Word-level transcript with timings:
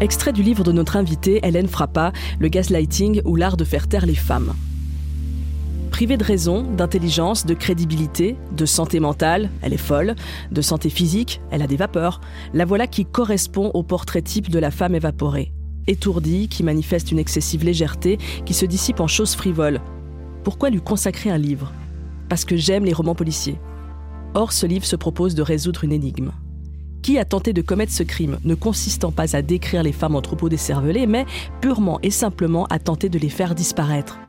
Extrait 0.00 0.32
du 0.32 0.42
livre 0.42 0.64
de 0.64 0.72
notre 0.72 0.96
invitée, 0.96 1.40
Hélène 1.42 1.68
Frappa, 1.68 2.14
Le 2.38 2.48
gaslighting 2.48 3.20
ou 3.26 3.36
l'art 3.36 3.58
de 3.58 3.64
faire 3.64 3.86
taire 3.86 4.06
les 4.06 4.14
femmes. 4.14 4.54
Privée 5.90 6.16
de 6.16 6.24
raison, 6.24 6.62
d'intelligence, 6.62 7.44
de 7.44 7.52
crédibilité, 7.52 8.36
de 8.56 8.64
santé 8.64 8.98
mentale, 8.98 9.50
elle 9.60 9.74
est 9.74 9.76
folle, 9.76 10.14
de 10.50 10.62
santé 10.62 10.88
physique, 10.88 11.42
elle 11.50 11.60
a 11.60 11.66
des 11.66 11.76
vapeurs, 11.76 12.22
la 12.54 12.64
voilà 12.64 12.86
qui 12.86 13.04
correspond 13.04 13.70
au 13.74 13.82
portrait 13.82 14.22
type 14.22 14.48
de 14.48 14.58
la 14.58 14.70
femme 14.70 14.94
évaporée. 14.94 15.52
Étourdie, 15.86 16.48
qui 16.48 16.62
manifeste 16.62 17.12
une 17.12 17.18
excessive 17.18 17.62
légèreté, 17.62 18.16
qui 18.46 18.54
se 18.54 18.64
dissipe 18.64 19.00
en 19.00 19.06
choses 19.06 19.34
frivoles. 19.34 19.82
Pourquoi 20.44 20.70
lui 20.70 20.80
consacrer 20.80 21.28
un 21.28 21.36
livre? 21.36 21.74
Parce 22.30 22.46
que 22.46 22.56
j'aime 22.56 22.86
les 22.86 22.94
romans 22.94 23.14
policiers. 23.14 23.58
Or, 24.32 24.52
ce 24.52 24.64
livre 24.64 24.86
se 24.86 24.96
propose 24.96 25.34
de 25.34 25.42
résoudre 25.42 25.84
une 25.84 25.92
énigme. 25.92 26.32
Qui 27.10 27.18
a 27.18 27.24
tenté 27.24 27.52
de 27.52 27.60
commettre 27.60 27.90
ce 27.90 28.04
crime, 28.04 28.38
ne 28.44 28.54
consistant 28.54 29.10
pas 29.10 29.34
à 29.34 29.42
décrire 29.42 29.82
les 29.82 29.90
femmes 29.90 30.14
en 30.14 30.22
troupeau 30.22 30.48
décervelé, 30.48 31.08
mais 31.08 31.26
purement 31.60 31.98
et 32.04 32.10
simplement 32.12 32.66
à 32.66 32.78
tenter 32.78 33.08
de 33.08 33.18
les 33.18 33.28
faire 33.28 33.56
disparaître 33.56 34.20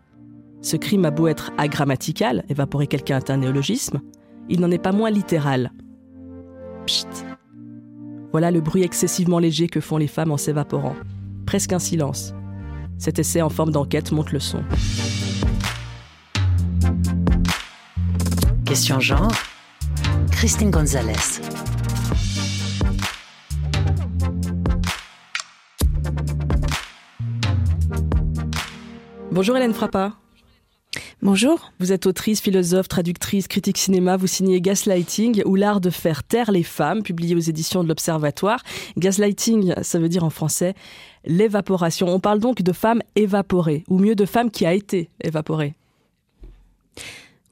ce 0.62 0.77
crime 0.77 1.05
a 1.05 1.12
beau 1.12 1.27
être 1.27 1.52
agrammatical, 1.59 2.44
évaporer 2.49 2.88
quelqu'un 2.88 3.20
est 3.20 3.30
un 3.30 3.38
néologisme, 3.38 4.02
il 4.49 4.59
n'en 4.59 4.71
est 4.71 4.80
pas 4.80 4.91
moins 4.91 5.12
littéral. 5.12 5.71
Psst. 6.88 7.23
Voilà 8.31 8.49
le 8.49 8.62
bruit 8.62 8.82
excessivement 8.82 9.38
léger 9.38 9.68
que 9.68 9.79
font 9.79 9.98
les 9.98 10.07
femmes 10.07 10.32
en 10.32 10.38
s'évaporant. 10.38 10.95
Presque 11.45 11.73
un 11.73 11.79
silence. 11.79 12.34
Cet 12.98 13.20
essai 13.20 13.43
en 13.43 13.49
forme 13.49 13.71
d'enquête 13.71 14.12
monte 14.12 14.32
le 14.32 14.40
son. 14.40 14.63
Question 18.66 18.99
genre 18.99 19.32
Christine 20.32 20.71
Gonzalez. 20.71 21.41
Bonjour 29.32 29.55
Hélène 29.55 29.74
Frappa. 29.74 30.12
Bonjour. 31.21 31.71
Vous 31.79 31.93
êtes 31.93 32.05
autrice, 32.05 32.41
philosophe, 32.41 32.90
traductrice, 32.90 33.48
critique 33.48 33.77
cinéma. 33.77 34.18
Vous 34.18 34.27
signez 34.27 34.60
Gaslighting 34.60 35.41
ou 35.46 35.55
l'art 35.55 35.79
de 35.79 35.90
faire 35.90 36.26
taire 36.26 36.51
les 36.51 36.63
femmes, 36.63 37.01
publié 37.01 37.34
aux 37.34 37.40
éditions 37.40 37.82
de 37.82 37.88
l'Observatoire. 37.88 38.62
Gaslighting, 38.98 39.73
ça 39.84 39.99
veut 39.99 40.10
dire 40.10 40.26
en 40.26 40.29
français 40.29 40.73
l'évaporation. 41.23 42.10
On 42.10 42.20
parle 42.20 42.40
donc 42.40 42.62
de 42.62 42.73
femmes 42.73 43.01
évaporées, 43.15 43.85
ou 43.88 43.99
mieux 43.99 44.15
de 44.15 44.26
femmes 44.26 44.51
qui 44.51 44.65
a 44.65 44.73
été 44.73 45.10
évaporée. 45.23 45.76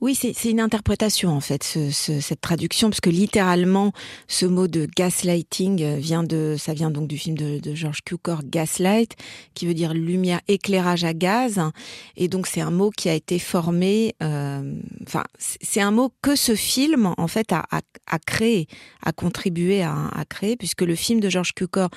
Oui, 0.01 0.15
c'est 0.15 0.49
une 0.49 0.61
interprétation 0.61 1.31
en 1.31 1.41
fait, 1.41 1.61
cette 1.63 2.39
traduction, 2.39 2.89
parce 2.89 3.01
que 3.01 3.09
littéralement, 3.09 3.91
ce 4.29 4.45
mot 4.45 4.69
de 4.69 4.87
gaslighting 4.95 5.83
euh, 5.83 5.95
vient 5.97 6.23
de, 6.23 6.55
ça 6.57 6.73
vient 6.73 6.89
donc 6.89 7.09
du 7.09 7.17
film 7.17 7.37
de, 7.37 7.59
de 7.59 7.75
George 7.75 8.01
Cukor, 8.05 8.43
Gaslight, 8.45 9.17
qui 9.55 9.65
veut 9.65 9.73
dire 9.73 9.93
lumière, 9.93 10.39
éclairage 10.47 11.03
à 11.03 11.13
gaz, 11.13 11.59
et 12.15 12.29
donc 12.29 12.47
c'est 12.47 12.61
un 12.61 12.71
mot 12.71 12.91
qui 12.91 13.09
a 13.09 13.13
été 13.13 13.39
formé, 13.39 14.15
euh, 14.23 14.79
enfin, 15.05 15.25
c'est 15.37 15.81
un 15.81 15.91
mot 15.91 16.13
que 16.21 16.37
ce 16.37 16.55
film 16.55 17.13
en 17.17 17.27
fait 17.27 17.51
a, 17.51 17.65
a, 17.69 18.19
créé, 18.19 18.67
a 19.03 19.11
contribué 19.11 19.81
à, 19.81 20.07
à 20.15 20.23
créer, 20.23 20.55
puisque 20.55 20.81
le 20.81 20.95
film 20.95 21.19
de 21.19 21.29
George 21.29 21.53
Cukor 21.53 21.89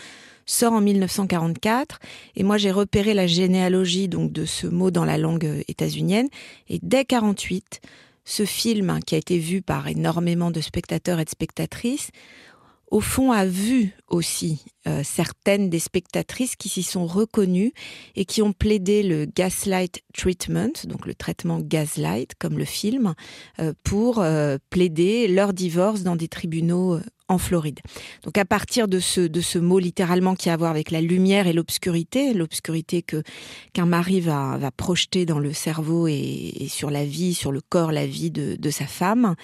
sort 0.47 0.73
en 0.73 0.81
1944 0.81 1.99
et 2.37 2.43
moi 2.43 2.59
j'ai 2.59 2.71
repéré 2.71 3.15
la 3.15 3.27
généalogie 3.27 4.09
donc 4.09 4.33
de 4.33 4.45
ce 4.45 4.67
mot 4.67 4.91
dans 4.91 5.05
la 5.05 5.19
langue 5.19 5.47
euh, 5.47 5.63
états-unienne. 5.69 6.29
Et 6.69 6.79
dès 6.83 7.05
48 7.05 7.81
ce 8.25 8.45
film 8.45 9.01
qui 9.05 9.15
a 9.15 9.19
été 9.19 9.39
vu 9.39 9.63
par 9.63 9.89
énormément 9.89 10.51
de 10.51 10.61
spectateurs 10.61 11.19
et 11.19 11.25
de 11.25 11.31
spectatrices 11.31 12.11
au 12.93 13.01
fond 13.01 13.33
a 13.33 13.47
vu 13.47 13.97
aussi 14.07 14.67
euh, 14.87 15.01
certaines 15.03 15.71
des 15.71 15.79
spectatrices 15.79 16.57
qui 16.57 16.69
s'y 16.69 16.83
sont 16.83 17.07
reconnues 17.07 17.73
et 18.17 18.27
qui 18.27 18.43
ont 18.43 18.53
plaidé 18.53 19.03
le 19.03 19.25
gaslight 19.25 20.03
treatment, 20.13 20.73
donc 20.85 21.07
le 21.07 21.15
traitement 21.15 21.59
gaslight 21.59 22.35
comme 22.39 22.59
le 22.59 22.67
film, 22.67 23.15
euh, 23.61 23.73
pour 23.83 24.23
plaider 24.69 25.27
leur 25.27 25.55
divorce 25.55 26.03
dans 26.03 26.17
des 26.17 26.29
tribunaux 26.29 27.01
en 27.33 27.39
Floride. 27.39 27.81
Donc 28.25 28.39
à 28.39 28.45
partir 28.45 28.89
de 28.89 29.01
ce, 29.01 29.21
de 29.21 29.41
ce 29.41 29.59
mot 29.59 29.79
littéralement 29.79 30.35
qui 30.35 30.51
a 30.51 30.53
à 30.53 30.57
voir 30.57 30.71
avec 30.71 30.91
la 30.91 31.01
lumière 31.01 31.47
et 31.47 31.53
l'obscurité, 31.53 32.35
l'obscurité 32.35 33.03
que 33.03 33.23
qu'un 33.73 33.87
mari 33.87 34.21
va, 34.21 34.59
va 34.59 34.71
projeter 34.71 35.25
dans 35.25 35.39
le 35.39 35.53
cerveau 35.53 36.07
et, 36.09 36.67
sur 36.69 36.91
la 36.91 37.05
vie, 37.05 37.35
sur 37.35 37.53
le 37.53 37.61
corps, 37.61 37.91
la 37.91 38.07
vie 38.07 38.31
de, 38.31 38.57
de 38.57 38.71
sa 38.71 38.87
femme, 38.87 39.35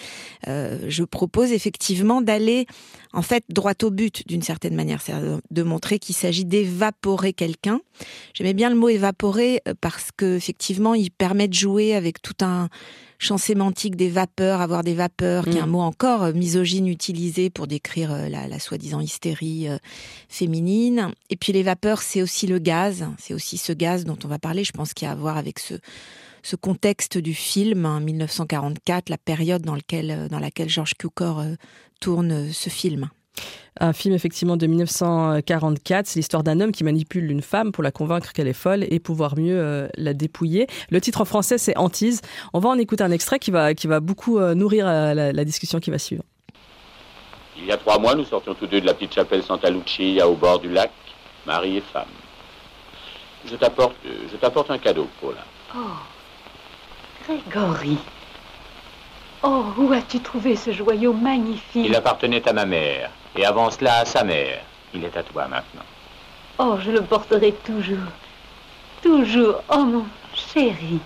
euh, 0.46 0.78
je 0.88 1.02
propose 1.02 1.52
effectivement 1.52 2.20
d'aller 2.20 2.66
en 3.12 3.22
fait 3.22 3.44
droit 3.48 3.72
au 3.82 3.90
but 3.90 4.26
d'une 4.28 4.42
certaine 4.42 4.74
manière, 4.74 5.00
c'est 5.00 5.14
de 5.50 5.62
montrer 5.62 5.98
qu'il 5.98 6.14
s'agit 6.14 6.44
d'évaporer 6.44 7.32
quelqu'un. 7.32 7.80
J'aimais 8.34 8.54
bien 8.54 8.68
le 8.68 8.76
mot 8.76 8.88
évaporer 8.88 9.62
euh, 9.66 9.74
parce 9.80 10.10
que 10.14 10.36
effectivement 10.36 10.94
il 10.94 11.10
permet 11.10 11.48
de 11.48 11.54
jouer 11.54 11.94
avec 11.94 12.20
tout 12.20 12.44
un 12.44 12.68
champ 13.18 13.36
sémantique 13.36 13.96
des 13.96 14.08
vapeurs, 14.08 14.60
avoir 14.60 14.84
des 14.84 14.94
vapeurs, 14.94 15.44
qui 15.44 15.58
est 15.58 15.60
un 15.60 15.66
mm. 15.66 15.70
mot 15.70 15.80
encore 15.80 16.22
euh, 16.22 16.32
misogyne 16.32 16.86
utilisé 16.86 17.50
pour 17.50 17.66
décrire 17.66 18.12
euh, 18.12 18.28
la, 18.28 18.58
soi-disant 18.58 19.00
hystérie 19.00 19.68
euh, 19.68 19.78
féminine. 20.28 21.12
Et 21.28 21.36
puis 21.36 21.52
les 21.52 21.64
vapeurs, 21.64 22.00
c'est 22.00 22.22
aussi 22.22 22.46
le 22.46 22.58
gaz, 22.58 23.06
c'est 23.18 23.34
aussi 23.34 23.58
ce 23.58 23.72
gaz 23.72 24.04
dont 24.04 24.18
on 24.24 24.28
va 24.28 24.38
parler, 24.38 24.62
je 24.64 24.72
pense 24.72 24.94
qu'il 24.94 25.06
y 25.06 25.08
a 25.08 25.12
à 25.12 25.16
voir 25.16 25.36
avec 25.36 25.58
ce, 25.58 25.74
ce 26.42 26.54
contexte 26.54 27.18
du 27.18 27.34
film, 27.34 28.00
1944, 28.00 28.96
hein, 28.96 29.04
la 29.08 29.18
période 29.18 29.62
dans, 29.62 29.74
lequel, 29.74 30.28
dans 30.30 30.38
laquelle 30.38 30.68
Georges 30.68 30.94
Cukor 30.94 31.44
tourne 32.00 32.52
ce 32.52 32.70
film. 32.70 33.10
Un 33.80 33.92
film 33.92 34.14
effectivement 34.14 34.56
de 34.56 34.66
1944, 34.66 36.06
c'est 36.06 36.18
l'histoire 36.18 36.42
d'un 36.42 36.60
homme 36.60 36.72
qui 36.72 36.82
manipule 36.82 37.30
une 37.30 37.42
femme 37.42 37.70
pour 37.70 37.84
la 37.84 37.92
convaincre 37.92 38.32
qu'elle 38.32 38.48
est 38.48 38.52
folle 38.52 38.84
et 38.90 38.98
pouvoir 38.98 39.38
mieux 39.38 39.58
euh, 39.58 39.88
la 39.96 40.14
dépouiller. 40.14 40.66
Le 40.90 41.00
titre 41.00 41.20
en 41.20 41.24
français 41.24 41.58
c'est 41.58 41.76
Antise. 41.76 42.20
On 42.52 42.58
va 42.58 42.70
en 42.70 42.78
écouter 42.78 43.04
un 43.04 43.12
extrait 43.12 43.38
qui 43.38 43.52
va, 43.52 43.74
qui 43.74 43.86
va 43.86 44.00
beaucoup 44.00 44.38
euh, 44.38 44.54
nourrir 44.54 44.86
euh, 44.88 45.14
la, 45.14 45.44
discussion 45.44 45.78
qui 45.78 45.90
va 45.90 45.98
suivre. 45.98 46.24
Il 47.56 47.66
y 47.66 47.72
a 47.72 47.76
trois 47.76 47.98
mois, 47.98 48.16
nous 48.16 48.24
sortions 48.24 48.54
tous 48.54 48.66
deux 48.66 48.80
de 48.80 48.86
la 48.86 48.94
petite 48.94 49.14
chapelle 49.14 49.44
Santa 49.44 49.70
Lucia 49.70 50.28
au 50.28 50.34
bord 50.34 50.58
du 50.58 50.70
lac, 50.70 50.90
mari 51.46 51.76
et 51.76 51.80
femme. 51.92 52.06
Je 53.46 53.54
t'apporte, 53.54 53.96
je 54.04 54.36
t'apporte 54.36 54.70
un 54.72 54.78
cadeau, 54.78 55.06
Paula. 55.20 55.44
Oh, 55.76 55.78
Grégory. 57.24 57.98
Oh, 59.44 59.66
où 59.78 59.92
as-tu 59.92 60.18
trouvé 60.18 60.56
ce 60.56 60.72
joyau 60.72 61.12
magnifique? 61.12 61.86
Il 61.86 61.94
appartenait 61.94 62.46
à 62.48 62.52
ma 62.52 62.66
mère, 62.66 63.10
et 63.38 63.44
avant 63.44 63.70
cela 63.70 64.00
à 64.00 64.04
sa 64.04 64.24
mère. 64.24 64.60
Il 64.92 65.04
est 65.04 65.16
à 65.16 65.22
toi 65.22 65.46
maintenant. 65.46 65.86
Oh, 66.58 66.76
je 66.84 66.90
le 66.90 67.02
porterai 67.02 67.52
toujours. 67.64 68.10
Toujours. 69.00 69.62
Oh, 69.70 69.84
mon 69.84 70.04
chéri. 70.34 70.98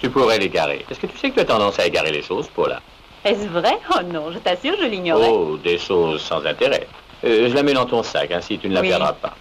Tu 0.00 0.08
pourrais 0.08 0.38
l'égarer. 0.38 0.86
Est-ce 0.88 1.00
que 1.00 1.08
tu 1.08 1.18
sais 1.18 1.30
que 1.30 1.34
tu 1.34 1.40
as 1.40 1.44
tendance 1.44 1.80
à 1.80 1.86
égarer 1.86 2.12
les 2.12 2.22
choses, 2.22 2.48
Paula? 2.48 2.80
Est-ce 3.24 3.48
vrai? 3.48 3.76
Oh 3.92 4.02
non, 4.04 4.30
je 4.30 4.38
t'assure, 4.38 4.76
je 4.80 4.86
l'ignorais. 4.86 5.28
Oh, 5.28 5.56
des 5.56 5.78
choses 5.78 6.22
sans 6.22 6.46
intérêt. 6.46 6.86
Euh, 7.24 7.48
je 7.50 7.54
la 7.54 7.64
mets 7.64 7.74
dans 7.74 7.86
ton 7.86 8.02
sac, 8.04 8.30
ainsi 8.30 8.58
tu 8.58 8.68
ne 8.68 8.74
la 8.74 8.82
perdras 8.82 9.12
pas. 9.14 9.34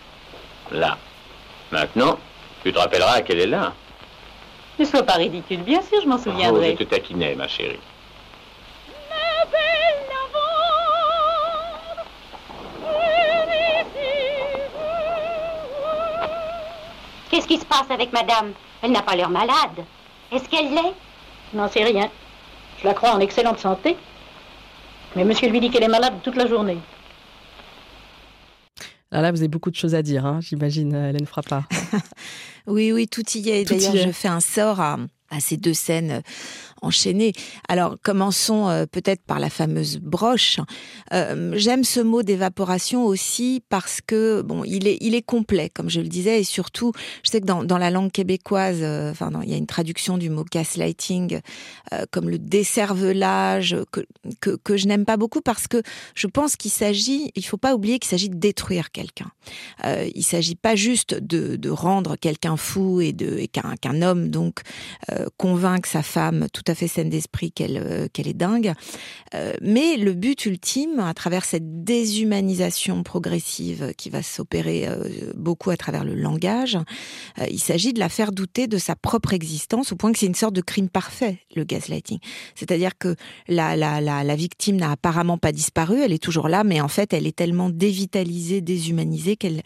Là. 0.71 0.97
Maintenant, 1.71 2.17
tu 2.63 2.73
te 2.73 2.79
rappelleras 2.79 3.21
qu'elle 3.21 3.39
est 3.39 3.47
là. 3.47 3.73
Ne 4.79 4.85
sois 4.85 5.03
pas 5.03 5.13
ridicule, 5.13 5.59
bien 5.59 5.81
sûr, 5.83 6.01
je 6.01 6.07
m'en 6.07 6.17
souviendrai. 6.17 6.71
Oh, 6.73 6.77
je 6.79 6.83
te 6.83 6.89
taquinais, 6.89 7.35
ma 7.35 7.47
chérie. 7.47 7.79
Qui 17.49 17.57
se 17.57 17.65
passe 17.65 17.89
avec 17.89 18.13
madame? 18.13 18.53
Elle 18.83 18.91
n'a 18.91 19.01
pas 19.01 19.15
l'air 19.15 19.29
malade. 19.29 19.83
Est-ce 20.31 20.47
qu'elle 20.47 20.69
l'est? 20.69 20.93
Je 21.51 21.57
n'en 21.57 21.67
sais 21.67 21.83
rien. 21.83 22.09
Je 22.79 22.87
la 22.87 22.93
crois 22.93 23.11
en 23.11 23.19
excellente 23.19 23.57
santé. 23.57 23.97
Mais 25.15 25.25
monsieur 25.25 25.49
lui 25.49 25.59
dit 25.59 25.71
qu'elle 25.71 25.83
est 25.83 25.87
malade 25.87 26.13
toute 26.23 26.35
la 26.35 26.47
journée. 26.47 26.77
Alors 29.11 29.23
là, 29.23 29.31
vous 29.31 29.39
avez 29.39 29.47
beaucoup 29.47 29.71
de 29.71 29.75
choses 29.75 29.95
à 29.95 30.03
dire, 30.03 30.27
hein, 30.27 30.39
j'imagine, 30.39 30.93
Hélène 30.93 31.25
Frappa. 31.25 31.63
oui, 32.67 32.91
oui, 32.91 33.07
tout 33.07 33.27
y 33.33 33.49
est. 33.49 33.65
D'ailleurs, 33.67 33.95
je 33.95 34.11
fais 34.11 34.27
un 34.27 34.39
sort 34.39 34.79
à, 34.79 34.97
à 35.31 35.39
ces 35.39 35.57
deux 35.57 35.73
scènes 35.73 36.21
enchaîner. 36.81 37.33
Alors 37.67 37.97
commençons 38.01 38.69
euh, 38.69 38.85
peut-être 38.85 39.21
par 39.23 39.39
la 39.39 39.49
fameuse 39.49 39.97
broche. 39.97 40.59
Euh, 41.13 41.53
j'aime 41.55 41.83
ce 41.83 41.99
mot 41.99 42.23
d'évaporation 42.23 43.05
aussi 43.05 43.63
parce 43.69 43.99
que 44.05 44.41
bon, 44.41 44.63
il 44.63 44.87
est 44.87 44.97
il 45.01 45.15
est 45.15 45.21
complet 45.21 45.69
comme 45.69 45.89
je 45.89 46.01
le 46.01 46.07
disais 46.07 46.41
et 46.41 46.43
surtout, 46.43 46.93
je 47.23 47.29
sais 47.29 47.41
que 47.41 47.45
dans, 47.45 47.63
dans 47.63 47.77
la 47.77 47.91
langue 47.91 48.11
québécoise, 48.11 48.79
euh, 48.81 49.11
enfin 49.11 49.31
il 49.43 49.49
y 49.49 49.53
a 49.53 49.57
une 49.57 49.67
traduction 49.67 50.17
du 50.17 50.29
mot 50.29 50.45
gaslighting 50.49 51.39
comme 52.11 52.29
le 52.29 52.37
décervelage 52.37 53.75
que 53.91 54.01
que, 54.41 54.51
que 54.55 54.77
je 54.77 54.87
n'aime 54.87 55.05
pas 55.05 55.17
beaucoup 55.17 55.41
parce 55.41 55.67
que 55.67 55.81
je 56.15 56.27
pense 56.27 56.55
qu'il 56.55 56.71
s'agit, 56.71 57.31
il 57.35 57.45
faut 57.45 57.57
pas 57.57 57.73
oublier 57.75 57.99
qu'il 57.99 58.09
s'agit 58.09 58.29
de 58.29 58.35
détruire 58.35 58.91
quelqu'un. 58.91 59.31
il 59.83 60.23
s'agit 60.23 60.55
pas 60.55 60.75
juste 60.75 61.15
de, 61.15 61.55
de 61.55 61.69
rendre 61.69 62.15
quelqu'un 62.15 62.57
fou 62.57 63.01
et 63.01 63.09
et 63.19 63.47
qu'un 63.47 63.75
qu'un 63.75 64.01
homme 64.01 64.29
donc 64.29 64.61
convainc 65.37 65.85
sa 65.85 66.03
femme 66.03 66.47
tout 66.53 66.68
fait 66.75 66.87
saine 66.87 67.09
d'esprit 67.09 67.51
qu'elle 67.51 68.09
qu'elle 68.13 68.27
est 68.27 68.33
dingue. 68.33 68.73
mais 69.61 69.97
le 69.97 70.13
but 70.13 70.45
ultime, 70.45 70.99
à 70.99 71.13
travers 71.13 71.45
cette 71.45 71.83
déshumanisation 71.83 73.03
progressive 73.03 73.93
qui 73.97 74.09
va 74.09 74.21
s'opérer 74.23 74.87
beaucoup 75.35 75.69
à 75.69 75.77
travers 75.77 76.03
le 76.03 76.15
langage, 76.15 76.77
il 77.49 77.59
s'agit 77.59 77.93
de 77.93 77.99
la 77.99 78.09
faire 78.09 78.31
douter 78.31 78.67
de 78.67 78.77
sa 78.77 78.95
propre 78.95 79.33
existence, 79.33 79.91
au 79.91 79.95
point 79.95 80.11
que 80.11 80.19
c'est 80.19 80.25
une 80.25 80.35
sorte 80.35 80.53
de 80.53 80.61
crime 80.61 80.89
parfait, 80.89 81.39
le 81.55 81.63
gaslighting. 81.63 82.19
C'est-à-dire 82.55 82.97
que 82.97 83.15
la, 83.47 84.35
victime 84.35 84.77
n'a 84.77 84.91
apparemment 84.91 85.37
pas 85.37 85.51
disparu, 85.51 86.01
elle 86.01 86.13
est 86.13 86.23
toujours 86.23 86.49
là, 86.49 86.63
mais 86.63 86.81
en 86.81 86.87
fait, 86.87 87.13
elle 87.13 87.27
est 87.27 87.35
tellement 87.35 87.69
dévitalisée, 87.69 88.61
déshumanisée 88.61 89.35
qu'elle 89.35 89.61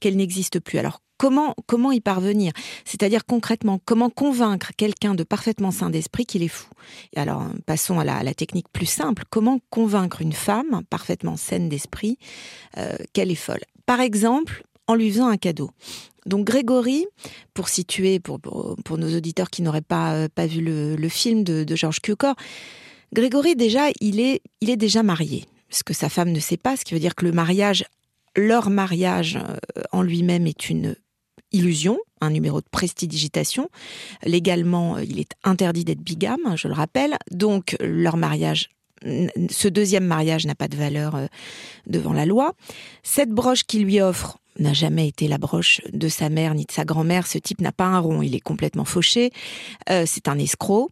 qu'elle 0.00 0.16
n'existe 0.16 0.60
plus. 0.60 0.78
Alors 0.78 1.00
Comment, 1.18 1.92
y 1.92 2.00
parvenir? 2.00 2.52
C'est-à-dire 2.84 3.24
concrètement, 3.24 3.80
comment 3.84 4.10
convaincre 4.10 4.72
quelqu'un 4.76 5.14
de 5.14 5.24
parfaitement 5.24 5.70
sain 5.70 5.90
d'esprit 5.90 6.26
qu'il 6.26 6.42
est 6.42 6.48
fou? 6.48 6.68
Alors, 7.16 7.46
passons 7.64 7.98
à 7.98 8.04
la, 8.04 8.34
technique 8.34 8.68
plus 8.72 8.86
simple. 8.86 9.24
Comment 9.30 9.60
convaincre 9.70 10.20
une 10.20 10.32
femme 10.32 10.82
parfaitement 10.90 11.36
saine 11.36 11.68
d'esprit 11.68 12.18
euh, 12.76 12.96
qu'elle 13.12 13.30
est 13.30 13.34
folle? 13.34 13.62
Par 13.86 14.00
exemple, 14.00 14.64
en 14.86 14.94
lui 14.94 15.10
faisant 15.10 15.28
un 15.28 15.36
cadeau. 15.36 15.70
Donc 16.26 16.44
Grégory, 16.44 17.06
pour 17.54 17.68
situer, 17.68 18.18
pour, 18.18 18.40
pour, 18.40 18.98
nos 18.98 19.16
auditeurs 19.16 19.48
qui 19.48 19.62
n'auraient 19.62 19.80
pas, 19.80 20.14
euh, 20.14 20.46
vu 20.46 20.60
le, 20.60 21.08
film 21.08 21.44
de, 21.44 21.64
Georges 21.76 22.00
Cukor, 22.00 22.34
Grégory 23.12 23.54
déjà, 23.54 23.88
il 24.00 24.20
est, 24.20 24.42
déjà 24.60 25.02
marié. 25.02 25.44
Ce 25.70 25.82
que 25.82 25.94
sa 25.94 26.08
femme 26.08 26.30
ne 26.30 26.40
sait 26.40 26.56
pas, 26.56 26.76
ce 26.76 26.84
qui 26.84 26.94
veut 26.94 27.00
dire 27.00 27.14
que 27.14 27.24
le 27.24 27.32
mariage, 27.32 27.84
leur 28.36 28.70
mariage 28.70 29.36
euh, 29.36 29.82
en 29.92 30.02
lui-même 30.02 30.46
est 30.46 30.68
une 30.68 30.96
illusion, 31.52 31.98
un 32.20 32.30
numéro 32.30 32.60
de 32.60 32.66
prestidigitation. 32.70 33.68
Légalement, 34.24 34.98
il 34.98 35.20
est 35.20 35.32
interdit 35.44 35.84
d'être 35.84 36.00
bigame, 36.00 36.56
je 36.56 36.68
le 36.68 36.74
rappelle. 36.74 37.16
Donc, 37.30 37.76
leur 37.80 38.16
mariage 38.16 38.70
ce 39.50 39.68
deuxième 39.68 40.04
mariage 40.04 40.46
n'a 40.46 40.54
pas 40.54 40.68
de 40.68 40.76
valeur 40.76 41.16
euh, 41.16 41.26
devant 41.86 42.12
la 42.12 42.26
loi. 42.26 42.54
Cette 43.02 43.30
broche 43.30 43.64
qu'il 43.64 43.84
lui 43.84 44.00
offre 44.00 44.38
n'a 44.58 44.72
jamais 44.72 45.08
été 45.08 45.28
la 45.28 45.38
broche 45.38 45.82
de 45.92 46.08
sa 46.08 46.30
mère 46.30 46.54
ni 46.54 46.64
de 46.64 46.72
sa 46.72 46.84
grand-mère. 46.84 47.26
Ce 47.26 47.38
type 47.38 47.60
n'a 47.60 47.72
pas 47.72 47.84
un 47.84 47.98
rond, 47.98 48.22
il 48.22 48.34
est 48.34 48.40
complètement 48.40 48.84
fauché. 48.84 49.30
Euh, 49.90 50.04
c'est 50.06 50.28
un 50.28 50.38
escroc. 50.38 50.90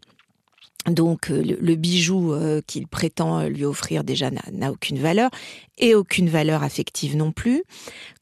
Donc 0.86 1.30
euh, 1.30 1.42
le, 1.42 1.74
bijou 1.76 2.32
euh, 2.32 2.60
qu'il 2.66 2.86
prétend 2.86 3.44
lui 3.44 3.64
offrir 3.64 4.04
déjà 4.04 4.30
n'a 4.30 4.70
aucune 4.70 4.98
valeur 4.98 5.30
et 5.78 5.94
aucune 5.94 6.28
valeur 6.28 6.62
affective 6.62 7.16
non 7.16 7.32
plus. 7.32 7.62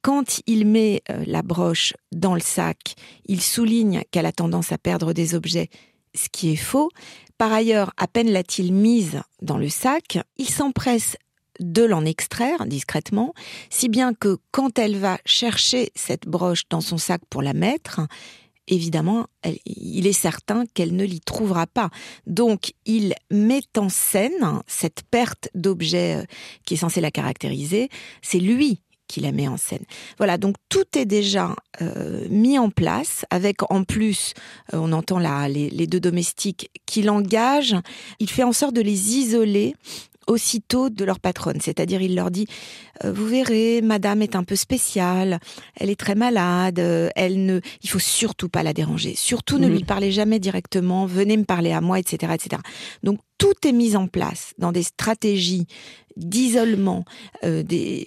Quand 0.00 0.40
il 0.46 0.66
met 0.66 1.02
euh, 1.10 1.24
la 1.26 1.42
broche 1.42 1.94
dans 2.12 2.34
le 2.34 2.40
sac, 2.40 2.94
il 3.26 3.40
souligne 3.40 4.02
qu'elle 4.10 4.26
a 4.26 4.32
tendance 4.32 4.72
à 4.72 4.78
perdre 4.78 5.12
des 5.12 5.34
objets, 5.34 5.68
ce 6.14 6.28
qui 6.30 6.52
est 6.52 6.56
faux. 6.56 6.90
Par 7.36 7.52
ailleurs, 7.52 7.92
à 7.96 8.06
peine 8.06 8.30
l'a-t-il 8.30 8.72
mise 8.72 9.20
dans 9.40 9.58
le 9.58 9.68
sac, 9.68 10.18
il 10.36 10.48
s'empresse 10.48 11.16
de 11.60 11.82
l'en 11.82 12.04
extraire 12.04 12.66
discrètement, 12.66 13.34
si 13.70 13.88
bien 13.88 14.14
que 14.14 14.38
quand 14.52 14.78
elle 14.78 14.96
va 14.96 15.18
chercher 15.24 15.90
cette 15.94 16.26
broche 16.26 16.68
dans 16.70 16.80
son 16.80 16.98
sac 16.98 17.20
pour 17.28 17.42
la 17.42 17.52
mettre, 17.52 18.00
évidemment, 18.72 19.26
il 19.66 20.06
est 20.06 20.12
certain 20.12 20.64
qu'elle 20.74 20.96
ne 20.96 21.04
l'y 21.04 21.20
trouvera 21.20 21.66
pas. 21.66 21.90
Donc, 22.26 22.72
il 22.86 23.14
met 23.30 23.62
en 23.76 23.88
scène 23.88 24.62
cette 24.66 25.02
perte 25.10 25.48
d'objet 25.54 26.16
euh, 26.16 26.24
qui 26.64 26.74
est 26.74 26.78
censée 26.78 27.00
la 27.00 27.10
caractériser. 27.10 27.88
C'est 28.22 28.38
lui 28.38 28.80
qui 29.08 29.20
la 29.20 29.32
met 29.32 29.46
en 29.46 29.58
scène. 29.58 29.84
Voilà, 30.16 30.38
donc 30.38 30.56
tout 30.70 30.86
est 30.96 31.04
déjà 31.04 31.54
euh, 31.82 32.26
mis 32.30 32.58
en 32.58 32.70
place, 32.70 33.26
avec 33.28 33.70
en 33.70 33.84
plus, 33.84 34.32
euh, 34.72 34.78
on 34.78 34.92
entend 34.92 35.18
là 35.18 35.48
les, 35.48 35.68
les 35.68 35.86
deux 35.86 36.00
domestiques 36.00 36.70
qui 36.86 37.02
l'engagent. 37.02 37.76
Il 38.20 38.30
fait 38.30 38.42
en 38.42 38.52
sorte 38.52 38.74
de 38.74 38.80
les 38.80 39.16
isoler 39.16 39.74
aussitôt 40.26 40.90
de 40.90 41.04
leur 41.04 41.20
patronne. 41.20 41.60
C'est-à-dire, 41.60 42.02
il 42.02 42.14
leur 42.14 42.30
dit, 42.30 42.46
euh, 43.04 43.12
vous 43.12 43.26
verrez, 43.26 43.80
madame 43.82 44.22
est 44.22 44.36
un 44.36 44.44
peu 44.44 44.56
spéciale, 44.56 45.40
elle 45.76 45.90
est 45.90 45.98
très 45.98 46.14
malade, 46.14 46.78
euh, 46.78 47.10
elle 47.16 47.44
ne, 47.44 47.60
il 47.82 47.88
faut 47.88 47.98
surtout 47.98 48.48
pas 48.48 48.62
la 48.62 48.72
déranger. 48.72 49.14
Surtout 49.16 49.58
ne 49.58 49.68
lui 49.68 49.84
parlez 49.84 50.12
jamais 50.12 50.38
directement, 50.38 51.06
venez 51.06 51.36
me 51.36 51.44
parler 51.44 51.72
à 51.72 51.80
moi, 51.80 51.98
etc., 51.98 52.32
etc. 52.34 52.62
Donc, 53.02 53.18
tout 53.42 53.66
est 53.66 53.72
mis 53.72 53.96
en 53.96 54.06
place 54.06 54.54
dans 54.58 54.70
des 54.70 54.84
stratégies 54.84 55.66
d'isolement 56.16 57.04
euh, 57.44 57.62
des... 57.62 58.04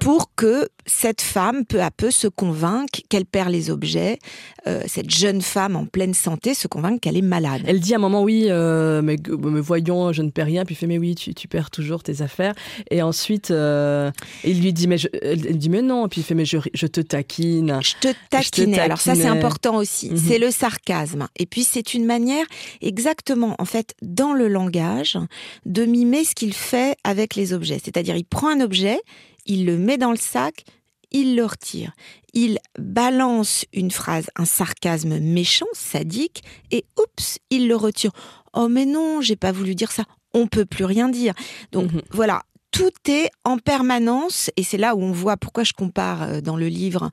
pour 0.00 0.34
que 0.34 0.68
cette 0.84 1.20
femme, 1.20 1.64
peu 1.64 1.80
à 1.80 1.90
peu, 1.90 2.10
se 2.10 2.28
convainque 2.28 3.02
qu'elle 3.08 3.24
perd 3.24 3.50
les 3.50 3.70
objets, 3.70 4.18
euh, 4.66 4.82
cette 4.86 5.10
jeune 5.10 5.42
femme 5.42 5.76
en 5.76 5.86
pleine 5.86 6.14
santé 6.14 6.54
se 6.54 6.68
convainc 6.68 7.00
qu'elle 7.00 7.16
est 7.16 7.22
malade. 7.22 7.62
Elle 7.66 7.80
dit 7.80 7.94
à 7.94 7.96
un 7.96 8.00
moment, 8.00 8.22
oui, 8.22 8.46
euh, 8.48 9.02
mais 9.02 9.16
me 9.28 9.60
voyons, 9.60 10.12
je 10.12 10.22
ne 10.22 10.30
perds 10.30 10.46
rien, 10.46 10.64
puis 10.64 10.74
fait, 10.74 10.86
mais 10.86 10.98
oui, 10.98 11.14
tu, 11.14 11.34
tu 11.34 11.48
perds 11.48 11.70
toujours 11.70 12.02
tes 12.02 12.22
affaires. 12.22 12.54
Et 12.90 13.02
ensuite, 13.02 13.50
il 13.50 14.60
lui 14.60 14.72
dit, 14.72 14.88
mais 14.88 14.98
je... 14.98 15.08
elle 15.22 15.58
dit, 15.58 15.68
mais 15.68 15.82
non, 15.82 16.08
puis 16.08 16.22
il 16.22 16.24
fait, 16.24 16.34
mais 16.34 16.44
je, 16.44 16.58
je 16.74 16.86
te 16.86 17.00
taquine. 17.00 17.78
Je 17.82 17.94
te 18.00 18.14
taquine. 18.30 18.78
Alors 18.78 19.00
ça, 19.00 19.14
c'est 19.14 19.26
important 19.26 19.76
aussi. 19.76 20.10
Mhm. 20.10 20.16
C'est 20.16 20.38
le 20.38 20.50
sarcasme. 20.50 21.28
Et 21.36 21.46
puis, 21.46 21.64
c'est 21.64 21.94
une 21.94 22.04
manière, 22.06 22.44
exactement, 22.82 23.54
en 23.58 23.64
fait, 23.64 23.94
dans 24.02 24.32
le 24.32 24.48
langage, 24.48 24.65
de 24.70 25.84
mimer 25.84 26.24
ce 26.24 26.34
qu'il 26.34 26.52
fait 26.52 26.96
avec 27.04 27.34
les 27.34 27.52
objets. 27.52 27.80
C'est-à-dire, 27.82 28.16
il 28.16 28.24
prend 28.24 28.48
un 28.48 28.60
objet, 28.60 29.00
il 29.46 29.66
le 29.66 29.76
met 29.76 29.98
dans 29.98 30.10
le 30.10 30.16
sac, 30.16 30.64
il 31.10 31.36
le 31.36 31.44
retire. 31.44 31.92
Il 32.34 32.58
balance 32.78 33.64
une 33.72 33.90
phrase, 33.90 34.26
un 34.36 34.44
sarcasme 34.44 35.18
méchant, 35.18 35.66
sadique, 35.72 36.42
et 36.70 36.84
oups, 36.98 37.38
il 37.50 37.68
le 37.68 37.76
retire. 37.76 38.10
Oh 38.52 38.68
mais 38.68 38.86
non, 38.86 39.20
j'ai 39.20 39.36
pas 39.36 39.52
voulu 39.52 39.74
dire 39.74 39.92
ça. 39.92 40.04
On 40.34 40.46
peut 40.46 40.66
plus 40.66 40.84
rien 40.84 41.08
dire. 41.08 41.34
Donc 41.72 41.92
mhm. 41.92 42.02
voilà, 42.10 42.42
tout 42.70 42.92
est 43.08 43.30
en 43.44 43.58
permanence, 43.58 44.50
et 44.56 44.62
c'est 44.62 44.76
là 44.76 44.94
où 44.94 45.02
on 45.02 45.12
voit 45.12 45.36
pourquoi 45.36 45.64
je 45.64 45.72
compare 45.72 46.22
euh, 46.22 46.40
dans 46.40 46.56
le 46.56 46.68
livre 46.68 47.10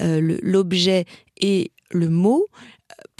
euh, 0.00 0.38
l'objet 0.42 1.04
et 1.38 1.72
le 1.90 2.08
mot 2.08 2.46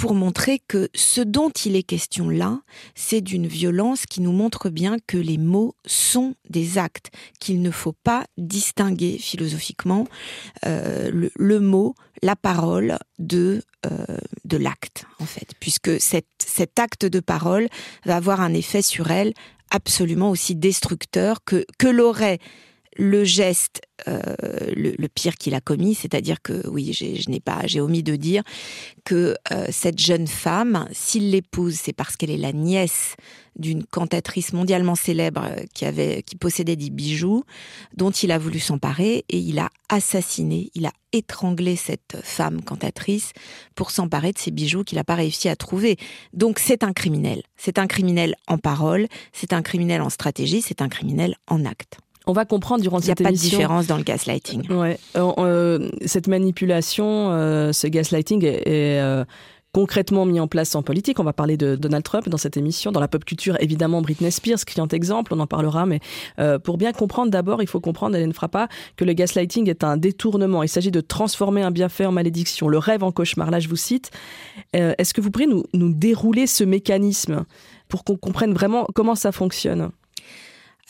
pour 0.03 0.17
montrer 0.17 0.59
que 0.59 0.89
ce 0.97 1.21
dont 1.21 1.51
il 1.51 1.77
est 1.77 1.85
question 1.85 2.29
là, 2.29 2.59
c'est 2.97 3.21
d'une 3.21 3.47
violence 3.47 4.05
qui 4.05 4.21
nous 4.21 4.33
montre 4.33 4.69
bien 4.69 4.97
que 5.07 5.17
les 5.17 5.39
mots 5.39 5.77
sont 5.87 6.35
des 6.51 6.77
actes, 6.77 7.13
qu'il 7.39 7.63
ne 7.63 7.71
faut 7.71 7.93
pas 7.93 8.27
distinguer 8.37 9.17
philosophiquement 9.17 10.09
euh, 10.67 11.31
le, 11.37 11.61
mot, 11.61 11.95
la 12.21 12.35
parole 12.35 12.99
de, 13.21 13.63
euh, 13.87 14.19
de 14.45 14.57
l'acte, 14.57 15.05
en 15.21 15.25
fait, 15.25 15.53
puisque 15.61 16.01
cet, 16.01 16.27
cet 16.45 16.81
acte 16.81 17.07
de 17.07 17.21
parole 17.21 17.69
va 18.05 18.17
avoir 18.17 18.41
un 18.41 18.55
effet 18.55 18.83
sur 18.83 19.13
elle 19.13 19.33
absolument 19.71 20.31
aussi 20.31 20.57
destructeur 20.57 21.45
que, 21.45 21.65
que 21.79 21.87
l'aurait 21.87 22.41
le 22.97 23.25
geste 23.25 23.81
euh, 24.09 24.21
le, 24.75 25.09
pire 25.09 25.37
qu'il 25.37 25.55
a 25.55 25.61
commis, 25.61 25.95
c'est-à-dire 25.95 26.43
que 26.43 26.67
oui, 26.69 26.93
je 26.93 27.31
n'ai 27.31 27.41
pas, 27.41 27.61
j'ai 27.67 27.81
omis 27.81 28.03
de 28.03 28.17
dire 28.17 28.43
que 29.05 29.37
euh, 29.53 29.67
cette 29.71 29.99
jeune 29.99 30.27
femme, 30.27 30.89
s'il 30.93 31.31
l'épouse, 31.31 31.75
c'est 31.75 31.93
parce 31.93 32.17
qu'elle 32.17 32.31
est 32.31 32.39
la 32.39 32.53
nièce 32.53 33.15
d'une 33.57 33.85
cantatrice 33.85 34.55
mondialement 34.55 34.95
célèbre 34.95 35.45
euh, 35.45 35.65
qui 35.75 35.85
avait, 35.85 36.23
qui 36.23 36.37
possédait 36.37 36.77
des 36.77 36.91
bijoux, 36.91 37.45
dont 37.97 38.11
il 38.11 38.33
a 38.33 38.39
voulu 38.39 38.59
s'emparer 38.59 39.25
et 39.29 39.39
il 39.39 39.59
a 39.59 39.69
assassiné, 39.89 40.71
il 40.75 40.87
a 40.87 40.93
étranglé 41.13 41.77
cette 41.77 42.17
femme 42.23 42.63
cantatrice 42.63 43.33
pour 43.75 43.91
s'emparer 43.91 44.33
de 44.33 44.39
ces 44.39 44.51
bijoux 44.51 44.85
qu'il 44.85 44.97
n'a 44.97 45.05
pas 45.05 45.17
réussi 45.17 45.49
à 45.49 45.57
trouver. 45.57 45.97
Donc 46.33 46.59
c'est 46.59 46.83
un 46.83 46.93
criminel. 46.93 47.43
C'est 47.57 47.79
un 47.79 47.87
criminel 47.87 48.35
en 48.49 48.59
parole, 48.59 49.07
c'est 49.33 49.53
un 49.53 49.63
criminel 49.63 50.01
en 50.01 50.11
stratégie, 50.11 50.63
c'est 50.63 50.81
un 50.81 50.89
criminel 50.89 51.37
en 51.47 51.65
acte. 51.65 51.99
On 52.27 52.33
va 52.33 52.45
comprendre 52.45 52.83
durant 52.83 53.01
cette 53.01 53.21
émission. 53.21 53.25
Il 53.25 53.59
n'y 53.59 53.65
a 53.65 53.69
pas 53.69 53.75
de 53.75 53.83
différence 53.83 53.87
dans 53.87 53.97
le 53.97 54.05
gaslighting. 54.05 54.71
Ouais. 54.73 54.99
Euh, 55.17 55.33
euh, 55.39 55.91
cette 56.07 56.29
manipulation, 56.29 57.31
euh, 57.31 57.73
ce 57.73 57.87
gaslighting 57.87 58.45
est, 58.45 59.25
concrètement 59.73 60.27
mis 60.27 60.39
en 60.39 60.49
place 60.49 60.75
en 60.75 60.83
politique. 60.83 61.19
On 61.19 61.25
va 61.25 61.33
parler 61.33 61.57
de 61.57 61.77
Donald 61.77 62.05
Trump 62.05 62.29
dans 62.29 62.37
cette 62.37 62.59
émission. 62.59 62.93
Dans 62.93 63.01
la 63.01 63.09
pop 63.09 63.25
culture, 63.25 63.57
évidemment, 63.61 64.03
Britney 64.03 64.31
Spears, 64.31 64.63
criant 64.67 64.87
exemple, 64.89 65.33
on 65.33 65.41
en 65.41 65.47
parlera. 65.47 65.87
Mais 65.87 66.01
pour 66.63 66.77
bien 66.77 66.93
comprendre, 66.93 67.31
d'abord, 67.31 67.63
il 67.63 67.67
faut 67.67 67.81
comprendre, 67.81 68.15
Hélène 68.15 68.35
Frappa, 68.35 68.69
que 68.97 69.07
le 69.07 69.15
gaslighting 69.15 69.71
est 69.71 69.83
un 69.83 69.97
détournement. 69.97 70.63
Il 70.63 70.69
s'agit 70.69 70.91
de 70.91 71.01
transformer 71.01 71.63
un 71.63 71.71
bienfait 71.71 72.05
en 72.05 72.13
malédiction, 72.13 72.69
le 72.69 72.77
rêve 72.77 73.03
en 73.03 73.13
cauchemar. 73.13 73.51
Là, 73.51 73.61
je 73.61 73.69
vous 73.69 73.77
cite. 73.77 74.11
Est-ce 74.75 75.15
que 75.15 75.23
vous 75.23 75.31
pourriez 75.31 75.49
nous, 75.49 75.65
nous 75.73 75.95
dérouler 75.95 76.47
ce 76.47 76.65
mécanisme 76.65 77.47
pour 77.89 78.05
qu'on 78.05 78.17
comprenne 78.17 78.53
vraiment 78.53 78.87
comment 78.95 79.15
ça 79.15 79.33
fonctionne? 79.33 79.91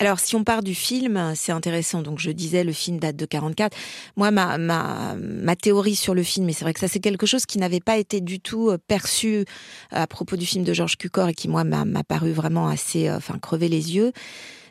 Alors, 0.03 0.19
si 0.19 0.35
on 0.35 0.43
part 0.43 0.65
du 0.65 0.75
film, 0.75 1.33
c'est 1.37 1.53
intéressant. 1.53 2.03
Donc, 2.03 2.19
je 2.19 2.33
disais, 2.33 2.65
le 2.65 2.73
film 2.73 2.99
date 2.99 3.15
de 3.15 3.25
44. 3.25 3.77
Moi, 4.17 4.33
ma, 4.33 4.59
ma, 4.59 5.15
ma 5.17 5.55
théorie 5.55 5.95
sur 5.95 6.13
le 6.13 6.25
film, 6.25 6.49
et 6.49 6.53
c'est 6.53 6.65
vrai 6.65 6.75
que 6.75 6.81
ça, 6.81 6.89
c'est 6.89 6.99
quelque 6.99 7.25
chose 7.25 7.47
qui 7.47 7.59
n'avait 7.59 7.79
pas 7.79 7.99
été 7.99 8.21
du 8.21 8.41
tout 8.41 8.71
euh, 8.71 8.79
perçu 8.85 9.37
euh, 9.37 9.45
à 9.93 10.09
propos 10.09 10.35
du 10.35 10.45
film 10.45 10.65
de 10.65 10.73
Georges 10.73 10.97
Cukor 10.97 11.29
et 11.29 11.35
qui, 11.35 11.47
moi, 11.47 11.63
m'a 11.63 12.03
paru 12.03 12.33
vraiment 12.33 12.67
assez, 12.67 13.09
euh, 13.09 13.17
enfin, 13.17 13.39
crever 13.39 13.69
les 13.69 13.95
yeux. 13.95 14.11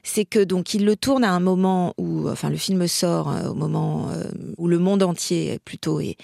C'est 0.04 0.26
que, 0.26 0.44
donc, 0.44 0.74
il 0.74 0.84
le 0.84 0.98
tourne 0.98 1.24
à 1.24 1.32
un 1.32 1.40
moment 1.40 1.94
où, 1.98 2.28
enfin, 2.28 2.50
le 2.50 2.58
film 2.58 2.86
sort 2.90 3.34
au 3.50 3.54
moment 3.54 4.10
où 4.58 4.68
le 4.68 4.80
monde 4.80 5.02
entier, 5.02 5.60
plutôt, 5.64 6.02
est, 6.02 6.18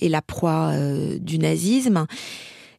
est 0.00 0.08
la 0.08 0.22
proie 0.22 0.72
du 1.20 1.38
nazisme. 1.38 2.06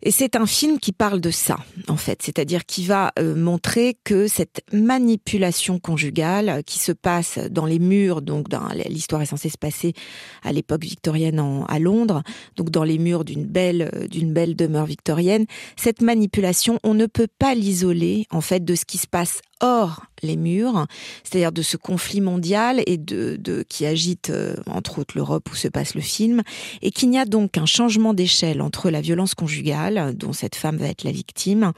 Et 0.01 0.11
c'est 0.11 0.37
un 0.37 0.45
film 0.45 0.79
qui 0.79 0.93
parle 0.93 1.19
de 1.19 1.29
ça, 1.29 1.57
en 1.89 1.97
fait, 1.97 2.21
c'est-à-dire 2.21 2.65
qui 2.65 2.85
va 2.85 3.11
euh, 3.19 3.35
montrer 3.35 3.97
que 4.05 4.27
cette 4.27 4.61
manipulation 4.71 5.77
conjugale 5.77 6.63
qui 6.65 6.79
se 6.79 6.93
passe 6.93 7.37
dans 7.51 7.65
les 7.65 7.79
murs, 7.79 8.21
donc 8.21 8.47
l'histoire 8.87 9.21
est 9.21 9.25
censée 9.25 9.49
se 9.49 9.57
passer 9.57 9.93
à 10.41 10.53
l'époque 10.53 10.83
victorienne 10.83 11.43
à 11.67 11.79
Londres, 11.79 12.23
donc 12.55 12.69
dans 12.69 12.85
les 12.85 12.97
murs 12.97 13.25
d'une 13.25 13.45
belle 13.45 13.89
euh, 13.93 14.07
d'une 14.07 14.31
belle 14.31 14.55
demeure 14.55 14.85
victorienne, 14.85 15.45
cette 15.75 16.01
manipulation, 16.01 16.79
on 16.83 16.93
ne 16.93 17.05
peut 17.05 17.27
pas 17.37 17.53
l'isoler 17.53 18.25
en 18.31 18.41
fait 18.41 18.63
de 18.63 18.75
ce 18.75 18.85
qui 18.85 18.97
se 18.97 19.07
passe 19.07 19.41
hors 19.61 20.03
les 20.21 20.35
murs, 20.35 20.85
c'est-à-dire 21.23 21.51
de 21.51 21.61
ce 21.61 21.77
conflit 21.77 22.21
mondial 22.21 22.81
et 22.85 22.97
de, 22.97 23.65
qui 23.69 23.85
agite 23.85 24.29
euh, 24.29 24.55
entre 24.67 24.99
autres 24.99 25.15
l'Europe 25.15 25.49
où 25.51 25.55
se 25.55 25.67
passe 25.67 25.95
le 25.95 26.01
film, 26.01 26.41
et 26.81 26.91
qu'il 26.91 27.09
n'y 27.09 27.19
a 27.19 27.25
donc 27.25 27.57
un 27.57 27.65
changement 27.65 28.13
d'échelle 28.13 28.61
entre 28.61 28.89
la 28.89 29.01
violence 29.01 29.35
conjugale, 29.35 30.15
dont 30.15 30.33
cette 30.33 30.55
femme 30.55 30.77
va 30.77 30.87
être 30.87 31.03
la 31.03 31.11
victime, 31.11 31.71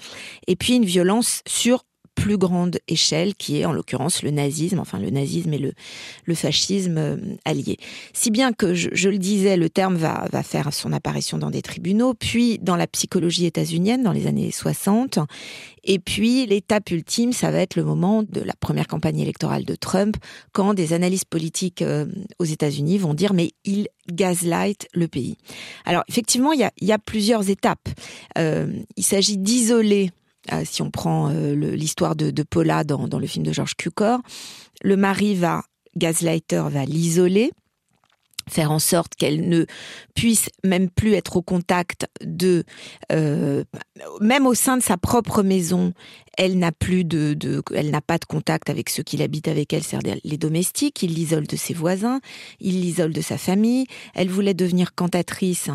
et 0.48 0.56
puis 0.56 0.76
une 0.76 0.86
violence 0.86 1.42
sur 1.48 1.84
plus 2.16 2.38
grande 2.38 2.80
échelle, 2.88 3.36
qui 3.36 3.60
est 3.60 3.66
en 3.66 3.72
l'occurrence 3.72 4.24
le 4.24 4.32
nazisme, 4.32 4.80
enfin 4.80 5.00
le 5.00 5.10
nazisme 5.10 5.54
et 5.54 5.58
le, 5.58 6.36
fascisme 6.36 6.98
euh, 6.98 7.18
alliés. 7.46 7.78
Si 8.14 8.32
bien 8.32 8.54
que, 8.54 8.74
je, 8.74 9.10
le 9.10 9.18
disais, 9.18 9.58
le 9.58 9.70
terme 9.70 9.96
va, 9.96 10.28
faire 10.44 10.74
son 10.74 10.92
apparition 10.92 11.38
dans 11.38 11.52
des 11.52 11.62
tribunaux, 11.62 12.14
puis 12.14 12.58
dans 12.60 12.76
la 12.76 12.88
psychologie 12.88 13.46
états-unienne 13.46 14.04
dans 14.04 14.12
les 14.12 14.28
années 14.28 14.52
60, 14.52 15.20
et 15.84 16.00
puis 16.00 16.46
l'étape 16.46 16.90
ultime, 16.92 17.34
ça 17.34 17.52
va 17.52 17.60
être 17.60 17.76
le 17.76 17.84
moment 17.84 18.24
de 18.24 18.42
la 18.42 18.54
première 18.54 18.88
campagne 18.88 19.20
électorale 19.20 19.66
de 19.66 19.76
Trump, 19.76 20.18
quand 20.52 20.74
des 20.74 20.94
analystes 20.94 21.26
politiques 21.26 21.82
euh, 21.82 22.06
aux 22.40 22.46
États-Unis 22.46 22.98
vont 22.98 23.14
dire 23.14 23.34
mais 23.34 23.52
il 23.66 23.88
gaslight 24.12 24.88
le 24.94 25.08
pays. 25.08 25.38
Alors 25.86 26.04
effectivement, 26.08 26.54
il 26.54 26.60
y 26.60 26.64
a, 26.64 26.72
il 26.80 26.88
y 26.88 26.92
a 26.92 27.00
plusieurs 27.00 27.50
étapes. 27.50 27.90
Euh, 28.38 28.74
il 28.96 29.04
s'agit 29.04 29.38
d'isoler 29.38 30.12
euh, 30.52 30.64
si 30.66 30.82
on 30.82 30.90
prend 30.90 31.30
euh, 31.30 31.54
l'histoire 31.54 32.16
de, 32.16 32.44
Paula 32.44 32.84
dans, 32.84 33.20
le 33.20 33.28
film 33.28 33.46
de 33.46 33.54
George 33.54 33.76
Cukor, 33.76 34.20
le 34.82 34.98
mari 34.98 35.36
va, 35.36 35.64
Gaslighter 35.96 36.64
va 36.70 36.84
l'isoler, 36.86 37.52
faire 38.50 38.72
en 38.72 38.80
sorte 38.80 39.14
qu'elle 39.16 39.48
ne 39.48 39.66
puisse 40.16 40.50
même 40.64 40.90
plus 40.90 41.14
être 41.14 41.38
au 41.38 41.44
contact 41.44 42.08
de, 42.24 42.64
euh, 43.12 43.64
même 44.20 44.48
au 44.48 44.56
sein 44.56 44.78
de 44.78 44.82
sa 44.82 44.98
propre 44.98 45.44
maison, 45.44 45.94
elle 46.40 46.58
n'a 46.58 46.72
plus 46.72 47.04
de, 47.04 47.38
elle 47.76 47.92
n'a 47.92 48.02
pas 48.02 48.18
de 48.18 48.26
contact 48.26 48.72
avec 48.72 48.90
ceux 48.90 49.04
qui 49.04 49.22
habitent 49.22 49.48
avec 49.48 49.72
elle, 49.74 49.84
c'est-à-dire 49.84 50.18
les 50.24 50.38
domestiques. 50.38 51.04
Il 51.04 51.14
l'isole 51.14 51.46
de 51.46 51.56
ses 51.56 51.76
voisins, 51.76 52.20
il 52.60 52.82
l'isole 52.82 53.14
de 53.14 53.22
sa 53.22 53.38
famille. 53.38 53.86
Elle 54.16 54.30
voulait 54.30 54.56
devenir 54.56 54.96
cantatrice. 54.96 55.70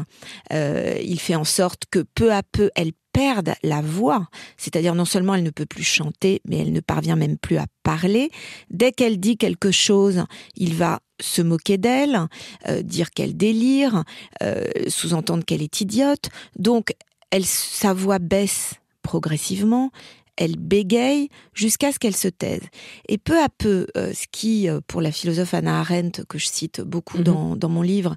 il 0.51 1.21
fait 1.21 1.37
en 1.37 1.45
sorte 1.45 1.85
que 1.89 2.05
peu 2.15 2.33
à 2.33 2.43
peu, 2.43 2.71
elle 2.75 2.93
perdent 3.17 3.55
la 3.63 3.81
voix, 3.81 4.29
c'est-à-dire 4.59 4.95
non 4.95 5.07
seulement 5.07 5.35
elle 5.35 5.43
ne 5.43 5.51
peut 5.51 5.65
plus 5.65 5.85
chanter, 5.85 6.43
mais 6.47 6.59
elle 6.59 6.73
ne 6.73 6.81
parvient 6.81 7.17
même 7.17 7.39
plus 7.39 7.57
à 7.57 7.65
parler. 7.83 8.31
Dès 8.69 8.93
qu'elle 8.93 9.19
dit 9.19 9.39
quelque 9.39 9.71
chose, 9.71 10.25
il 10.55 10.75
va 10.75 11.01
se 11.19 11.41
moquer 11.41 11.79
d'elle, 11.79 12.21
euh, 12.69 12.83
dire 12.83 13.11
qu'elle 13.11 13.35
délire, 13.35 14.05
euh, 14.43 14.67
sous-entendre 14.89 15.45
qu'elle 15.47 15.63
est 15.63 15.81
idiote. 15.81 16.29
Donc, 16.59 16.95
elle, 17.31 17.47
sa 17.47 17.95
voix 17.95 18.19
baisse 18.19 18.75
progressivement, 19.01 19.93
elle 20.37 20.57
bégaye 20.57 21.29
jusqu'à 21.55 21.93
ce 21.93 21.99
qu'elle 21.99 22.17
se 22.17 22.29
taise. 22.29 22.63
Et 23.09 23.19
peu 23.19 23.43
à 23.43 23.49
peu, 23.49 23.87
euh, 23.97 24.13
ce 24.13 24.27
qui, 24.31 24.69
euh, 24.69 24.81
pour 24.87 25.01
la 25.01 25.13
philosophe 25.13 25.55
Anna 25.55 25.81
Arendt, 25.81 26.23
que 26.29 26.39
je 26.39 26.47
cite 26.47 26.81
beaucoup 26.81 27.19
mhm. 27.19 27.57
dans, 27.57 27.69
mon 27.69 27.83
livre, 27.83 28.17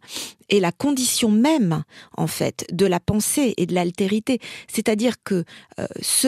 est 0.49 0.59
la 0.59 0.71
condition 0.71 1.31
même, 1.31 1.83
en 2.15 2.27
fait, 2.27 2.65
de 2.71 2.85
la 2.85 2.99
pensée 2.99 3.53
et 3.57 3.65
de 3.65 3.73
l'altérité. 3.73 4.39
C'est-à-dire 4.67 5.15
que 5.23 5.43
euh, 5.79 5.87
se 6.01 6.27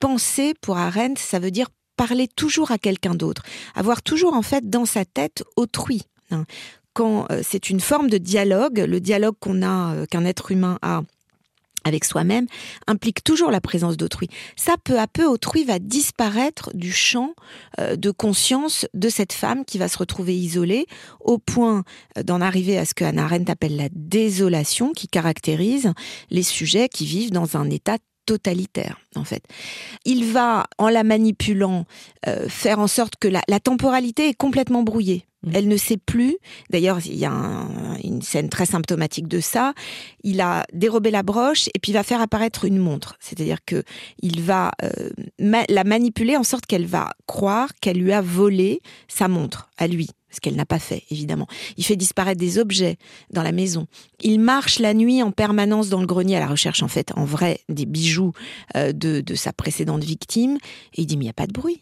penser, 0.00 0.54
pour 0.60 0.76
Arendt, 0.76 1.20
ça 1.20 1.38
veut 1.38 1.50
dire 1.50 1.68
parler 1.96 2.28
toujours 2.28 2.70
à 2.70 2.78
quelqu'un 2.78 3.14
d'autre, 3.14 3.42
avoir 3.74 4.02
toujours, 4.02 4.34
en 4.34 4.42
fait, 4.42 4.68
dans 4.68 4.84
sa 4.84 5.04
tête 5.04 5.42
autrui. 5.56 6.02
Hein. 6.30 6.44
Quand 6.94 7.28
c'est 7.42 7.70
une 7.70 7.78
forme 7.78 8.10
de 8.10 8.18
dialogue, 8.18 8.78
le 8.80 8.98
dialogue 8.98 9.36
qu'on 9.38 9.62
a, 9.62 10.04
qu'un 10.10 10.24
être 10.24 10.50
humain 10.50 10.80
a 10.82 11.02
avec 11.88 12.04
soi-même 12.04 12.46
implique 12.86 13.24
toujours 13.24 13.50
la 13.50 13.60
présence 13.60 13.96
d'autrui. 13.96 14.28
Ça, 14.56 14.76
peu 14.82 14.98
à 14.98 15.08
peu, 15.08 15.26
autrui 15.26 15.64
va 15.64 15.78
disparaître 15.78 16.70
du 16.74 16.92
champ 16.92 17.34
euh, 17.80 17.96
de 17.96 18.10
conscience 18.10 18.86
de 18.94 19.08
cette 19.08 19.32
femme 19.32 19.64
qui 19.64 19.78
va 19.78 19.88
se 19.88 19.98
retrouver 19.98 20.36
isolée 20.36 20.86
au 21.20 21.38
point 21.38 21.82
euh, 22.16 22.22
d'en 22.22 22.40
arriver 22.40 22.78
à 22.78 22.84
ce 22.84 22.94
que 22.94 23.04
Hannah 23.04 23.24
Arendt 23.24 23.50
appelle 23.50 23.76
la 23.76 23.88
désolation 23.92 24.92
qui 24.92 25.08
caractérise 25.08 25.92
les 26.30 26.42
sujets 26.42 26.88
qui 26.88 27.06
vivent 27.06 27.32
dans 27.32 27.56
un 27.56 27.68
état 27.70 27.98
totalitaire, 28.28 28.98
en 29.16 29.24
fait. 29.24 29.42
Il 30.04 30.26
va, 30.26 30.66
en 30.76 30.90
la 30.90 31.02
manipulant, 31.02 31.86
euh, 32.26 32.46
faire 32.48 32.78
en 32.78 32.86
sorte 32.86 33.14
que 33.16 33.26
la, 33.26 33.42
temporalité 33.58 34.28
est 34.28 34.34
complètement 34.34 34.82
brouillée. 34.82 35.24
Mmh. 35.44 35.50
Elle 35.54 35.68
ne 35.68 35.76
sait 35.76 35.96
plus. 35.96 36.36
D'ailleurs, 36.70 36.98
il 37.06 37.16
y 37.16 37.24
a 37.24 37.32
une 38.02 38.22
scène 38.22 38.48
très 38.48 38.66
symptomatique 38.66 39.28
de 39.28 39.40
ça. 39.40 39.72
Il 40.24 40.40
a 40.40 40.64
dérobé 40.72 41.10
la 41.10 41.22
broche 41.22 41.68
et 41.68 41.78
puis 41.78 41.92
il 41.92 41.94
va 41.94 42.02
faire 42.02 42.20
apparaître 42.20 42.64
une 42.64 42.78
montre. 42.78 43.16
C'est-à-dire 43.20 43.58
que 43.64 43.84
il 44.20 44.42
va 44.42 44.72
euh, 44.82 45.10
la 45.38 45.84
manipuler 45.84 46.36
en 46.36 46.42
sorte 46.44 46.66
qu'elle 46.66 46.86
va 46.86 47.10
croire 47.26 47.70
qu'elle 47.80 47.98
lui 47.98 48.12
a 48.12 48.20
volé 48.20 48.80
sa 49.06 49.28
montre 49.28 49.70
à 49.78 49.86
lui 49.86 50.10
ce 50.30 50.40
qu'elle 50.40 50.56
n'a 50.56 50.66
pas 50.66 50.78
fait, 50.78 51.04
évidemment. 51.10 51.46
Il 51.78 51.84
fait 51.84 51.96
disparaître 51.96 52.38
des 52.38 52.58
objets 52.58 52.96
dans 53.30 53.42
la 53.42 53.52
maison. 53.52 53.86
Il 54.20 54.40
marche 54.40 54.78
la 54.78 54.92
nuit 54.92 55.22
en 55.22 55.30
permanence 55.30 55.88
dans 55.88 56.00
le 56.00 56.06
grenier 56.06 56.36
à 56.36 56.40
la 56.40 56.48
recherche, 56.48 56.82
en 56.82 56.88
fait, 56.88 57.12
en 57.16 57.24
vrai, 57.24 57.60
des 57.70 57.86
bijoux 57.86 58.32
euh, 58.76 58.92
de, 58.92 59.22
de 59.22 59.34
sa 59.34 59.54
précédente 59.54 60.04
victime. 60.04 60.58
Et 60.94 61.02
il 61.02 61.06
dit, 61.06 61.16
mais 61.16 61.24
il 61.24 61.26
n'y 61.26 61.30
a 61.30 61.34
pas 61.34 61.46
de 61.46 61.52
bruit. 61.52 61.80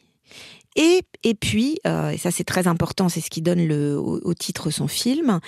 Et, 0.76 1.00
et 1.24 1.34
puis, 1.34 1.78
euh, 1.86 2.10
et 2.10 2.18
ça 2.18 2.30
c'est 2.30 2.44
très 2.44 2.66
important, 2.66 3.08
c'est 3.08 3.22
ce 3.22 3.30
qui 3.30 3.40
donne 3.40 3.66
le, 3.66 3.98
au, 3.98 4.34
titre 4.34 4.70
son 4.70 4.88
film, 4.88 5.40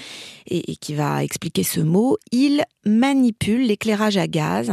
et, 0.47 0.77
qui 0.77 0.95
va 0.95 1.23
expliquer 1.23 1.63
ce 1.63 1.81
mot, 1.81 2.17
il 2.33 2.65
manipule 2.87 3.67
l'éclairage 3.67 4.17
à 4.17 4.27
gaz. 4.27 4.73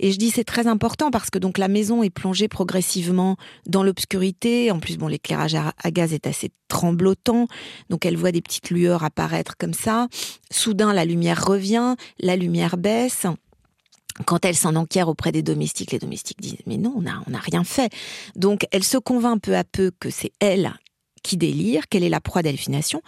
Et 0.00 0.10
je 0.10 0.18
dis 0.18 0.30
c'est 0.30 0.44
très 0.44 0.66
important 0.66 1.12
parce 1.12 1.30
que 1.30 1.38
donc 1.38 1.56
la 1.56 1.68
maison 1.68 2.02
est 2.02 2.10
plongée 2.10 2.48
progressivement 2.48 3.36
dans 3.66 3.84
l'obscurité. 3.84 4.72
En 4.72 4.80
plus, 4.80 4.98
bon, 4.98 5.06
l'éclairage 5.06 5.54
à 5.54 5.90
gaz 5.92 6.12
est 6.12 6.26
assez 6.26 6.50
tremblotant, 6.66 7.46
donc 7.88 8.04
elle 8.04 8.16
voit 8.16 8.32
des 8.32 8.42
petites 8.42 8.70
lueurs 8.70 9.04
apparaître 9.04 9.56
comme 9.56 9.74
ça. 9.74 10.08
Soudain, 10.50 10.92
la 10.92 11.04
lumière 11.04 11.46
revient, 11.46 11.94
la 12.18 12.34
lumière 12.34 12.76
baisse 12.76 13.26
quand 14.26 14.44
elle 14.44 14.56
s'en 14.56 14.76
enquiert 14.76 15.08
auprès 15.08 15.32
des 15.32 15.42
domestiques, 15.42 15.92
les 15.92 15.98
domestiques 15.98 16.40
disent 16.40 16.56
mais 16.66 16.76
non, 16.76 16.94
on 16.96 17.02
n'a 17.02 17.22
on 17.28 17.34
a 17.34 17.38
rien 17.38 17.64
fait. 17.64 17.92
Donc 18.36 18.66
elle 18.70 18.84
se 18.84 18.98
convainc 18.98 19.40
peu 19.42 19.56
à 19.56 19.64
peu 19.64 19.90
que 19.98 20.10
c'est 20.10 20.32
elle 20.40 20.74
qui 21.22 21.36
délire, 21.36 21.88
qu'elle 21.88 22.02
est 22.02 22.08
la 22.08 22.20
proie 22.20 22.42
d'hallucination. 22.42 23.02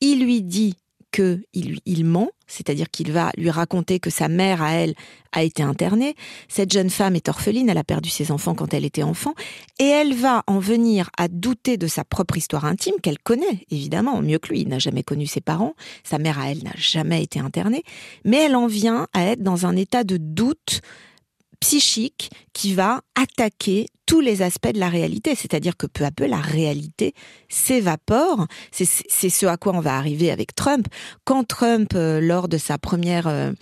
Il 0.00 0.24
lui 0.24 0.42
dit 0.42 0.74
qu'il 1.10 1.42
il 1.84 2.04
ment, 2.04 2.30
c'est-à-dire 2.46 2.90
qu'il 2.90 3.12
va 3.12 3.30
lui 3.36 3.50
raconter 3.50 4.00
que 4.00 4.10
sa 4.10 4.28
mère 4.28 4.62
à 4.62 4.72
elle 4.72 4.94
a 5.32 5.42
été 5.42 5.62
internée. 5.62 6.14
Cette 6.48 6.72
jeune 6.72 6.90
femme 6.90 7.16
est 7.16 7.28
orpheline, 7.28 7.68
elle 7.68 7.78
a 7.78 7.84
perdu 7.84 8.10
ses 8.10 8.32
enfants 8.32 8.54
quand 8.54 8.74
elle 8.74 8.84
était 8.84 9.02
enfant, 9.02 9.34
et 9.78 9.86
elle 9.86 10.14
va 10.14 10.42
en 10.46 10.58
venir 10.58 11.10
à 11.16 11.28
douter 11.28 11.76
de 11.76 11.86
sa 11.86 12.04
propre 12.04 12.36
histoire 12.36 12.64
intime, 12.64 12.94
qu'elle 13.02 13.18
connaît 13.18 13.66
évidemment, 13.70 14.20
mieux 14.22 14.38
que 14.38 14.48
lui, 14.48 14.60
il 14.60 14.68
n'a 14.68 14.78
jamais 14.78 15.02
connu 15.02 15.26
ses 15.26 15.40
parents, 15.40 15.74
sa 16.04 16.18
mère 16.18 16.38
à 16.38 16.50
elle 16.50 16.62
n'a 16.62 16.74
jamais 16.76 17.22
été 17.22 17.40
internée, 17.40 17.82
mais 18.24 18.38
elle 18.38 18.56
en 18.56 18.66
vient 18.66 19.06
à 19.12 19.24
être 19.24 19.42
dans 19.42 19.66
un 19.66 19.76
état 19.76 20.04
de 20.04 20.16
doute 20.16 20.80
psychique 21.60 22.30
qui 22.52 22.74
va 22.74 23.02
attaquer 23.14 23.86
tous 24.10 24.20
les 24.20 24.42
aspects 24.42 24.72
de 24.72 24.80
la 24.80 24.88
réalité. 24.88 25.36
C'est-à-dire 25.36 25.76
que 25.76 25.86
peu 25.86 26.04
à 26.04 26.10
peu, 26.10 26.26
la 26.26 26.40
réalité 26.40 27.14
s'évapore. 27.48 28.48
C'est 28.72 28.84
ce 28.84 29.46
à 29.46 29.56
quoi 29.56 29.72
on 29.72 29.80
va 29.80 29.96
arriver 29.96 30.32
avec 30.32 30.52
Trump. 30.56 30.88
Quand 31.24 31.44
Trump, 31.44 31.92
euh, 31.94 32.20
lors 32.20 32.48
de 32.48 32.58
sa 32.58 32.76
première 32.76 33.28
euh, 33.28 33.52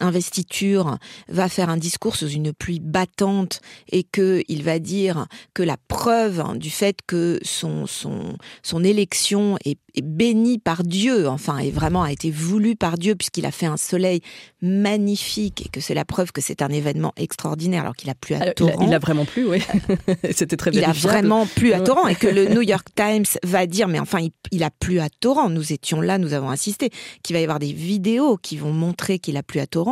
investiture 0.00 0.98
va 1.28 1.48
faire 1.48 1.68
un 1.68 1.76
discours 1.76 2.16
sous 2.16 2.28
une 2.28 2.52
pluie 2.52 2.80
battante 2.80 3.60
et 3.90 4.02
que 4.02 4.42
il 4.48 4.64
va 4.64 4.78
dire 4.80 5.26
que 5.54 5.62
la 5.62 5.76
preuve 5.88 6.58
du 6.58 6.70
fait 6.70 6.98
que 7.06 7.38
son 7.42 7.86
son 7.86 8.36
son 8.62 8.82
élection 8.82 9.56
est, 9.64 9.78
est 9.94 10.02
bénie 10.02 10.58
par 10.58 10.82
Dieu, 10.82 11.28
enfin, 11.28 11.58
et 11.58 11.70
vraiment 11.70 12.02
a 12.02 12.10
été 12.10 12.30
voulu 12.30 12.74
par 12.74 12.98
Dieu 12.98 13.14
puisqu'il 13.14 13.46
a 13.46 13.52
fait 13.52 13.66
un 13.66 13.76
soleil 13.76 14.20
magnifique 14.60 15.66
et 15.66 15.68
que 15.68 15.80
c'est 15.80 15.94
la 15.94 16.04
preuve 16.04 16.32
que 16.32 16.40
c'est 16.40 16.62
un 16.62 16.70
événement 16.70 17.12
extraordinaire 17.16 17.82
alors 17.82 17.94
qu'il 17.94 18.10
a 18.10 18.14
plu 18.14 18.34
à 18.34 18.52
torrent. 18.52 18.84
Il 18.86 18.92
a, 18.92 18.98
vraiment 18.98 19.24
plu, 19.24 19.46
oui. 19.46 19.62
C'était 20.32 20.56
très 20.56 20.72
Il 20.72 20.84
a 20.84 20.92
vraiment 20.92 21.46
plu 21.46 21.72
à 21.72 21.80
torrent 21.80 22.08
et 22.08 22.16
que 22.16 22.26
le 22.26 22.46
New 22.54 22.62
York 22.62 22.88
Times 22.96 23.26
va 23.44 23.66
dire 23.66 23.86
mais 23.86 24.00
enfin 24.00 24.18
il, 24.18 24.30
il 24.50 24.64
a 24.64 24.70
plu 24.70 24.98
à 24.98 25.08
torrent. 25.08 25.48
Nous 25.50 25.72
étions 25.72 26.00
là, 26.00 26.18
nous 26.18 26.32
avons 26.32 26.50
assisté. 26.50 26.90
Qu'il 27.22 27.34
va 27.34 27.40
y 27.40 27.44
avoir 27.44 27.60
des 27.60 27.72
vidéos 27.72 28.36
qui 28.36 28.56
vont 28.56 28.72
montrer 28.72 29.18
qu'il 29.18 29.36
a 29.36 29.42
plu 29.42 29.60
à 29.60 29.66
torrent 29.66 29.83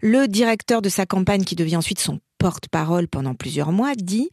le 0.00 0.26
directeur 0.26 0.82
de 0.82 0.88
sa 0.88 1.06
campagne, 1.06 1.44
qui 1.44 1.56
devient 1.56 1.76
ensuite 1.76 1.98
son 1.98 2.20
porte-parole 2.38 3.08
pendant 3.08 3.34
plusieurs 3.34 3.72
mois, 3.72 3.94
dit 3.94 4.30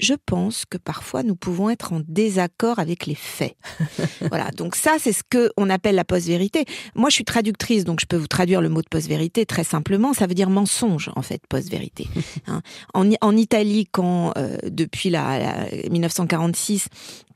je 0.00 0.14
pense 0.14 0.64
que 0.64 0.78
parfois 0.78 1.22
nous 1.22 1.34
pouvons 1.34 1.70
être 1.70 1.92
en 1.92 2.00
désaccord 2.06 2.78
avec 2.78 3.06
les 3.06 3.14
faits. 3.14 3.56
voilà, 4.20 4.50
donc 4.52 4.76
ça 4.76 4.96
c'est 4.98 5.12
ce 5.12 5.22
que 5.28 5.50
on 5.56 5.68
appelle 5.68 5.96
la 5.96 6.04
post-vérité. 6.04 6.64
Moi 6.94 7.10
je 7.10 7.14
suis 7.14 7.24
traductrice, 7.24 7.84
donc 7.84 8.00
je 8.00 8.06
peux 8.06 8.16
vous 8.16 8.28
traduire 8.28 8.60
le 8.60 8.68
mot 8.68 8.82
de 8.82 8.88
post-vérité 8.88 9.46
très 9.46 9.64
simplement. 9.64 10.12
Ça 10.12 10.26
veut 10.26 10.34
dire 10.34 10.50
mensonge 10.50 11.10
en 11.16 11.22
fait, 11.22 11.42
post-vérité. 11.48 12.06
Hein. 12.46 12.62
En, 12.94 13.10
en, 13.20 13.36
Italie, 13.36 13.86
quand 13.90 14.32
euh, 14.38 14.56
depuis 14.64 15.10
la, 15.10 15.38
la 15.38 15.88
1946 15.90 16.86
euh, 16.86 17.27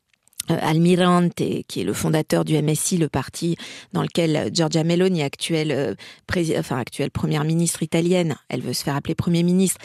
Almirante, 0.49 1.35
qui 1.69 1.81
est 1.81 1.85
le 1.85 1.93
fondateur 1.93 2.45
du 2.45 2.61
MSI, 2.61 2.99
le 2.99 3.09
parti 3.09 3.57
dans 3.93 4.03
lequel 4.03 4.51
Giorgia 4.53 4.85
Meloni, 4.85 5.23
actuelle, 5.23 5.73
euh, 5.73 5.95
actuelle 6.71 7.11
première 7.11 7.45
ministre 7.45 7.83
italienne, 7.83 8.37
elle 8.49 8.63
veut 8.63 8.73
se 8.73 8.83
faire 8.83 8.97
appeler 8.97 9.15
premier 9.15 9.43
ministre, 9.43 9.81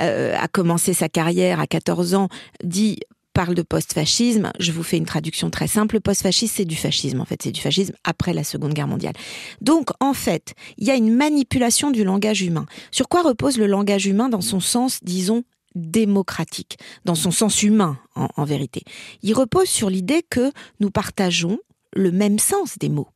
euh, 0.00 0.36
a 0.38 0.48
commencé 0.48 0.94
sa 0.94 1.08
carrière 1.08 1.60
à 1.60 1.66
14 1.66 2.14
ans, 2.14 2.28
dit 2.62 2.98
parle 3.38 3.54
de 3.54 3.62
post-fascisme. 3.62 4.50
Je 4.58 4.72
vous 4.72 4.82
fais 4.82 4.96
une 4.96 5.06
traduction 5.06 5.48
très 5.48 5.68
simple. 5.68 6.00
Post-fascisme, 6.00 6.54
c'est 6.56 6.64
du 6.64 6.74
fascisme, 6.74 7.20
en 7.20 7.24
fait. 7.24 7.40
C'est 7.40 7.52
du 7.52 7.60
fascisme 7.60 7.94
après 8.02 8.32
la 8.32 8.42
Seconde 8.42 8.74
Guerre 8.74 8.88
mondiale. 8.88 9.14
Donc, 9.60 9.90
en 10.00 10.12
fait, 10.12 10.54
il 10.76 10.88
y 10.88 10.90
a 10.90 10.96
une 10.96 11.14
manipulation 11.14 11.92
du 11.92 12.02
langage 12.02 12.42
humain. 12.42 12.66
Sur 12.90 13.08
quoi 13.08 13.22
repose 13.22 13.56
le 13.56 13.68
langage 13.68 14.06
humain 14.06 14.28
dans 14.28 14.40
son 14.40 14.58
sens, 14.58 14.98
disons, 15.04 15.44
démocratique, 15.74 16.78
dans 17.04 17.14
son 17.14 17.30
sens 17.30 17.62
humain 17.62 17.98
en, 18.14 18.44
vérité. 18.44 18.82
Il 19.22 19.34
repose 19.34 19.68
sur 19.68 19.90
l'idée 19.90 20.24
que 20.28 20.50
nous 20.80 20.90
partageons 20.90 21.58
le 21.92 22.10
même 22.10 22.38
sens 22.38 22.78
des 22.78 22.88
mots. 22.88 23.08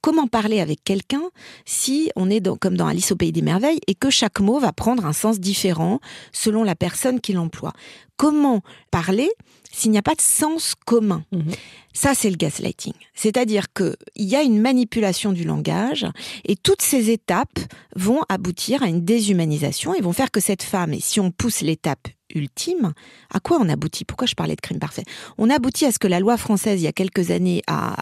Comment 0.00 0.26
parler 0.26 0.60
avec 0.60 0.84
quelqu'un 0.84 1.22
si 1.64 2.10
on 2.14 2.30
est 2.30 2.46
comme 2.58 2.76
dans 2.76 2.86
Alice 2.86 3.10
au 3.10 3.16
pays 3.16 3.32
des 3.32 3.42
merveilles 3.42 3.80
et 3.86 3.94
que 3.94 4.10
chaque 4.10 4.40
mot 4.40 4.58
va 4.58 4.72
prendre 4.72 5.04
un 5.06 5.12
sens 5.12 5.40
différent 5.40 6.00
selon 6.32 6.62
la 6.62 6.76
personne 6.76 7.20
qui 7.20 7.32
l'emploie? 7.32 7.72
Comment 8.16 8.62
parler 8.90 9.30
s'il 9.78 9.90
n'y 9.90 9.98
a 9.98 10.02
pas 10.02 10.14
de 10.14 10.20
sens 10.20 10.74
commun 10.86 11.24
mhm. 11.32 11.52
Ça, 11.94 12.14
c'est 12.14 12.30
le 12.30 12.36
gaslighting. 12.36 12.92
C'est-à-dire 13.14 13.72
qu'il 13.72 13.96
y 14.14 14.36
a 14.36 14.42
une 14.42 14.60
manipulation 14.60 15.32
du 15.32 15.42
langage 15.42 16.06
et 16.44 16.54
toutes 16.54 16.80
ces 16.82 17.10
étapes 17.10 17.58
vont 17.96 18.20
aboutir 18.28 18.84
à 18.84 18.86
une 18.86 19.04
déshumanisation 19.04 19.94
et 19.94 20.00
vont 20.00 20.12
faire 20.12 20.30
que 20.30 20.38
cette 20.38 20.62
femme, 20.62 20.92
et 20.92 21.00
si 21.00 21.18
on 21.18 21.32
pousse 21.32 21.60
l'étape 21.60 22.06
ultime, 22.32 22.92
à 23.32 23.40
quoi 23.40 23.58
on 23.60 23.68
aboutit? 23.68 24.04
Pourquoi 24.04 24.28
je 24.28 24.36
parlais 24.36 24.54
de 24.54 24.60
crime 24.60 24.78
parfait? 24.78 25.02
On 25.38 25.50
aboutit 25.50 25.86
à 25.86 25.90
ce 25.92 25.98
que 25.98 26.06
la 26.06 26.20
loi 26.20 26.36
française, 26.36 26.80
il 26.80 26.84
y 26.84 26.88
a 26.88 26.92
quelques 26.92 27.32
années, 27.32 27.62
a, 27.66 27.96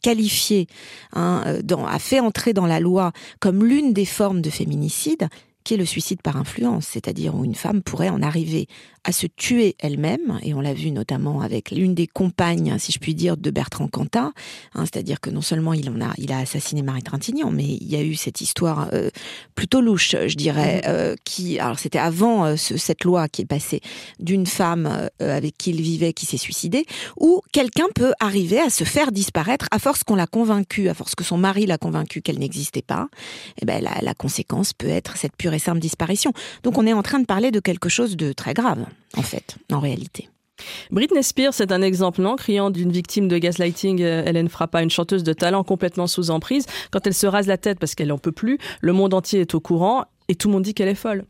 qualifié, 0.00 0.66
hein, 1.12 1.42
euh, 1.46 1.84
a 1.86 1.98
fait 1.98 2.20
entrer 2.20 2.54
dans 2.54 2.66
la 2.66 2.80
loi 2.80 3.12
comme 3.40 3.62
l'une 3.62 3.92
des 3.92 4.06
formes 4.06 4.40
de 4.40 4.48
féminicide 4.48 5.28
qui 5.64 5.74
est 5.74 5.78
le 5.78 5.86
suicide 5.86 6.20
par 6.22 6.36
influence, 6.36 6.86
c'est-à-dire 6.86 7.34
où 7.34 7.44
une 7.44 7.54
femme 7.54 7.82
pourrait 7.82 8.10
en 8.10 8.22
arriver 8.22 8.68
à 9.04 9.12
se 9.12 9.26
tuer 9.26 9.76
elle-même, 9.80 10.38
et 10.42 10.54
on 10.54 10.60
l'a 10.60 10.72
vu 10.72 10.90
notamment 10.90 11.42
avec 11.42 11.70
l'une 11.70 11.94
des 11.94 12.06
compagnes, 12.06 12.78
si 12.78 12.90
je 12.90 12.98
puis 12.98 13.14
dire, 13.14 13.36
de 13.36 13.50
Bertrand 13.50 13.86
Cantat, 13.86 14.32
hein, 14.74 14.84
c'est-à-dire 14.84 15.20
que 15.20 15.28
non 15.28 15.42
seulement 15.42 15.74
il 15.74 15.90
en 15.90 16.00
a, 16.00 16.14
il 16.16 16.32
a 16.32 16.38
assassiné 16.38 16.82
Marie 16.82 17.02
Trintignant, 17.02 17.50
mais 17.50 17.64
il 17.64 17.86
y 17.86 17.96
a 17.96 18.02
eu 18.02 18.14
cette 18.14 18.40
histoire 18.40 18.88
euh, 18.94 19.10
plutôt 19.54 19.82
louche, 19.82 20.16
je 20.26 20.34
dirais, 20.34 20.78
mmh. 20.78 20.88
euh, 20.88 21.14
qui, 21.24 21.58
alors 21.58 21.78
c'était 21.78 21.98
avant 21.98 22.46
euh, 22.46 22.56
cette 22.56 23.04
loi 23.04 23.28
qui 23.28 23.42
est 23.42 23.46
passée, 23.46 23.80
d'une 24.20 24.46
femme 24.46 25.08
avec 25.20 25.56
qui 25.58 25.70
il 25.70 25.82
vivait 25.82 26.12
qui 26.12 26.24
s'est 26.24 26.38
suicidée, 26.38 26.86
où 27.18 27.42
quelqu'un 27.52 27.86
peut 27.94 28.12
arriver 28.20 28.58
à 28.58 28.70
se 28.70 28.84
faire 28.84 29.12
disparaître 29.12 29.66
à 29.70 29.78
force 29.78 30.02
qu'on 30.02 30.16
l'a 30.16 30.26
convaincu, 30.26 30.88
à 30.88 30.94
force 30.94 31.14
que 31.14 31.24
son 31.24 31.36
mari 31.36 31.66
l'a 31.66 31.78
convaincu 31.78 32.22
qu'elle 32.22 32.38
n'existait 32.38 32.82
pas, 32.82 33.08
et 33.56 33.60
eh 33.62 33.66
ben 33.66 33.82
la, 33.82 34.00
la 34.00 34.14
conséquence 34.14 34.72
peut 34.72 34.88
être 34.88 35.16
cette 35.16 35.36
pure 35.36 35.53
et 35.54 35.80
disparition. 35.80 36.32
Donc 36.62 36.78
on 36.78 36.86
est 36.86 36.92
en 36.92 37.02
train 37.02 37.20
de 37.20 37.26
parler 37.26 37.50
de 37.50 37.60
quelque 37.60 37.88
chose 37.88 38.16
de 38.16 38.32
très 38.32 38.54
grave 38.54 38.84
en 39.16 39.22
fait, 39.22 39.56
en 39.72 39.80
réalité. 39.80 40.28
Britney 40.90 41.22
Spears 41.22 41.54
c'est 41.54 41.72
un 41.72 41.82
exemple, 41.82 42.22
non? 42.22 42.36
Criant 42.36 42.70
d'une 42.70 42.92
victime 42.92 43.28
de 43.28 43.38
gaslighting, 43.38 44.02
euh, 44.02 44.24
Hélène 44.24 44.48
Frappa, 44.48 44.82
une 44.82 44.90
chanteuse 44.90 45.24
de 45.24 45.32
talent 45.32 45.64
complètement 45.64 46.06
sous 46.06 46.30
emprise. 46.30 46.66
Quand 46.90 47.06
elle 47.06 47.14
se 47.14 47.26
rase 47.26 47.46
la 47.46 47.58
tête 47.58 47.78
parce 47.78 47.94
qu'elle 47.94 48.08
n'en 48.08 48.18
peut 48.18 48.32
plus, 48.32 48.58
le 48.80 48.92
monde 48.92 49.14
entier 49.14 49.40
est 49.40 49.54
au 49.54 49.60
courant 49.60 50.04
et 50.28 50.34
tout 50.34 50.48
le 50.48 50.54
monde 50.54 50.62
dit 50.62 50.74
qu'elle 50.74 50.88
est 50.88 50.94
folle. 50.94 51.24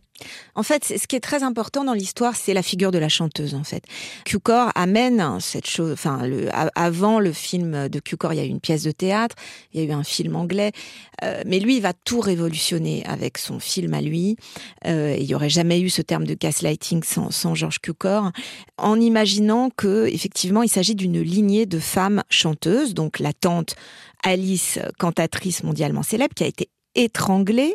En 0.55 0.63
fait, 0.63 0.85
ce 0.85 1.07
qui 1.07 1.17
est 1.17 1.21
très 1.21 1.43
important 1.43 1.85
dans 1.85 1.93
l'histoire, 1.93 2.37
c'est 2.37 2.55
la 2.55 2.63
figure 2.63 2.93
de 2.93 2.99
la 2.99 3.09
chanteuse. 3.09 3.55
En 3.55 3.65
fait, 3.65 3.85
Cukor 4.25 4.71
amène 4.75 5.41
cette 5.41 5.67
chose. 5.67 5.93
Enfin, 5.93 6.23
avant 6.75 7.19
le 7.19 7.33
film 7.33 7.89
de 7.89 8.01
Cukor, 8.01 8.33
il 8.33 8.37
y 8.37 8.41
a 8.41 8.45
eu 8.45 8.49
une 8.49 8.61
pièce 8.61 8.85
de 8.85 8.93
théâtre, 8.93 9.35
il 9.73 9.81
y 9.81 9.85
a 9.85 9.89
eu 9.89 9.93
un 9.93 10.05
film 10.05 10.37
anglais, 10.37 10.73
euh, 11.23 11.43
mais 11.47 11.59
lui, 11.59 11.77
il 11.77 11.83
va 11.83 11.93
tout 11.93 12.21
révolutionner 12.21 13.05
avec 13.07 13.39
son 13.39 13.59
film 13.59 13.95
à 13.95 14.01
lui. 14.01 14.37
Euh, 14.87 15.17
il 15.19 15.25
y 15.25 15.35
aurait 15.35 15.51
jamais 15.51 15.81
eu 15.81 15.91
ce 15.91 16.03
terme 16.03 16.27
de 16.27 16.35
gaslighting 16.35 17.03
sans, 17.03 17.31
sans 17.31 17.55
Georges 17.55 17.81
Cukor, 17.81 18.31
en 18.79 19.01
imaginant 19.01 19.71
que 19.71 20.07
effectivement, 20.07 20.63
il 20.63 20.69
s'agit 20.69 20.95
d'une 20.95 21.21
lignée 21.21 21.67
de 21.67 21.81
femmes 21.81 22.23
chanteuses. 22.31 22.95
Donc 22.95 23.19
la 23.19 23.33
tante 23.33 23.75
Alice, 24.23 24.79
cantatrice 24.99 25.65
mondialement 25.65 26.03
célèbre, 26.03 26.35
qui 26.35 26.45
a 26.45 26.47
été 26.47 26.69
étranglée 26.95 27.75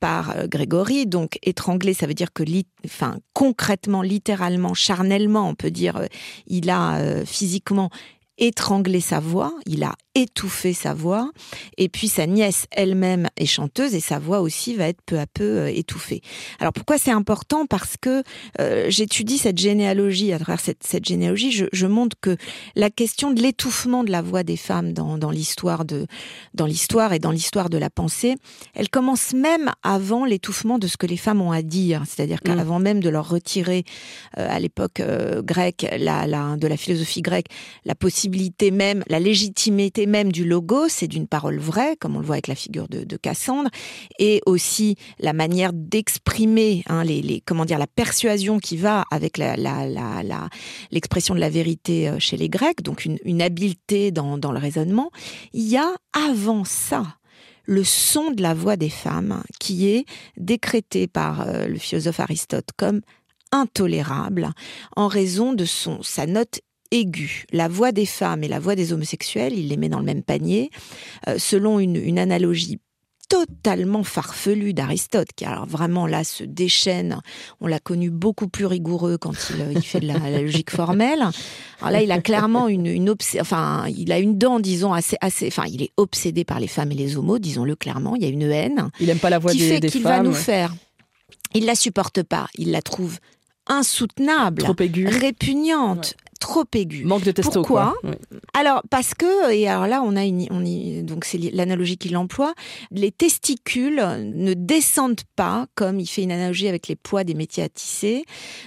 par 0.00 0.30
euh, 0.30 0.46
Grégory. 0.46 1.06
Donc 1.06 1.38
étranglé, 1.42 1.94
ça 1.94 2.06
veut 2.06 2.14
dire 2.14 2.32
que, 2.32 2.42
enfin, 2.84 3.18
concrètement, 3.34 4.02
littéralement, 4.02 4.74
charnellement, 4.74 5.48
on 5.48 5.54
peut 5.54 5.70
dire, 5.70 5.96
euh, 5.98 6.06
il 6.46 6.70
a 6.70 6.96
euh, 6.96 7.24
physiquement 7.24 7.90
étranglé 8.38 9.00
sa 9.00 9.20
voix, 9.20 9.52
il 9.66 9.84
a 9.84 9.94
étouffer 10.22 10.72
sa 10.72 10.94
voix. 10.94 11.30
Et 11.76 11.88
puis 11.88 12.08
sa 12.08 12.26
nièce 12.26 12.66
elle-même 12.70 13.28
est 13.36 13.46
chanteuse 13.46 13.94
et 13.94 14.00
sa 14.00 14.18
voix 14.18 14.40
aussi 14.40 14.74
va 14.74 14.88
être 14.88 15.00
peu 15.04 15.18
à 15.18 15.26
peu 15.26 15.44
euh, 15.44 15.72
étouffée. 15.72 16.20
Alors 16.58 16.72
pourquoi 16.72 16.98
c'est 16.98 17.10
important? 17.10 17.66
Parce 17.66 17.96
que 18.00 18.22
euh, 18.60 18.86
j'étudie 18.88 19.38
cette 19.38 19.58
généalogie. 19.58 20.32
À 20.32 20.38
travers 20.38 20.60
cette, 20.60 20.84
cette 20.84 21.04
généalogie, 21.04 21.52
je, 21.52 21.66
je, 21.72 21.86
montre 21.86 22.16
que 22.20 22.36
la 22.76 22.90
question 22.90 23.32
de 23.32 23.40
l'étouffement 23.40 24.04
de 24.04 24.10
la 24.10 24.22
voix 24.22 24.42
des 24.42 24.56
femmes 24.56 24.92
dans, 24.92 25.18
dans 25.18 25.30
l'histoire 25.30 25.84
de 25.84 26.06
dans 26.54 26.66
l'histoire 26.66 27.12
et 27.12 27.18
dans 27.18 27.30
l'histoire 27.30 27.70
de 27.70 27.78
la 27.78 27.90
pensée, 27.90 28.36
elle 28.74 28.88
commence 28.88 29.32
même 29.32 29.70
avant 29.82 30.24
l'étouffement 30.24 30.78
de 30.78 30.86
ce 30.86 30.96
que 30.96 31.06
les 31.06 31.16
femmes 31.16 31.40
ont 31.40 31.52
à 31.52 31.62
dire. 31.62 32.02
C'est-à-dire 32.06 32.38
mm. 32.44 32.56
qu'avant 32.56 32.78
même 32.78 33.00
de 33.00 33.08
leur 33.08 33.28
retirer 33.28 33.84
euh, 34.38 34.46
à 34.48 34.60
l'époque 34.60 35.02
grecque 35.42 35.86
la, 35.98 36.26
la, 36.26 36.56
de 36.56 36.66
la 36.66 36.76
philosophie 36.76 37.22
grecque 37.22 37.48
la 37.84 37.94
possibilité 37.94 38.70
même, 38.70 39.04
la 39.08 39.20
légitimité 39.20 40.06
même 40.10 40.32
du 40.32 40.44
logo, 40.44 40.88
c'est 40.88 41.08
d'une 41.08 41.26
parole 41.26 41.58
vraie, 41.58 41.96
comme 41.96 42.16
on 42.16 42.20
le 42.20 42.26
voit 42.26 42.34
avec 42.34 42.48
la 42.48 42.54
figure 42.54 42.88
de, 42.88 43.16
Cassandre, 43.16 43.70
et 44.18 44.40
aussi 44.46 44.96
la 45.18 45.32
manière 45.32 45.72
d'exprimer, 45.72 46.82
hein, 46.88 47.04
comment 47.46 47.64
dire, 47.64 47.78
la 47.78 47.86
persuasion 47.86 48.58
qui 48.58 48.76
va 48.76 49.04
avec 49.10 49.38
l'expression 50.90 51.34
de 51.34 51.40
la 51.40 51.50
vérité 51.50 52.08
euh, 52.08 52.18
chez 52.18 52.36
les 52.36 52.48
Grecs, 52.48 52.82
donc 52.82 53.06
une, 53.06 53.42
habileté 53.42 54.10
dans, 54.10 54.36
dans 54.36 54.52
le 54.52 54.58
raisonnement. 54.58 55.10
Il 55.52 55.66
y 55.66 55.76
a 55.76 55.94
avant 56.12 56.64
ça 56.64 57.16
le 57.64 57.84
son 57.84 58.32
de 58.32 58.42
la 58.42 58.52
voix 58.52 58.76
des 58.76 58.90
femmes 58.90 59.42
qui 59.60 59.88
est 59.88 60.04
décrété 60.36 61.06
par 61.06 61.42
euh, 61.42 61.66
le 61.66 61.78
philosophe 61.78 62.20
Aristote 62.20 62.68
comme 62.76 63.00
intolérable 63.52 64.50
en 64.96 65.08
raison 65.08 65.52
de 65.52 65.64
son 65.64 66.02
sa 66.02 66.26
note 66.26 66.60
aiguë. 66.90 67.46
La 67.52 67.68
voix 67.68 67.92
des 67.92 68.06
femmes 68.06 68.44
et 68.44 68.48
la 68.48 68.58
voix 68.58 68.74
des 68.74 68.92
homosexuels, 68.92 69.56
il 69.56 69.68
les 69.68 69.76
met 69.76 69.88
dans 69.88 69.98
le 69.98 70.04
même 70.04 70.22
panier, 70.22 70.70
euh, 71.28 71.36
selon 71.38 71.78
une, 71.78 72.18
analogie 72.18 72.78
totalement 73.28 74.02
farfelue 74.02 74.74
d'Aristote, 74.74 75.28
qui 75.36 75.44
alors 75.44 75.64
vraiment 75.64 76.08
là 76.08 76.24
se 76.24 76.42
déchaîne. 76.42 77.20
On 77.60 77.68
l'a 77.68 77.78
connu 77.78 78.10
beaucoup 78.10 78.48
plus 78.48 78.66
rigoureux 78.66 79.18
quand 79.18 79.34
il, 79.50 79.60
euh, 79.60 79.80
fait 79.80 80.00
de 80.00 80.08
la, 80.08 80.40
logique 80.40 80.70
formelle. 80.70 81.24
Alors 81.80 81.92
là, 81.92 82.02
il 82.02 82.10
a 82.10 82.20
clairement 82.20 82.66
une, 82.66 82.86
une 82.86 83.14
enfin, 83.40 83.84
il 83.88 84.10
a 84.10 84.18
une 84.18 84.36
dent, 84.36 84.58
disons, 84.58 84.92
assez, 84.92 85.16
assez, 85.20 85.46
enfin, 85.46 85.64
il 85.70 85.82
est 85.82 85.92
obsédé 85.96 86.44
par 86.44 86.58
les 86.58 86.66
femmes 86.66 86.90
et 86.90 86.96
les 86.96 87.16
homos, 87.16 87.38
disons-le 87.38 87.76
clairement. 87.76 88.16
Il 88.16 88.22
y 88.22 88.26
a 88.26 88.30
une 88.30 88.42
haine. 88.42 88.90
Il 88.98 89.08
aime 89.08 89.20
pas 89.20 89.30
la 89.30 89.38
voix 89.38 89.52
qui 89.52 89.58
des, 89.58 89.68
fait 89.68 89.80
qu'il 89.80 90.02
va 90.02 90.22
nous 90.22 90.34
faire. 90.34 90.74
Il 91.54 91.66
la 91.66 91.76
supporte 91.76 92.24
pas. 92.24 92.48
Il 92.56 92.72
la 92.72 92.82
trouve 92.82 93.18
insoutenable, 93.66 94.62
trop 94.62 94.74
aiguë, 94.78 95.06
répugnante, 95.06 96.16
trop 96.40 96.64
aigu. 96.74 97.04
Manque 97.04 97.22
de 97.22 97.30
testo. 97.30 97.60
Pourquoi 97.62 97.94
Alors 98.54 98.82
parce 98.90 99.14
que 99.14 99.52
et 99.52 99.68
alors 99.68 99.86
là 99.86 100.02
on 100.04 100.16
a 100.16 100.24
une 100.24 100.46
on 100.50 100.64
y, 100.64 101.02
donc 101.04 101.24
c'est 101.24 101.38
l'analogie 101.38 101.98
qu'il 101.98 102.16
emploie. 102.16 102.54
Les 102.90 103.12
testicules 103.12 104.02
ne 104.18 104.54
descendent 104.54 105.20
pas 105.36 105.66
comme 105.76 106.00
il 106.00 106.06
fait 106.06 106.22
une 106.22 106.32
analogie 106.32 106.66
avec 106.66 106.88
les 106.88 106.96
poids 106.96 107.22
des 107.22 107.34
métiers 107.34 107.62
à 107.62 107.68
tisser. 107.68 108.24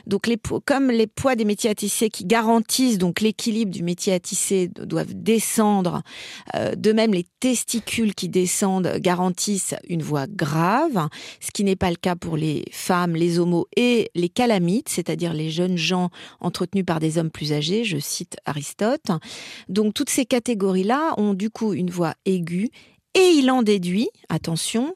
Donc 0.08 0.28
les 0.28 0.38
comme 0.66 0.90
les 0.90 1.08
poids 1.08 1.36
des 1.36 1.46
métiers 1.46 1.72
à 1.72 1.76
tisser 1.76 2.10
qui 2.10 2.26
garantissent 2.26 3.00
donc 3.00 3.20
l'équilibre 3.20 3.72
du 3.72 3.84
métier 3.84 4.14
à 4.14 4.20
tisser 4.20 4.70
doivent 4.70 5.14
descendre. 5.14 6.04
Euh, 6.56 6.76
de 6.76 6.94
même 6.94 7.14
les 7.14 7.26
testicules 7.40 8.14
qui 8.14 8.30
descendent 8.30 8.98
garantissent 9.00 9.76
une 9.90 10.04
voix 10.04 10.28
grave, 10.28 11.10
ce 11.42 11.50
qui 11.52 11.64
n'est 11.64 11.76
pas 11.76 11.90
le 11.90 11.96
cas 11.96 12.16
pour 12.16 12.38
les 12.38 12.66
femmes, 12.72 13.16
les 13.16 13.40
homos 13.40 13.68
et 13.76 14.12
les 14.14 14.30
calamites, 14.30 14.90
c'est-à-dire 14.90 15.34
les 15.34 15.50
jeunes 15.50 15.78
gens 15.78 16.10
entretenus 16.40 16.86
par 16.86 17.00
des 17.00 17.18
hommes 17.18 17.32
plus 17.32 17.52
âgés 17.52 17.63
je 17.64 17.98
cite 17.98 18.38
Aristote. 18.46 19.10
Donc 19.70 19.94
toutes 19.94 20.10
ces 20.10 20.26
catégories-là 20.26 21.14
ont 21.18 21.34
du 21.34 21.50
coup 21.50 21.74
une 21.74 21.90
voix 21.90 22.14
aiguë 22.26 22.70
Et 23.16 23.36
il 23.38 23.52
en 23.52 23.62
déduit, 23.62 24.10
attention, 24.30 24.96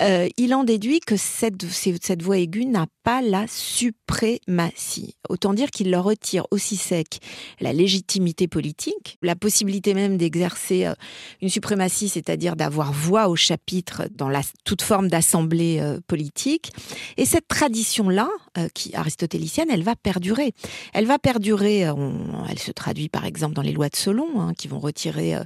euh, 0.00 0.26
il 0.38 0.54
en 0.54 0.64
déduit 0.64 1.00
que 1.00 1.18
cette, 1.18 1.66
cette 1.70 2.22
voix 2.22 2.38
aiguë 2.38 2.64
n'a 2.64 2.86
pas 3.02 3.20
la 3.20 3.46
suprématie. 3.46 5.16
Autant 5.28 5.52
dire 5.52 5.70
qu'il 5.70 5.90
leur 5.90 6.04
retire 6.04 6.46
aussi 6.50 6.76
sec 6.76 7.18
la 7.60 7.74
légitimité 7.74 8.48
politique, 8.48 9.18
la 9.20 9.36
possibilité 9.36 9.92
même 9.92 10.16
d'exercer 10.16 10.86
euh, 10.86 10.94
une 11.42 11.50
suprématie, 11.50 12.08
c'est-à-dire 12.08 12.56
d'avoir 12.56 12.94
voix 12.94 13.28
au 13.28 13.36
chapitre 13.36 14.04
dans 14.14 14.30
la, 14.30 14.40
toute 14.64 14.80
forme 14.80 15.08
d'assemblée 15.08 15.78
euh, 15.78 16.00
politique. 16.06 16.72
Et 17.18 17.26
cette 17.26 17.48
tradition-là, 17.48 18.28
qui 18.74 18.92
aristotélicienne, 18.96 19.68
elle 19.70 19.84
va 19.84 19.94
perdurer. 19.94 20.52
Elle 20.92 21.06
va 21.06 21.20
perdurer, 21.20 21.82
elle 21.82 22.58
se 22.58 22.72
traduit 22.72 23.08
par 23.08 23.24
exemple 23.24 23.54
dans 23.54 23.62
les 23.62 23.70
lois 23.70 23.88
de 23.88 23.94
Solon, 23.94 24.40
hein, 24.40 24.52
qui 24.58 24.66
vont 24.66 24.80
retirer 24.80 25.36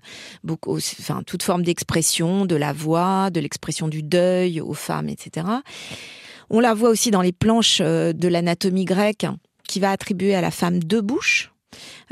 beaucoup, 0.42 0.76
enfin, 0.76 1.22
toute 1.26 1.42
forme 1.42 1.62
d'expression, 1.62 2.12
de 2.20 2.57
la 2.57 2.72
voix, 2.72 3.31
de 3.31 3.40
l'expression 3.40 3.88
du 3.88 4.03
deuil 4.03 4.61
aux 4.61 4.75
femmes, 4.75 5.09
etc. 5.09 5.46
On 6.51 6.61
la 6.61 6.75
voit 6.75 6.90
aussi 6.90 7.11
dans 7.11 7.22
les 7.22 7.33
planches 7.33 7.81
euh, 7.81 8.12
de 8.12 8.29
l'anatomie 8.29 8.85
grecque, 8.85 9.27
qui 9.66 9.81
va 9.81 9.90
attribuer 9.90 10.35
à 10.35 10.42
la 10.42 10.51
femme 10.51 10.81
deux 10.81 11.01
bouches, 11.01 11.53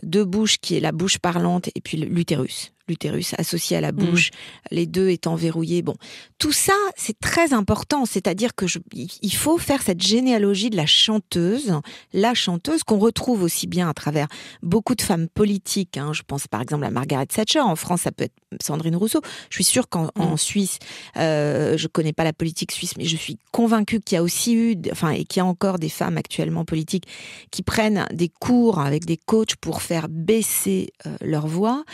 deux 0.03 0.25
bouches 0.25 0.59
qui 0.59 0.77
est 0.77 0.81
la 0.81 0.93
bouche 0.93 1.19
parlante 1.19 1.69
et 1.75 1.81
puis 1.83 1.99
l'utérus 1.99 2.73
l'utérus 2.90 3.35
associé 3.38 3.76
à 3.76 3.81
la 3.81 3.92
bouche, 3.92 4.31
mm. 4.31 4.74
les 4.74 4.87
deux 4.87 5.09
étant 5.09 5.35
verrouillés. 5.35 5.83
Bon, 5.83 5.94
tout 6.38 6.53
ça, 6.53 6.74
c'est 6.96 7.18
très 7.18 7.55
important. 7.55 8.05
C'est-à-dire 8.05 8.55
que 8.55 8.66
il 8.94 9.35
faut 9.35 9.59
faire 9.59 9.83
cette 9.83 10.03
généalogie 10.03 10.70
de 10.70 10.76
la 10.76 10.87
chanteuse, 10.87 11.81
la 12.12 12.35
chanteuse 12.35 12.83
qu'on 12.83 12.98
retrouve 12.98 13.42
aussi 13.42 13.66
bien 13.66 13.88
à 13.88 13.94
travers 13.94 14.26
beaucoup 14.62 14.94
de 14.94 15.03
femmes 15.03 15.29
politiques. 15.29 15.96
Hein. 15.96 16.12
Je 16.12 16.22
pense 16.26 16.46
par 16.46 16.61
exemple 16.61 16.85
à 16.85 16.90
Margaret 16.90 17.26
Thatcher. 17.26 17.61
En 17.61 17.76
France, 17.76 18.03
ça 18.03 18.12
peut 18.12 18.24
être 18.24 18.35
Sandrine 18.61 18.96
Rousseau. 18.96 19.20
Je 19.48 19.57
suis 19.57 19.64
sûre 19.64 19.88
qu'en 19.88 20.11
mm. 20.16 20.37
Suisse, 20.37 20.79
euh, 21.16 21.76
je 21.76 21.87
connais 21.87 22.12
pas 22.12 22.24
la 22.24 22.33
politique 22.33 22.72
suisse, 22.72 22.96
mais 22.96 23.05
je 23.05 23.16
suis 23.16 23.38
convaincue 23.53 24.00
qu'il 24.00 24.16
y 24.16 24.18
a 24.18 24.22
aussi 24.22 24.55
eu, 24.55 24.76
enfin, 24.90 25.11
et 25.11 25.24
qu'il 25.24 25.40
y 25.40 25.42
a 25.42 25.46
encore 25.46 25.79
des 25.79 25.88
femmes 25.88 26.18
actuellement 26.18 26.64
politiques 26.64 27.07
qui 27.50 27.62
prennent 27.62 28.07
des 28.12 28.29
cours 28.29 28.81
avec 28.81 29.05
des 29.05 29.16
coachs 29.16 29.57
pour 29.57 29.83
faire 29.83 30.09
baisser 30.09 30.92
euh, 31.07 31.16
leur 31.20 31.46
voix, 31.46 31.85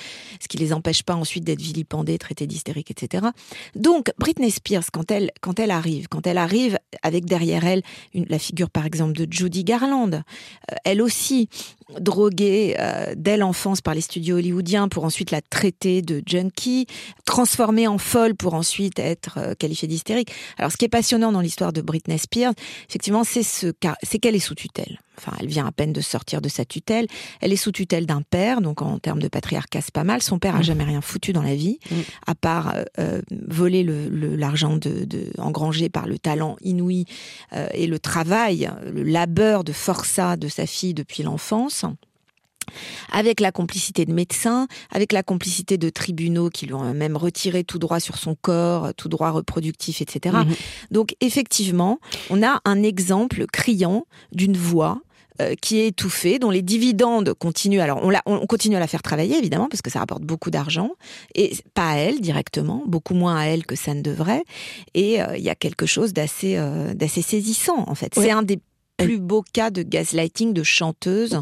ce 0.41 0.49
qui 0.49 0.57
les 0.57 0.73
empêche 0.73 0.86
pas 1.05 1.15
ensuite 1.15 1.45
d'être 1.45 1.61
vilipendée, 1.61 2.19
traitée 2.19 2.47
d'hystérique, 2.47 2.91
etc. 2.91 3.27
Donc, 3.75 4.13
Britney 4.19 4.51
Spears, 4.51 4.85
quand 4.93 5.11
elle, 5.11 5.31
quand 5.41 5.59
elle 5.59 5.71
arrive, 5.71 6.09
quand 6.09 6.27
elle 6.27 6.39
arrive 6.39 6.79
avec 7.03 7.25
derrière 7.25 7.65
elle 7.65 7.83
la 8.15 8.39
figure, 8.39 8.71
par 8.71 8.87
exemple, 8.87 9.13
de 9.13 9.27
Judy 9.31 9.65
Garland, 9.65 10.13
euh, 10.15 10.75
elle 10.85 11.03
aussi 11.03 11.49
droguée 12.01 12.77
euh, 12.79 13.15
dès 13.17 13.37
l'enfance 13.37 13.81
par 13.81 13.95
les 13.95 14.01
studios 14.01 14.37
hollywoodiens 14.37 14.89
pour 14.89 15.05
ensuite 15.05 15.31
la 15.31 15.41
traiter 15.41 16.03
de 16.03 16.23
junkie, 16.27 16.87
transformée 17.25 17.87
en 17.87 17.99
folle 17.99 18.35
pour 18.35 18.55
ensuite 18.55 18.99
être 18.99 19.39
euh, 19.39 19.55
qualifiée 19.55 19.89
d'hystérique. 19.89 20.33
Alors, 20.59 20.73
ce 20.73 20.77
qui 20.77 20.85
est 20.85 20.91
passionnant 20.91 21.33
dans 21.33 21.41
l'histoire 21.41 21.73
de 21.73 21.81
Britney 21.81 22.19
Spears, 22.19 22.55
effectivement, 22.89 23.25
c'est 23.25 23.43
ce, 23.43 23.73
c'est 24.03 24.19
qu'elle 24.19 24.35
est 24.35 24.41
sous 24.41 24.55
tutelle. 24.55 25.01
Enfin, 25.19 25.33
elle 25.41 25.47
vient 25.47 25.67
à 25.67 25.73
peine 25.73 25.93
de 25.93 26.01
sortir 26.01 26.41
de 26.41 26.49
sa 26.49 26.65
tutelle. 26.65 27.07
Elle 27.41 27.53
est 27.53 27.57
sous 27.57 27.73
tutelle 27.73 28.07
d'un 28.07 28.23
père, 28.23 28.61
donc 28.61 28.83
en 28.83 28.99
termes 28.99 29.21
de 29.21 29.29
patriarcat, 29.29 29.81
c'est 29.81 29.95
pas 29.95 30.05
mal. 30.05 30.23
Son 30.23 30.39
père 30.39 30.57
a 30.57 30.61
mmh. 30.61 30.65
jamais 30.65 30.85
rien 30.85 31.01
foutu 31.01 31.33
dans 31.33 31.43
la 31.43 31.55
vie, 31.55 31.79
mmh. 31.91 31.95
à 32.27 32.35
part 32.35 32.75
euh, 32.75 32.85
euh, 32.99 33.23
voler 33.49 33.83
l'argent 33.83 34.77
de, 34.77 35.05
de, 35.05 35.31
engrangé 35.39 35.89
par 35.89 36.07
le 36.07 36.19
talent 36.19 36.57
inouï 36.63 37.07
euh, 37.55 37.69
et 37.73 37.87
le 37.87 37.99
travail, 37.99 38.71
le 38.85 39.03
labeur 39.03 39.65
de 39.65 39.73
forçat 39.73 40.37
de 40.37 40.49
sa 40.49 40.67
fille 40.67 40.95
depuis 40.95 41.23
l'enfance 41.23 41.76
avec 43.13 43.41
la 43.41 43.53
complicité 43.53 44.05
de 44.05 44.13
médecins, 44.13 44.67
avec 44.91 45.13
la 45.13 45.23
complicité 45.23 45.79
de 45.79 45.89
tribunaux 45.89 46.51
qui 46.51 46.67
lui 46.67 46.75
ont 46.75 46.93
même 46.95 47.17
retiré 47.17 47.65
tout 47.65 47.79
droit 47.79 48.01
sur 48.01 48.19
son 48.19 48.35
corps, 48.35 48.93
tout 48.95 49.09
droit 49.09 49.31
reproductif, 49.31 50.01
etc. 50.01 50.37
Mmh. 50.39 50.53
Donc 50.91 51.15
effectivement, 51.21 52.01
on 52.31 52.43
a 52.43 52.61
un 52.65 52.83
exemple 52.83 53.47
criant 53.47 54.07
d'une 54.33 54.57
voix 54.57 55.01
euh, 55.43 55.55
qui 55.61 55.79
est 55.81 55.89
étouffée, 55.89 56.39
dont 56.39 56.51
les 56.51 56.63
dividendes 56.63 57.35
continuent. 57.35 57.81
Alors, 57.81 58.01
on, 58.03 58.09
la, 58.09 58.23
on 58.25 58.47
continue 58.47 58.75
à 58.77 58.81
la 58.81 58.87
faire 58.87 59.03
travailler, 59.03 59.37
évidemment, 59.37 59.69
parce 59.69 59.83
que 59.83 59.91
ça 59.91 59.99
rapporte 59.99 60.23
beaucoup 60.23 60.51
d'argent, 60.51 60.93
et 61.35 61.53
pas 61.75 61.91
à 61.91 61.97
elle 61.97 62.23
directement, 62.23 62.83
beaucoup 62.87 63.13
moins 63.13 63.37
à 63.37 63.45
elle 63.45 63.67
que 63.67 63.77
ça 63.77 63.93
ne 63.93 64.01
devrait. 64.01 64.45
Et 64.95 65.21
euh, 65.21 65.37
il 65.37 65.45
y 65.45 65.51
a 65.51 65.55
quelque 65.55 65.85
chose 65.85 66.15
d'assez 66.15 66.57
euh, 66.57 66.95
d'assez 66.95 67.21
saisissant, 67.21 67.85
en 67.87 67.95
fait. 67.95 68.15
C'est 68.15 68.31
un 68.31 68.43
des 68.43 68.61
plus 68.97 69.19
beau 69.19 69.45
cas 69.53 69.71
de 69.71 69.83
gaslighting 69.83 70.53
de 70.53 70.63
chanteuse 70.63 71.41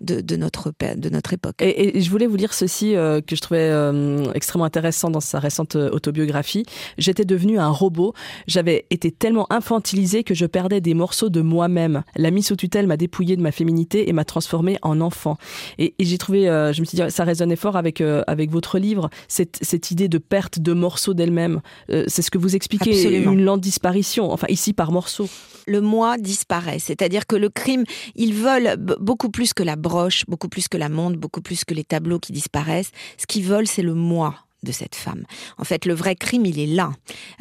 de, 0.00 0.36
notre, 0.36 0.72
de 0.96 1.08
notre 1.08 1.32
époque. 1.32 1.56
Et, 1.60 2.00
je 2.00 2.10
voulais 2.10 2.26
vous 2.26 2.36
dire 2.36 2.52
ceci 2.52 2.94
euh, 2.94 3.20
que 3.20 3.36
je 3.36 3.40
trouvais 3.40 3.68
euh, 3.70 4.32
extrêmement 4.34 4.64
intéressant 4.64 5.10
dans 5.10 5.20
sa 5.20 5.38
récente 5.38 5.76
euh, 5.76 5.90
autobiographie. 5.90 6.64
J'étais 6.98 7.24
devenue 7.24 7.58
un 7.58 7.68
robot. 7.68 8.12
J'avais 8.46 8.86
été 8.90 9.10
tellement 9.10 9.46
infantilisée 9.50 10.24
que 10.24 10.34
je 10.34 10.46
perdais 10.46 10.80
des 10.80 10.94
morceaux 10.94 11.28
de 11.28 11.40
moi-même. 11.40 12.02
La 12.16 12.30
mise 12.30 12.46
sous 12.46 12.56
tutelle 12.56 12.86
m'a 12.86 12.96
dépouillée 12.96 13.36
de 13.36 13.42
ma 13.42 13.52
féminité 13.52 14.08
et 14.08 14.12
m'a 14.12 14.24
transformée 14.24 14.78
en 14.82 15.00
enfant. 15.00 15.36
Et, 15.78 15.94
j'ai 15.98 16.18
trouvé, 16.18 16.44
je 16.44 16.80
me 16.80 16.84
suis 16.84 16.96
dit, 16.96 17.02
ça 17.08 17.24
résonnait 17.24 17.56
fort 17.56 17.76
avec, 17.76 18.00
avec 18.00 18.50
votre 18.50 18.78
livre, 18.78 19.10
cette, 19.28 19.58
cette 19.60 19.90
idée 19.90 20.08
de 20.08 20.18
perte 20.18 20.60
de 20.60 20.72
morceaux 20.72 21.14
d'elle-même. 21.14 21.60
c'est 21.88 22.22
ce 22.22 22.30
que 22.30 22.38
vous 22.38 22.54
expliquez, 22.54 23.16
une 23.18 23.42
lente 23.42 23.60
disparition, 23.60 24.30
enfin 24.30 24.46
ici 24.48 24.72
par 24.72 24.92
morceaux. 24.92 25.28
Le 25.66 25.80
moi 25.80 26.16
disparaît. 26.16 26.78
C'est-à-dire 26.98 27.26
que 27.26 27.36
le 27.36 27.48
crime, 27.48 27.84
ils 28.14 28.34
veulent 28.34 28.76
beaucoup 28.76 29.30
plus 29.30 29.52
que 29.52 29.62
la 29.62 29.76
broche, 29.76 30.24
beaucoup 30.26 30.48
plus 30.48 30.68
que 30.68 30.76
la 30.76 30.88
montre, 30.88 31.18
beaucoup 31.18 31.42
plus 31.42 31.64
que 31.64 31.74
les 31.74 31.84
tableaux 31.84 32.18
qui 32.18 32.32
disparaissent. 32.32 32.92
Ce 33.18 33.26
qu'ils 33.26 33.44
veulent, 33.44 33.66
c'est 33.66 33.82
le 33.82 33.94
moi 33.94 34.34
de 34.62 34.72
cette 34.72 34.94
femme. 34.94 35.24
En 35.58 35.64
fait, 35.64 35.84
le 35.84 35.94
vrai 35.94 36.16
crime, 36.16 36.46
il 36.46 36.58
est 36.58 36.66
là. 36.66 36.92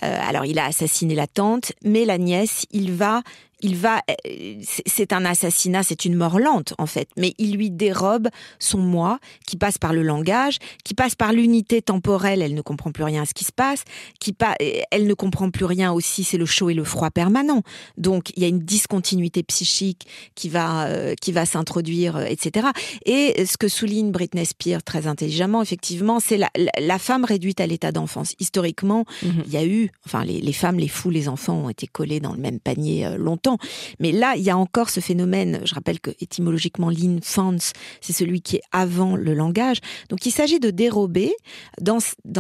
Euh, 0.04 0.20
alors, 0.28 0.46
il 0.46 0.60
a 0.60 0.66
assassiné 0.66 1.16
la 1.16 1.28
tante, 1.28 1.72
mais 1.84 2.06
la 2.06 2.18
nièce, 2.18 2.66
il 2.72 2.92
va 2.92 3.24
il 3.62 3.76
va, 3.76 4.02
euh, 4.10 4.62
c'est 4.86 5.14
un 5.14 5.26
assassinat, 5.26 5.84
c'est 5.84 6.06
une 6.06 6.16
mort 6.16 6.40
lente 6.40 6.74
en 6.78 6.86
fait, 6.86 7.08
mais 7.18 7.34
il 7.38 7.56
lui 7.56 7.72
dérobe 7.72 8.28
son 8.60 8.80
moi 8.80 9.20
qui 9.48 9.58
passe 9.58 9.78
par 9.78 9.94
le 9.94 10.04
langage, 10.04 10.58
qui 10.84 10.94
passe 10.94 11.16
par 11.16 11.34
l'unité 11.34 11.82
temporelle, 11.82 12.42
elle 12.42 12.54
ne 12.54 12.62
comprend 12.62 12.92
plus 12.92 13.04
rien 13.04 13.24
à 13.24 13.26
ce 13.26 13.34
qui 13.34 13.46
se 13.46 13.52
passe, 13.52 13.84
qui 14.20 14.34
pas, 14.34 14.56
elle 14.92 15.08
ne 15.08 15.14
comprend 15.14 15.50
plus 15.50 15.66
rien 15.66 15.92
aussi, 15.92 16.24
c'est 16.24 16.38
le 16.38 16.46
chaud 16.46 16.70
et 16.70 16.74
le 16.74 16.84
froid 16.84 17.12
permanent. 17.12 17.62
Donc 17.98 18.32
il 18.36 18.44
y 18.44 18.46
a 18.46 18.50
une 18.50 18.60
discontinuité 18.60 19.44
psychique 19.44 20.08
qui 20.36 20.50
va, 20.50 20.88
euh, 20.88 21.16
qui 21.22 21.32
va 21.32 21.46
s'introduire, 21.46 22.18
euh, 22.18 22.26
etc. 22.26 22.68
Et 23.06 23.46
ce 23.46 23.58
que 23.58 23.68
souligne 23.68 24.12
Britney 24.12 24.46
Spears 24.46 24.84
très 24.84 25.08
intelligemment, 25.08 25.62
effectivement, 25.62 26.20
c'est 26.20 26.38
la, 26.38 26.50
la, 26.80 27.00
femme 27.00 27.26
réduite 27.26 27.60
à 27.60 27.68
l'état 27.68 27.92
d'enfance. 27.92 28.36
Historiquement, 28.40 29.06
mhm. 29.24 29.44
il 29.46 29.54
y 29.54 29.58
a 29.58 29.66
eu, 29.66 29.92
enfin 30.06 30.24
les, 30.24 30.42
les 30.42 30.54
femmes, 30.54 30.78
les 30.78 30.88
fous, 30.88 31.10
les 31.10 31.30
enfants 31.30 31.66
ont 31.66 31.70
été 31.70 31.88
collés 31.88 32.20
dans 32.20 32.34
le 32.34 32.40
même 32.40 32.60
panier 32.60 33.08
longtemps 33.18 33.55
mais 34.00 34.12
là, 34.12 34.36
il 34.36 34.44
y 34.44 34.50
a 34.50 34.58
encore 34.58 34.90
ce 34.90 35.00
phénomène. 35.00 35.62
Je 35.64 35.74
rappelle 35.74 36.00
que 36.00 36.12
étymologiquement, 36.20 36.90
l'infance, 36.90 37.74
c'est 38.02 38.14
celui 38.14 38.42
qui 38.42 38.58
est 38.58 38.64
avant 38.72 39.16
le 39.16 39.34
langage. 39.34 39.78
Donc, 40.10 40.26
il 40.26 40.32
s'agit 40.32 40.60
de 40.60 40.72
dérober 40.72 41.34
dans, 41.82 42.00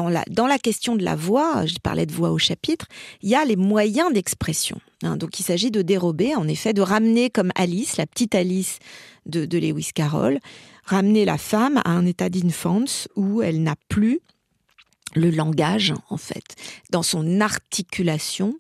la 0.09 0.59
question 0.59 0.95
de 0.95 1.03
la 1.03 1.15
voix. 1.15 1.65
Je 1.65 1.75
parlais 1.81 2.05
de 2.05 2.13
voix 2.13 2.31
au 2.31 2.37
chapitre. 2.37 2.87
Il 3.21 3.29
y 3.29 3.35
a 3.35 3.45
les 3.45 3.55
moyens 3.55 4.11
d'expression. 4.13 4.79
Hein. 5.03 5.17
donc, 5.17 5.39
il 5.39 5.43
s'agit 5.43 5.71
de 5.71 5.81
dérober, 5.81 6.35
en 6.35 6.47
effet, 6.47 6.73
de 6.73 6.81
ramener 6.81 7.29
comme 7.29 7.51
Alice, 7.55 7.97
la 7.97 8.05
petite 8.05 8.35
Alice 8.35 8.79
de, 9.25 9.45
de 9.45 9.57
Lewis 9.57 9.89
Carroll, 9.93 10.39
ramener 10.85 11.25
la 11.25 11.37
femme 11.37 11.81
à 11.83 11.91
un 11.91 12.05
état 12.05 12.29
d'infance 12.29 13.07
où 13.15 13.41
elle 13.41 13.63
n'a 13.63 13.75
plus 13.89 14.19
le 15.15 15.29
langage, 15.31 15.93
en 16.09 16.17
fait, 16.17 16.55
dans 16.91 17.03
son 17.03 17.41
articulation 17.41 18.55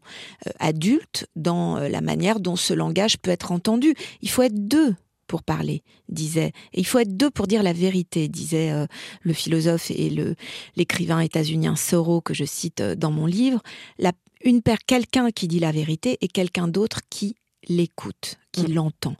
euh, 0.47 0.51
adulte, 0.59 1.27
dans 1.35 1.77
euh, 1.77 1.89
la 1.89 2.01
manière 2.01 2.39
dont 2.39 2.55
ce 2.55 2.73
langage 2.73 3.17
peut 3.17 3.31
être 3.31 3.51
entendu. 3.51 3.93
Il 4.21 4.29
faut 4.29 4.41
être 4.41 4.67
deux 4.67 4.95
pour 5.27 5.43
parler, 5.43 5.83
disait. 6.07 6.51
Et 6.73 6.79
il 6.79 6.85
faut 6.85 6.99
être 6.99 7.17
deux 7.17 7.29
pour 7.29 7.47
dire 7.47 7.63
la 7.63 7.73
vérité, 7.73 8.27
disait 8.27 8.71
euh, 8.71 8.87
le 9.21 9.33
philosophe 9.33 9.91
et 9.91 10.09
le 10.09 10.35
l'écrivain 10.75 11.19
états-unien 11.19 11.75
Thoreau 11.75 12.21
que 12.21 12.33
je 12.33 12.45
cite 12.45 12.81
dans 12.81 13.11
mon 13.11 13.25
livre. 13.25 13.61
La, 13.97 14.11
une 14.43 14.61
paire, 14.61 14.77
quelqu'un 14.85 15.31
qui 15.31 15.47
dit 15.47 15.59
la 15.59 15.71
vérité 15.71 16.17
et 16.21 16.27
quelqu'un 16.27 16.67
d'autre 16.67 17.01
qui 17.09 17.35
l'écoute, 17.67 18.37
qui 18.51 18.67
mmh. 18.67 18.73
l'entend. 18.73 19.15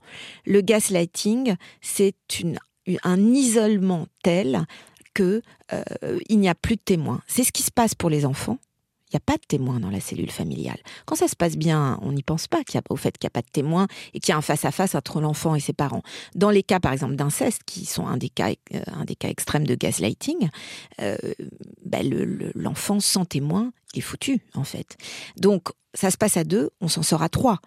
Le 0.45 0.61
gaslighting, 0.61 1.55
c'est 1.81 2.39
une 2.39 2.59
un 3.03 3.33
isolement 3.33 4.07
tel 4.23 4.65
que 5.15 5.41
euh, 5.73 5.83
il 6.29 6.39
n'y 6.39 6.49
a 6.49 6.53
plus 6.53 6.75
de 6.75 6.81
témoins. 6.81 7.21
C'est 7.25 7.43
ce 7.43 7.51
qui 7.51 7.63
se 7.63 7.71
passe 7.71 7.95
pour 7.95 8.11
les 8.11 8.25
enfants. 8.27 8.59
Il 9.11 9.15
n'y 9.15 9.17
a 9.17 9.25
pas 9.25 9.37
de 9.37 9.45
témoins 9.47 9.79
dans 9.79 9.91
la 9.91 9.99
cellule 9.99 10.31
familiale. 10.31 10.79
Quand 11.05 11.15
ça 11.15 11.27
se 11.27 11.35
passe 11.35 11.57
bien, 11.57 11.99
on 12.01 12.11
n'y 12.11 12.23
pense 12.23 12.47
pas 12.47 12.63
qu'il 12.63 12.75
y 12.75 12.77
a, 12.79 12.83
au 12.89 12.95
fait 12.95 13.17
qu'il 13.17 13.27
n'y 13.27 13.31
a 13.31 13.37
pas 13.37 13.43
de 13.43 13.51
témoins 13.51 13.87
et 14.13 14.19
qu'il 14.19 14.31
y 14.31 14.33
a 14.33 14.37
un 14.37 14.41
face-à-face 14.41 14.95
entre 14.95 15.21
l'enfant 15.21 15.55
et 15.55 15.59
ses 15.59 15.73
parents. 15.73 16.01
Dans 16.33 16.49
les 16.49 16.63
cas, 16.63 16.79
par 16.79 16.91
exemple, 16.91 17.15
d'inceste, 17.15 17.61
qui 17.65 17.85
sont 17.85 18.07
un 18.07 18.17
des 18.17 18.29
cas, 18.29 18.49
euh, 18.73 18.81
un 18.87 19.05
des 19.05 19.15
cas 19.15 19.29
extrêmes 19.29 19.67
de 19.67 19.75
gaslighting, 19.75 20.49
euh, 21.01 21.17
ben, 21.85 22.03
l'enfant 22.55 22.99
sans 22.99 23.25
témoin, 23.25 23.71
est 23.99 24.01
foutu 24.01 24.41
en 24.55 24.63
fait. 24.63 24.97
Donc 25.37 25.69
ça 25.97 26.11
se 26.11 26.17
passe 26.17 26.35
à 26.35 26.43
deux, 26.43 26.71
on 26.81 26.89
s'en 26.89 27.03
sort 27.03 27.23
à 27.23 27.29
trois. 27.29 27.59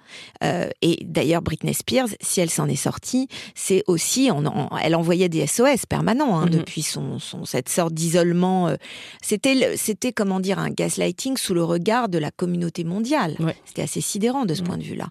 Euh, 0.45 0.69
et 0.83 0.99
d'ailleurs, 1.03 1.41
Britney 1.41 1.73
Spears, 1.73 2.09
si 2.21 2.43
elle 2.43 2.51
s'en 2.51 2.69
est 2.69 2.77
sortie, 2.77 3.27
c'est 3.55 3.83
aussi, 3.87 4.29
on, 4.31 4.69
elle 4.83 4.95
envoyait 4.97 5.31
des 5.31 5.47
SOS 5.47 5.87
permanents 5.87 6.39
hein, 6.39 6.45
Mhm. 6.45 6.51
depuis 6.51 6.83
son, 6.83 7.19
son- 7.19 7.47
cette 7.47 7.71
sorte 7.71 7.95
d'isolement. 7.95 8.69
euh, 8.69 8.77
c'était, 9.23 9.79
c'était 9.79 10.13
comment 10.13 10.41
dire 10.41 10.59
un 10.59 10.69
gaslighting 10.69 11.39
sous 11.39 11.55
le 11.55 11.65
regard 11.65 12.11
de 12.11 12.19
la 12.19 12.31
communauté 12.31 12.85
mondiale. 12.85 13.35
Ouais. 13.41 13.57
C'était 13.65 13.83
assez 13.83 14.03
sidérant 14.03 14.45
de 14.45 14.53
ce 14.53 14.61
Mhm. 14.61 14.67
point 14.67 14.77
de 14.77 14.83
vue-là. 14.85 15.09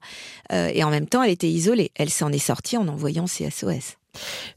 Euh, 0.54 0.70
et 0.72 0.84
en 0.84 0.92
même 0.92 1.08
temps, 1.08 1.24
elle 1.24 1.32
était 1.32 1.50
isolée. 1.50 1.90
Elle 1.96 2.12
s'en 2.12 2.32
est 2.32 2.38
sortie 2.38 2.78
en 2.78 2.88
envoyant 2.88 3.26
ses 3.26 3.46
SOS. 3.50 3.98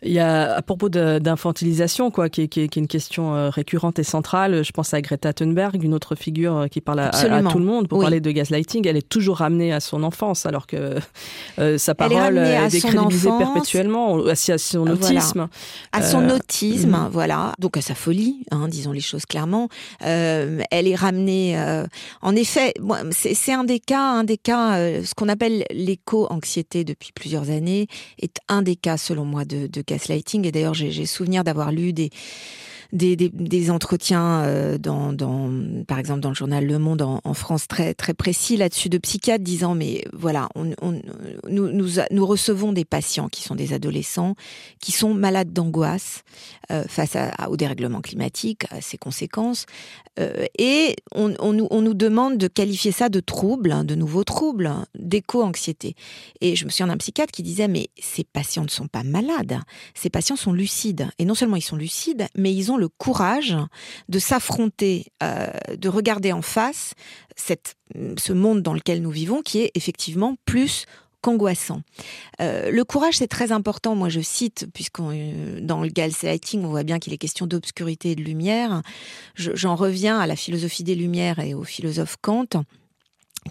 Il 0.03 0.13
y 0.13 0.19
a, 0.19 0.55
à 0.57 0.63
propos 0.63 0.89
d'infantilisation, 0.89 2.11
quoi, 2.11 2.29
qui 2.29 2.43
est, 2.43 2.49
qui 2.49 2.61
est- 2.63 2.69
qui 2.69 2.79
est 2.79 2.83
une 2.83 2.89
question 2.89 3.35
euh, 3.35 3.51
récurrente 3.51 3.99
et 3.99 4.03
centrale, 4.05 4.63
je 4.65 4.71
pense 4.73 4.95
à 4.95 5.01
Greta 5.01 5.33
Thunberg, 5.33 5.83
une 5.83 5.95
autre 5.95 6.15
figure 6.15 6.57
euh, 6.57 6.67
qui 6.69 6.81
parle 6.81 7.01
à, 7.01 7.11
tout 7.51 7.59
le 7.59 7.65
monde 7.65 7.89
pour 7.89 7.99
Oui. 7.99 8.05
parler 8.05 8.21
de 8.21 8.31
gaslighting. 8.31 8.87
Elle 8.87 8.97
est 8.97 9.09
toujours 9.09 9.39
ramenée 9.39 9.73
à 9.73 9.81
son 9.81 10.03
enfance, 10.03 10.47
alors 10.47 10.67
que 10.67 10.99
euh, 11.59 11.79
sa 11.79 11.93
Elle 11.99 12.13
est 12.13 12.15
parole 12.17 12.39
à 12.39 12.65
est 12.67 12.71
son 12.71 12.89
décrédibilisée 12.89 13.31
perpétuellement, 13.39 14.19
à, 14.27 14.31
à 14.33 14.35
son 14.59 14.85
Voilà. 14.85 14.93
autisme. 14.95 15.49
à 15.93 16.03
son 16.03 16.23
Euh, 16.29 16.37
autisme, 16.37 16.91
mhm. 16.91 17.09
voilà, 17.13 17.53
donc 17.59 17.77
à 17.77 17.81
sa 17.81 17.95
folie, 17.95 18.45
hein, 18.51 18.69
disons 18.69 18.93
les 18.93 19.01
choses 19.01 19.27
clairement. 19.27 19.69
Euh, 20.05 20.61
elle 20.71 20.87
est 20.89 20.95
ramenée, 20.95 21.59
euh, 21.59 21.85
en 22.23 22.37
effet, 22.37 22.73
c'est 23.13 23.53
un 23.53 23.65
des 23.65 23.81
cas, 23.81 24.01
un 24.03 24.25
des 24.25 24.37
cas, 24.39 24.77
euh, 24.79 25.03
ce 25.05 25.15
qu'on 25.15 25.29
appelle 25.29 25.65
l'éco-anxiété 25.73 26.85
depuis 26.85 27.13
plusieurs 27.13 27.51
années, 27.51 27.87
est 28.21 28.37
un 28.49 28.63
des 28.63 28.77
cas, 28.77 28.97
selon 28.97 29.25
moi, 29.25 29.45
de, 29.51 29.67
de 29.67 29.83
gaslighting. 29.87 30.47
Et 30.47 30.53
d'ailleurs, 30.53 30.75
j'ai 30.75 30.91
j'ai 30.91 31.07
souvenir 31.07 31.45
d'avoir 31.45 31.73
lu 31.73 31.93
des 31.93 32.11
des, 32.93 33.17
des, 33.17 33.71
entretiens 33.71 34.43
euh, 34.43 34.79
dans, 34.79 35.13
dans, 35.13 35.51
par 35.87 35.99
exemple, 35.99 36.21
dans 36.21 36.31
le 36.31 36.35
journal 36.35 36.67
Le 36.67 36.79
Monde 36.79 37.03
en, 37.03 37.35
France 37.35 37.69
très, 37.69 37.95
très 37.95 38.15
précis 38.15 38.57
là-dessus 38.57 38.89
de 38.89 38.99
psychiatres 38.99 39.45
disant 39.45 39.75
mais 39.75 40.05
voilà, 40.13 40.49
on, 40.55 40.73
on- 40.83 41.01
nous, 41.49 41.71
nous, 41.73 41.89
nous 42.11 42.27
recevons 42.27 42.73
des 42.73 42.85
patients 42.85 43.29
qui 43.29 43.43
sont 43.43 43.55
des 43.55 43.73
adolescents 43.73 44.35
qui 44.81 44.93
sont 44.93 45.15
malades 45.15 45.53
d'angoisse 45.53 46.23
euh, 46.71 46.85
face 46.89 47.17
à, 47.17 47.49
au 47.51 47.57
dérèglement 47.57 48.01
climatique, 48.01 48.65
à 48.71 48.81
ses 48.81 48.99
conséquences, 48.99 49.67
euh, 50.19 50.47
et 50.59 50.97
on, 51.15 51.29
nous, 51.53 51.69
on 51.71 51.83
nous 51.83 51.95
demande 51.95 52.37
de 52.39 52.49
qualifier 52.49 52.93
ça 52.93 53.09
de 53.09 53.21
trouble, 53.21 53.73
hein, 53.73 53.85
de 53.85 53.95
nouveaux 53.95 54.25
troubles, 54.25 54.67
hein, 54.67 54.87
d'éco-anxiété. 54.99 55.95
Et 56.41 56.57
je 56.57 56.65
me 56.65 56.71
souviens 56.71 56.89
d'un 56.89 56.97
psychiatre 56.97 57.33
qui 57.33 57.43
disait 57.43 57.69
mais 57.69 57.89
ces 58.01 58.25
patients 58.25 58.65
ne 58.65 58.69
sont 58.69 58.89
pas 58.89 59.03
malades, 59.05 59.61
ces 59.95 60.11
patients 60.11 60.37
sont 60.37 60.53
lucides. 60.53 61.09
Et 61.19 61.25
non 61.25 61.35
seulement 61.35 61.57
ils 61.57 61.63
sont 61.63 61.77
lucides, 61.77 62.27
mais 62.37 62.53
ils 62.55 62.73
ont 62.73 62.77
le 62.81 62.89
courage 62.89 63.57
de 64.09 64.19
s'affronter, 64.19 65.07
euh, 65.23 65.47
de 65.77 65.89
regarder 65.89 66.33
en 66.33 66.43
face 66.43 66.95
cette, 67.37 67.77
ce 68.19 68.33
monde 68.33 68.63
dans 68.63 68.75
lequel 68.75 69.01
nous 69.03 69.11
vivons, 69.13 69.43
qui 69.43 69.61
est 69.61 69.71
effectivement 69.75 70.35
plus 70.45 70.87
qu'angoissant. 71.23 71.83
Euh, 72.41 72.71
le 72.71 72.83
courage, 72.83 73.19
c'est 73.19 73.29
très 73.29 73.53
important. 73.53 73.95
Moi, 73.95 74.09
je 74.09 74.21
cite, 74.21 74.67
puisqu'on 74.73 75.11
euh, 75.13 75.61
dans 75.61 75.83
le 75.83 75.89
gaslighting, 75.89 76.65
on 76.65 76.69
voit 76.71 76.83
bien 76.83 76.99
qu'il 76.99 77.13
est 77.13 77.19
question 77.19 77.47
d'obscurité 77.47 78.13
et 78.13 78.17
de 78.17 78.23
lumière. 78.23 78.81
Je- 79.35 79.55
J'en 79.55 79.77
reviens 79.77 80.19
à 80.19 80.27
la 80.27 80.35
philosophie 80.35 80.83
des 80.83 80.95
Lumières 80.95 81.39
et 81.39 81.53
au 81.53 81.63
philosophe 81.63 82.17
Kant, 82.23 82.47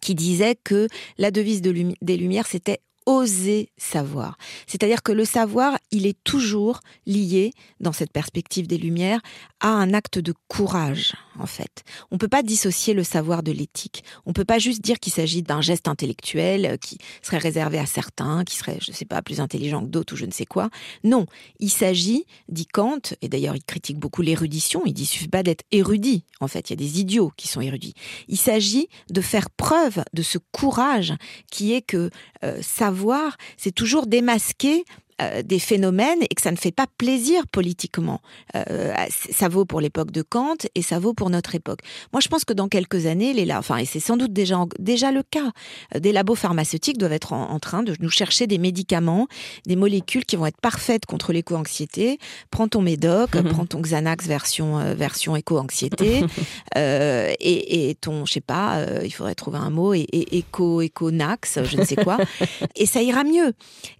qui 0.01 0.15
disait 0.15 0.55
que 0.55 0.87
la 1.19 1.29
devise 1.31 1.61
des 1.61 2.17
Lumières, 2.17 2.47
c'était 2.47 2.79
oser 3.05 3.71
savoir. 3.77 4.37
C'est-à-dire 4.67 5.03
que 5.03 5.11
le 5.11 5.25
savoir, 5.25 5.77
il 5.91 6.05
est 6.05 6.17
toujours 6.23 6.79
lié, 7.05 7.51
dans 7.79 7.93
cette 7.93 8.11
perspective 8.11 8.67
des 8.67 8.77
Lumières, 8.77 9.21
à 9.59 9.69
un 9.69 9.93
acte 9.93 10.19
de 10.19 10.33
courage, 10.47 11.13
en 11.39 11.45
fait. 11.45 11.83
On 12.11 12.17
peut 12.17 12.27
pas 12.27 12.43
dissocier 12.43 12.93
le 12.93 13.03
savoir 13.03 13.43
de 13.43 13.51
l'éthique. 13.51 14.03
On 14.25 14.33
peut 14.33 14.45
pas 14.45 14.59
juste 14.59 14.81
dire 14.81 14.99
qu'il 14.99 15.13
s'agit 15.13 15.41
d'un 15.41 15.61
geste 15.61 15.87
intellectuel 15.87 16.65
euh, 16.65 16.77
qui 16.77 16.97
serait 17.21 17.37
réservé 17.37 17.79
à 17.79 17.85
certains, 17.85 18.43
qui 18.43 18.55
serait, 18.57 18.77
je 18.81 18.91
sais 18.91 19.05
pas, 19.05 19.21
plus 19.21 19.39
intelligent 19.39 19.81
que 19.81 19.89
d'autres 19.89 20.13
ou 20.13 20.17
je 20.17 20.25
ne 20.25 20.31
sais 20.31 20.45
quoi. 20.45 20.69
Non, 21.03 21.25
il 21.59 21.69
s'agit, 21.69 22.25
dit 22.47 22.65
Kant, 22.65 23.01
et 23.21 23.29
d'ailleurs 23.29 23.55
il 23.55 23.63
critique 23.63 23.97
beaucoup 23.97 24.21
l'érudition, 24.21 24.83
il 24.85 24.93
dit 24.93 25.03
il 25.03 25.05
suffit 25.05 25.27
pas 25.27 25.43
d'être 25.43 25.63
érudit, 25.71 26.25
en 26.39 26.47
fait, 26.47 26.69
il 26.69 26.73
y 26.73 26.73
a 26.73 26.77
des 26.77 26.99
idiots 26.99 27.31
qui 27.35 27.47
sont 27.47 27.61
érudits. 27.61 27.93
Il 28.27 28.37
s'agit 28.37 28.87
de 29.09 29.21
faire 29.21 29.49
preuve 29.49 30.03
de 30.13 30.21
ce 30.21 30.37
courage 30.51 31.13
qui 31.51 31.73
est 31.73 31.81
que 31.81 32.09
euh, 32.43 32.61
savoir, 32.61 33.37
c'est 33.57 33.73
toujours 33.73 34.07
démasquer 34.07 34.83
euh, 35.21 35.41
des 35.43 35.59
phénomènes 35.59 36.19
et 36.21 36.33
que 36.33 36.41
ça 36.41 36.51
ne 36.51 36.55
fait 36.55 36.71
pas 36.71 36.85
plaisir 36.97 37.45
politiquement. 37.47 38.21
Euh, 38.55 38.93
ça 39.31 39.49
vaut 39.49 39.65
pour 39.65 39.81
l'époque 39.81 40.11
de 40.11 40.21
Kant 40.21 40.55
et 40.75 40.81
ça 40.81 40.99
vaut 40.99 41.13
pour 41.13 41.29
notre 41.29 41.55
époque. 41.55 41.79
Moi, 42.13 42.21
je 42.21 42.29
pense 42.29 42.45
que 42.45 42.53
dans 42.53 42.69
quelques 42.69 43.05
années, 43.05 43.33
les 43.33 43.51
enfin, 43.53 43.77
et 43.77 43.85
c'est 43.85 43.99
sans 43.99 44.15
doute 44.15 44.31
déjà 44.31 44.57
déjà 44.79 45.11
le 45.11 45.23
cas, 45.23 45.51
euh, 45.95 45.99
des 45.99 46.11
labos 46.11 46.35
pharmaceutiques 46.35 46.97
doivent 46.97 47.13
être 47.13 47.33
en, 47.33 47.51
en, 47.51 47.59
train 47.59 47.83
de 47.83 47.95
nous 47.99 48.09
chercher 48.09 48.47
des 48.47 48.57
médicaments, 48.57 49.27
des 49.65 49.75
molécules 49.75 50.23
qui 50.25 50.35
vont 50.35 50.45
être 50.45 50.61
parfaites 50.61 51.05
contre 51.05 51.33
l'éco-anxiété. 51.33 52.17
Prends 52.49 52.67
ton 52.67 52.81
Médoc, 52.81 53.35
mmh. 53.35 53.43
prends 53.49 53.65
ton 53.65 53.81
Xanax 53.81 54.25
version 54.25 54.79
euh, 54.79 54.93
version 54.93 55.35
éco-anxiété 55.35 56.23
et, 56.75 57.89
et, 57.89 57.95
ton, 57.95 58.25
je 58.25 58.33
sais 58.33 58.41
pas, 58.41 58.85
il 59.03 59.11
faudrait 59.11 59.35
trouver 59.35 59.57
un 59.57 59.69
mot, 59.69 59.93
et, 59.93 60.07
et 60.13 60.37
éco 60.37 60.81
éco-nax, 60.81 61.59
je 61.63 61.77
ne 61.77 61.83
sais 61.83 61.97
quoi, 61.97 62.17
et 62.75 62.85
ça 62.85 63.01
ira 63.01 63.23
mieux. 63.23 63.53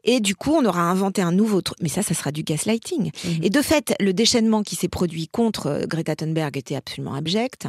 Et 0.03 0.19
du 0.21 0.35
coup, 0.35 0.53
on 0.53 0.65
aura 0.65 0.81
inventé 0.81 1.08
un 1.17 1.31
nouveau 1.31 1.61
truc, 1.61 1.77
mais 1.81 1.89
ça, 1.89 2.03
ça 2.03 2.13
sera 2.13 2.31
du 2.31 2.43
gaslighting. 2.43 3.11
Mmh. 3.11 3.29
Et 3.43 3.49
de 3.49 3.61
fait, 3.61 3.93
le 3.99 4.13
déchaînement 4.13 4.63
qui 4.63 4.75
s'est 4.75 4.87
produit 4.87 5.27
contre 5.27 5.67
euh, 5.67 5.85
Greta 5.87 6.15
Thunberg 6.15 6.57
était 6.57 6.75
absolument 6.75 7.15
abject. 7.15 7.67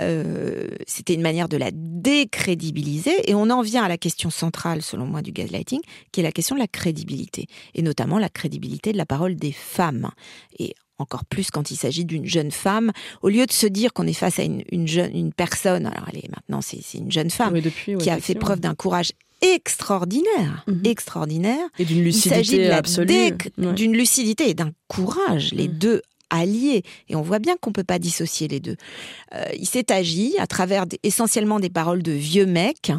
Euh, 0.00 0.68
C'était 0.86 1.14
une 1.14 1.22
manière 1.22 1.48
de 1.48 1.56
la 1.56 1.70
décrédibiliser. 1.72 3.30
Et 3.30 3.34
on 3.34 3.48
en 3.50 3.62
vient 3.62 3.84
à 3.84 3.88
la 3.88 3.98
question 3.98 4.30
centrale, 4.30 4.82
selon 4.82 5.06
moi, 5.06 5.22
du 5.22 5.32
gaslighting, 5.32 5.80
qui 6.12 6.20
est 6.20 6.24
la 6.24 6.32
question 6.32 6.54
de 6.56 6.60
la 6.60 6.68
crédibilité. 6.68 7.46
Et 7.74 7.82
notamment 7.82 8.18
la 8.18 8.28
crédibilité 8.28 8.92
de 8.92 8.98
la 8.98 9.06
parole 9.06 9.36
des 9.36 9.52
femmes. 9.52 10.10
Et 10.58 10.74
encore 10.98 11.24
plus 11.24 11.50
quand 11.50 11.70
il 11.70 11.76
s'agit 11.76 12.04
d'une 12.04 12.26
jeune 12.26 12.50
femme, 12.50 12.92
au 13.22 13.28
lieu 13.28 13.44
de 13.46 13.52
se 13.52 13.66
dire 13.66 13.92
qu'on 13.92 14.06
est 14.06 14.12
face 14.12 14.38
à 14.38 14.44
une, 14.44 14.62
une, 14.70 14.86
jeune, 14.86 15.14
une 15.14 15.32
personne, 15.32 15.86
alors 15.86 16.08
elle 16.12 16.18
est 16.18 16.30
maintenant 16.30 16.60
c'est 16.60 16.80
une 16.96 17.10
jeune 17.10 17.30
femme 17.30 17.54
oui, 17.54 17.60
depuis, 17.60 17.96
oui, 17.96 18.02
qui 18.02 18.10
a 18.10 18.20
fait 18.20 18.34
preuve 18.34 18.60
d'un 18.60 18.74
courage 18.74 19.12
extraordinaire, 19.42 20.64
mmh. 20.66 20.86
extraordinaire. 20.86 21.68
Et 21.78 21.84
d'une 21.84 22.02
lucidité 22.02 22.70
absolue. 22.70 23.32
D'une 23.58 23.92
lucidité 23.92 24.48
et 24.48 24.54
d'un 24.54 24.70
courage, 24.88 25.52
les 25.52 25.68
Mmh. 25.68 25.72
deux 25.72 26.02
alliés. 26.30 26.82
Et 27.08 27.14
on 27.14 27.22
voit 27.22 27.38
bien 27.38 27.56
qu'on 27.60 27.72
peut 27.72 27.84
pas 27.84 27.98
dissocier 27.98 28.48
les 28.48 28.58
deux. 28.58 28.76
Euh, 29.34 29.44
il 29.58 29.66
s'est 29.66 29.92
agi 29.92 30.34
à 30.38 30.46
travers 30.46 30.86
des, 30.86 30.98
essentiellement 31.02 31.60
des 31.60 31.70
paroles 31.70 32.02
de 32.02 32.12
vieux 32.12 32.46
mecs. 32.46 32.90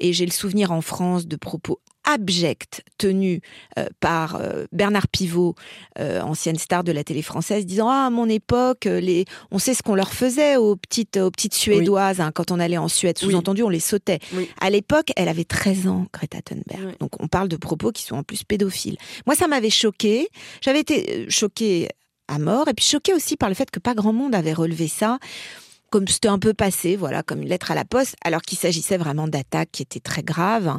Et 0.00 0.12
j'ai 0.12 0.26
le 0.26 0.32
souvenir 0.32 0.72
en 0.72 0.80
France 0.80 1.26
de 1.26 1.36
propos 1.36 1.80
abjects 2.04 2.82
tenus 2.98 3.40
euh, 3.78 3.86
par 4.00 4.36
euh, 4.36 4.66
Bernard 4.72 5.08
Pivot, 5.08 5.54
euh, 5.98 6.20
ancienne 6.20 6.58
star 6.58 6.84
de 6.84 6.92
la 6.92 7.04
télé 7.04 7.22
française, 7.22 7.66
disant 7.66 7.88
ah 7.88 8.06
à 8.06 8.10
mon 8.10 8.28
époque 8.28 8.84
les 8.84 9.24
on 9.50 9.58
sait 9.58 9.74
ce 9.74 9.82
qu'on 9.82 9.94
leur 9.94 10.12
faisait 10.12 10.56
aux 10.56 10.76
petites 10.76 11.16
aux 11.16 11.30
petites 11.30 11.54
suédoises 11.54 12.18
oui. 12.18 12.24
hein, 12.24 12.32
quand 12.32 12.50
on 12.50 12.60
allait 12.60 12.78
en 12.78 12.88
Suède 12.88 13.18
sous-entendu 13.18 13.62
oui. 13.62 13.66
on 13.66 13.70
les 13.70 13.80
sautait. 13.80 14.18
Oui. 14.34 14.48
À 14.60 14.70
l'époque 14.70 15.12
elle 15.16 15.28
avait 15.28 15.44
13 15.44 15.88
ans 15.88 16.06
Greta 16.12 16.42
Thunberg 16.42 16.96
donc 16.98 17.20
on 17.20 17.28
parle 17.28 17.48
de 17.48 17.56
propos 17.56 17.92
qui 17.92 18.02
sont 18.02 18.16
en 18.16 18.22
plus 18.22 18.44
pédophiles. 18.44 18.96
Moi 19.26 19.36
ça 19.36 19.46
m'avait 19.48 19.70
choqué 19.70 20.28
j'avais 20.60 20.80
été 20.80 21.26
choquée 21.28 21.88
à 22.28 22.38
mort 22.38 22.68
et 22.68 22.74
puis 22.74 22.84
choquée 22.84 23.14
aussi 23.14 23.36
par 23.36 23.48
le 23.48 23.54
fait 23.54 23.70
que 23.70 23.78
pas 23.78 23.94
grand 23.94 24.12
monde 24.12 24.34
avait 24.34 24.52
relevé 24.52 24.88
ça 24.88 25.18
comme 25.92 26.08
c'était 26.08 26.28
un 26.28 26.38
peu 26.38 26.54
passé, 26.54 26.96
voilà, 26.96 27.22
comme 27.22 27.42
une 27.42 27.48
lettre 27.48 27.70
à 27.70 27.74
la 27.74 27.84
poste, 27.84 28.16
alors 28.24 28.40
qu'il 28.40 28.56
s'agissait 28.56 28.96
vraiment 28.96 29.28
d'attaques 29.28 29.68
qui 29.70 29.82
étaient 29.82 30.00
très 30.00 30.22
graves 30.22 30.78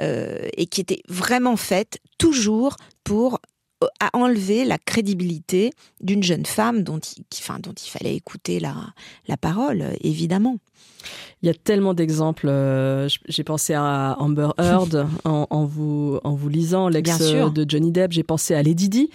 euh, 0.00 0.48
et 0.56 0.66
qui 0.66 0.80
étaient 0.80 1.02
vraiment 1.08 1.56
faites 1.56 1.98
toujours 2.18 2.76
pour 3.02 3.40
à 4.00 4.10
enlever 4.16 4.64
la 4.64 4.78
crédibilité 4.78 5.72
d'une 6.00 6.22
jeune 6.22 6.46
femme 6.46 6.82
dont 6.82 6.98
il, 6.98 7.24
qui, 7.30 7.42
enfin, 7.42 7.58
dont 7.60 7.72
il 7.72 7.88
fallait 7.88 8.14
écouter 8.14 8.60
la, 8.60 8.74
la 9.28 9.36
parole, 9.36 9.84
évidemment. 10.00 10.58
Il 11.42 11.46
y 11.46 11.50
a 11.50 11.54
tellement 11.54 11.92
d'exemples. 11.92 12.46
Euh, 12.48 13.08
J'ai 13.28 13.44
pensé 13.44 13.74
à 13.74 14.16
Amber 14.18 14.48
Heard 14.58 15.06
en, 15.24 15.46
en, 15.50 15.64
vous, 15.64 16.18
en 16.24 16.34
vous 16.34 16.48
lisant 16.48 16.88
l'ex 16.88 17.18
de 17.20 17.66
Johnny 17.68 17.92
Depp. 17.92 18.12
J'ai 18.12 18.22
pensé 18.22 18.54
à 18.54 18.62
Lady 18.62 18.88
Di. 18.88 19.10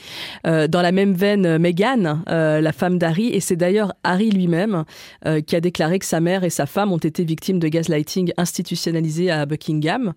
Euh, 0.46 0.68
dans 0.68 0.82
la 0.82 0.92
même 0.92 1.14
veine, 1.14 1.58
Meghan, 1.58 2.22
euh, 2.30 2.62
la 2.62 2.72
femme 2.72 3.00
d'Harry. 3.00 3.30
Et 3.30 3.40
c'est 3.40 3.56
d'ailleurs 3.56 3.94
Harry 4.04 4.30
lui-même 4.30 4.84
euh, 5.26 5.42
qui 5.42 5.56
a 5.56 5.62
déclaré 5.62 5.98
que 6.00 6.06
sa 6.06 6.20
mère 6.20 6.44
et 6.44 6.50
sa 6.52 6.68
femme 6.68 6.92
ont 6.92 6.98
été 6.98 7.24
victimes 7.24 7.60
de 7.60 7.68
gaslighting 7.68 8.32
institutionnalisé 8.38 9.32
à 9.32 9.46
Buckingham. 9.46 10.14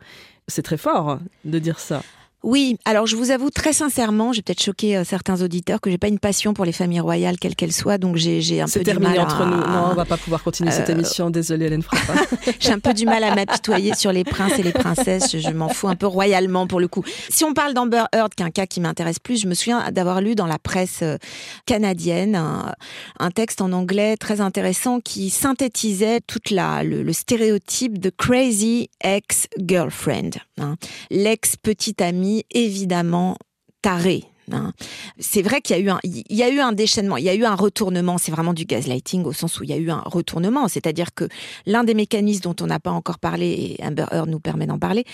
C'est 0.49 0.63
très 0.63 0.77
fort 0.77 1.19
de 1.45 1.59
dire 1.59 1.79
ça. 1.79 2.03
Oui, 2.43 2.77
alors 2.85 3.07
je 3.07 3.15
vous 3.15 3.31
avoue 3.31 3.51
très 3.51 3.73
sincèrement, 3.73 4.33
j'ai 4.33 4.43
peut-être 4.43 4.63
choqué 4.63 4.97
euh, 4.97 5.05
certains 5.05 5.43
auditeurs 5.43 5.81
que 5.81 5.91
j'ai 5.91 5.99
pas 5.99 6.09
une 6.09 6.19
passion 6.19 6.55
pour 6.55 6.65
les 6.65 6.73
familles 6.73 7.01
royales, 7.01 7.39
quelles 7.39 7.55
qu'elles 7.55 7.73
soient, 7.73 7.99
donc 7.99 8.17
j'ai 8.17 8.61
un 8.61 8.67
peu 8.67 8.81
du 8.81 8.99
mal 8.99 9.21
entre 9.21 9.45
nous. 9.45 9.57
Non, 9.57 9.91
on 9.93 9.95
va 9.95 10.05
pas 10.05 10.17
pouvoir 10.17 10.43
continuer 10.43 10.73
cette 10.73 10.91
euh, 10.91 10.95
émission. 10.95 11.31
Désolée, 11.31 11.67
Hélène 11.67 11.83
Frappa. 11.83 12.21
j'ai 12.61 12.73
un 12.73 12.81
peu 12.81 12.95
du 12.95 13.07
mal 13.07 13.23
à 13.23 13.35
m'apitoyer 13.35 13.95
sur 13.95 14.13
les 14.13 14.25
princes 14.25 14.59
et 14.59 14.63
les 14.63 14.73
princesses. 14.73 15.37
Je, 15.37 15.51
m'en 15.51 15.69
fous 15.69 15.89
un 15.89 15.97
peu 15.97 16.07
royalement 16.07 16.67
pour 16.67 16.81
le 16.81 16.89
coup. 16.89 17.05
Si 17.29 17.45
on 17.45 17.55
parle 17.55 17.75
d'Amber 17.75 18.05
Heard, 18.13 18.35
qui 18.35 18.43
est 18.43 18.47
un 18.47 18.51
cas 18.51 18.67
qui 18.67 18.81
m'intéresse 18.81 19.19
plus, 19.19 19.41
je 19.41 19.47
me 19.47 19.55
souviens 19.55 19.91
d'avoir 19.93 20.21
lu 20.21 20.35
dans 20.35 20.47
la 20.47 20.59
presse 20.59 21.01
euh, 21.03 21.19
canadienne 21.67 22.35
un, 22.35 23.31
texte 23.31 23.61
en 23.61 23.73
anglais 23.73 24.17
très 24.17 24.41
intéressant 24.41 25.01
qui 25.01 25.31
synthétisait 25.31 26.21
toute 26.27 26.51
la 26.51 26.83
le, 26.83 27.13
stéréotype 27.13 27.99
de 27.99 28.11
crazy 28.11 28.91
ex-girlfriend, 29.03 30.31
hein. 30.61 30.77
l'ex 31.11 31.57
petite 31.57 32.03
évidemment 32.51 33.37
taré. 33.83 34.25
Hein. 34.51 34.73
C'est 35.19 35.43
vrai 35.43 35.61
qu'il 35.61 35.77
y 35.77 35.79
a 35.79 35.83
eu 35.83 35.91
un, 35.91 35.99
il 36.05 36.37
y 36.37 36.43
a 36.43 36.51
eu 36.51 36.61
un 36.61 36.73
déchaînement, 36.73 37.17
il 37.17 37.25
y 37.25 37.29
a 37.29 37.35
eu 37.35 37.45
un 37.45 37.55
retournement. 37.55 38.19
C'est 38.19 38.33
vraiment 38.33 38.55
du 38.55 38.65
gaslighting 38.65 39.25
au 39.25 39.33
sens 39.33 39.61
où 39.61 39.65
il 39.65 39.71
y 39.71 39.73
a 39.73 39.77
eu 39.77 39.91
un 39.91 40.03
retournement. 40.05 40.69
C'est-à-dire 40.69 41.15
que 41.15 41.29
l'un 41.67 41.85
des 41.85 41.95
mécanismes 41.95 42.43
dont 42.43 42.57
on 42.61 42.67
n'a 42.67 42.81
pas 42.81 42.91
encore 42.91 43.19
parlé 43.19 43.77
et 43.79 43.85
Amber 43.85 44.07
Heard 44.11 44.29
nous 44.29 44.41
permet 44.41 44.67
d'en 44.67 44.79
parler, 44.79 45.05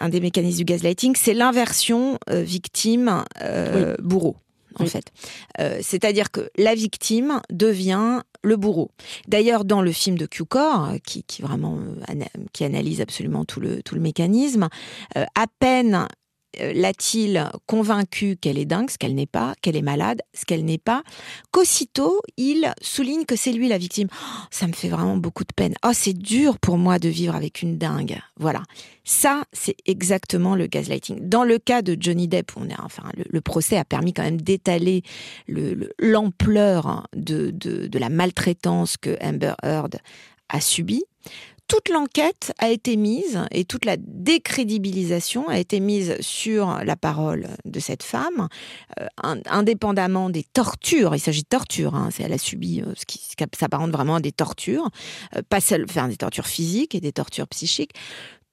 un 0.00 0.08
des 0.08 0.20
mécanismes 0.20 0.58
du 0.58 0.64
gaslighting, 0.64 1.14
c'est 1.16 1.34
l'inversion 1.34 2.18
euh, 2.30 2.42
victime 2.42 3.24
euh, 3.42 3.94
bourreau 4.02 4.36
en 4.80 4.86
fait. 4.86 5.12
Euh, 5.60 5.78
c'est-à-dire 5.82 6.32
que 6.32 6.50
la 6.58 6.74
victime 6.74 7.40
devient 7.48 8.22
le 8.42 8.56
bourreau. 8.56 8.90
D'ailleurs, 9.28 9.64
dans 9.64 9.80
le 9.80 9.92
film 9.92 10.18
de 10.18 10.26
Q-Core, 10.26 10.94
qui, 11.06 11.22
qui 11.22 11.42
vraiment 11.42 11.78
qui 12.52 12.64
analyse 12.64 13.00
absolument 13.00 13.44
tout 13.44 13.60
le 13.60 13.84
tout 13.84 13.94
le 13.94 14.00
mécanisme, 14.00 14.68
à 15.14 15.46
peine 15.60 16.08
l'a-t-il 16.74 17.50
convaincu 17.66 18.36
qu'elle 18.36 18.58
est 18.58 18.64
dingue, 18.64 18.90
ce 18.90 18.98
qu'elle 18.98 19.14
n'est 19.14 19.26
pas, 19.26 19.54
qu'elle 19.62 19.76
est 19.76 19.82
malade, 19.82 20.22
ce 20.32 20.44
qu'elle 20.44 20.64
n'est 20.64 20.78
pas, 20.78 21.02
qu'aussitôt 21.50 22.20
il 22.36 22.72
souligne 22.80 23.24
que 23.24 23.36
c'est 23.36 23.52
lui 23.52 23.68
la 23.68 23.78
victime. 23.78 24.08
Oh, 24.12 24.46
ça 24.50 24.66
me 24.66 24.72
fait 24.72 24.88
vraiment 24.88 25.16
beaucoup 25.16 25.44
de 25.44 25.52
peine. 25.54 25.74
Oh, 25.84 25.90
c'est 25.92 26.12
dur 26.12 26.58
pour 26.58 26.78
moi 26.78 26.98
de 26.98 27.08
vivre 27.08 27.34
avec 27.34 27.62
une 27.62 27.78
dingue. 27.78 28.18
Voilà. 28.38 28.62
Ça, 29.04 29.44
c'est 29.52 29.76
exactement 29.86 30.54
le 30.54 30.66
gaslighting. 30.66 31.28
Dans 31.28 31.44
le 31.44 31.58
cas 31.58 31.82
de 31.82 31.96
Johnny 31.98 32.26
Depp, 32.26 32.52
on 32.56 32.68
est, 32.68 32.80
enfin, 32.80 33.04
le, 33.16 33.40
procès 33.40 33.76
a 33.76 33.84
permis 33.84 34.14
quand 34.14 34.22
même 34.22 34.40
d'étaler 34.40 35.02
l'ampleur 35.98 37.06
de, 37.14 37.50
de 37.50 37.98
la 37.98 38.08
maltraitance 38.08 38.96
que 38.96 39.16
Amber 39.22 39.54
Heard 39.62 39.98
a 40.48 40.60
subie 40.60 41.04
toute 41.68 41.88
l'enquête 41.88 42.52
a 42.58 42.68
été 42.68 42.96
mise 42.96 43.40
et 43.50 43.64
toute 43.64 43.84
la 43.84 43.96
décrédibilisation 43.98 45.48
a 45.48 45.58
été 45.58 45.80
mise 45.80 46.16
sur 46.20 46.84
la 46.84 46.96
parole 46.96 47.48
de 47.64 47.80
cette 47.80 48.02
femme, 48.02 48.48
euh, 49.00 49.06
indépendamment 49.46 50.30
des 50.30 50.44
tortures. 50.44 51.14
Il 51.14 51.20
s'agit 51.20 51.42
de 51.42 51.48
tortures. 51.48 51.94
Hein, 51.94 52.10
elle 52.18 52.32
a 52.32 52.38
subi 52.38 52.82
euh, 52.82 52.92
ce 52.94 53.06
qui 53.06 53.20
s'apparente 53.58 53.90
vraiment 53.90 54.16
à 54.16 54.20
des 54.20 54.32
tortures, 54.32 54.90
euh, 55.36 55.42
pas 55.48 55.60
seulement 55.60 55.86
enfin, 55.88 56.08
des 56.08 56.16
tortures 56.16 56.46
physiques 56.46 56.94
et 56.94 57.00
des 57.00 57.12
tortures 57.12 57.48
psychiques 57.48 57.92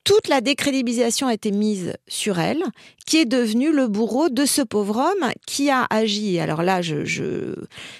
toute 0.04 0.28
la 0.28 0.42
décrédibilisation 0.42 1.28
a 1.28 1.34
été 1.34 1.52
mise 1.52 1.94
sur 2.08 2.40
elle, 2.40 2.64
qui 3.06 3.18
est 3.18 3.26
devenue 3.26 3.72
le 3.72 3.88
bourreau 3.88 4.30
de 4.30 4.46
ce 4.46 4.62
pauvre 4.62 4.98
homme 4.98 5.32
qui 5.46 5.70
a 5.70 5.86
agi. 5.90 6.40
Alors 6.40 6.64
là, 6.64 6.82
je, 6.82 7.56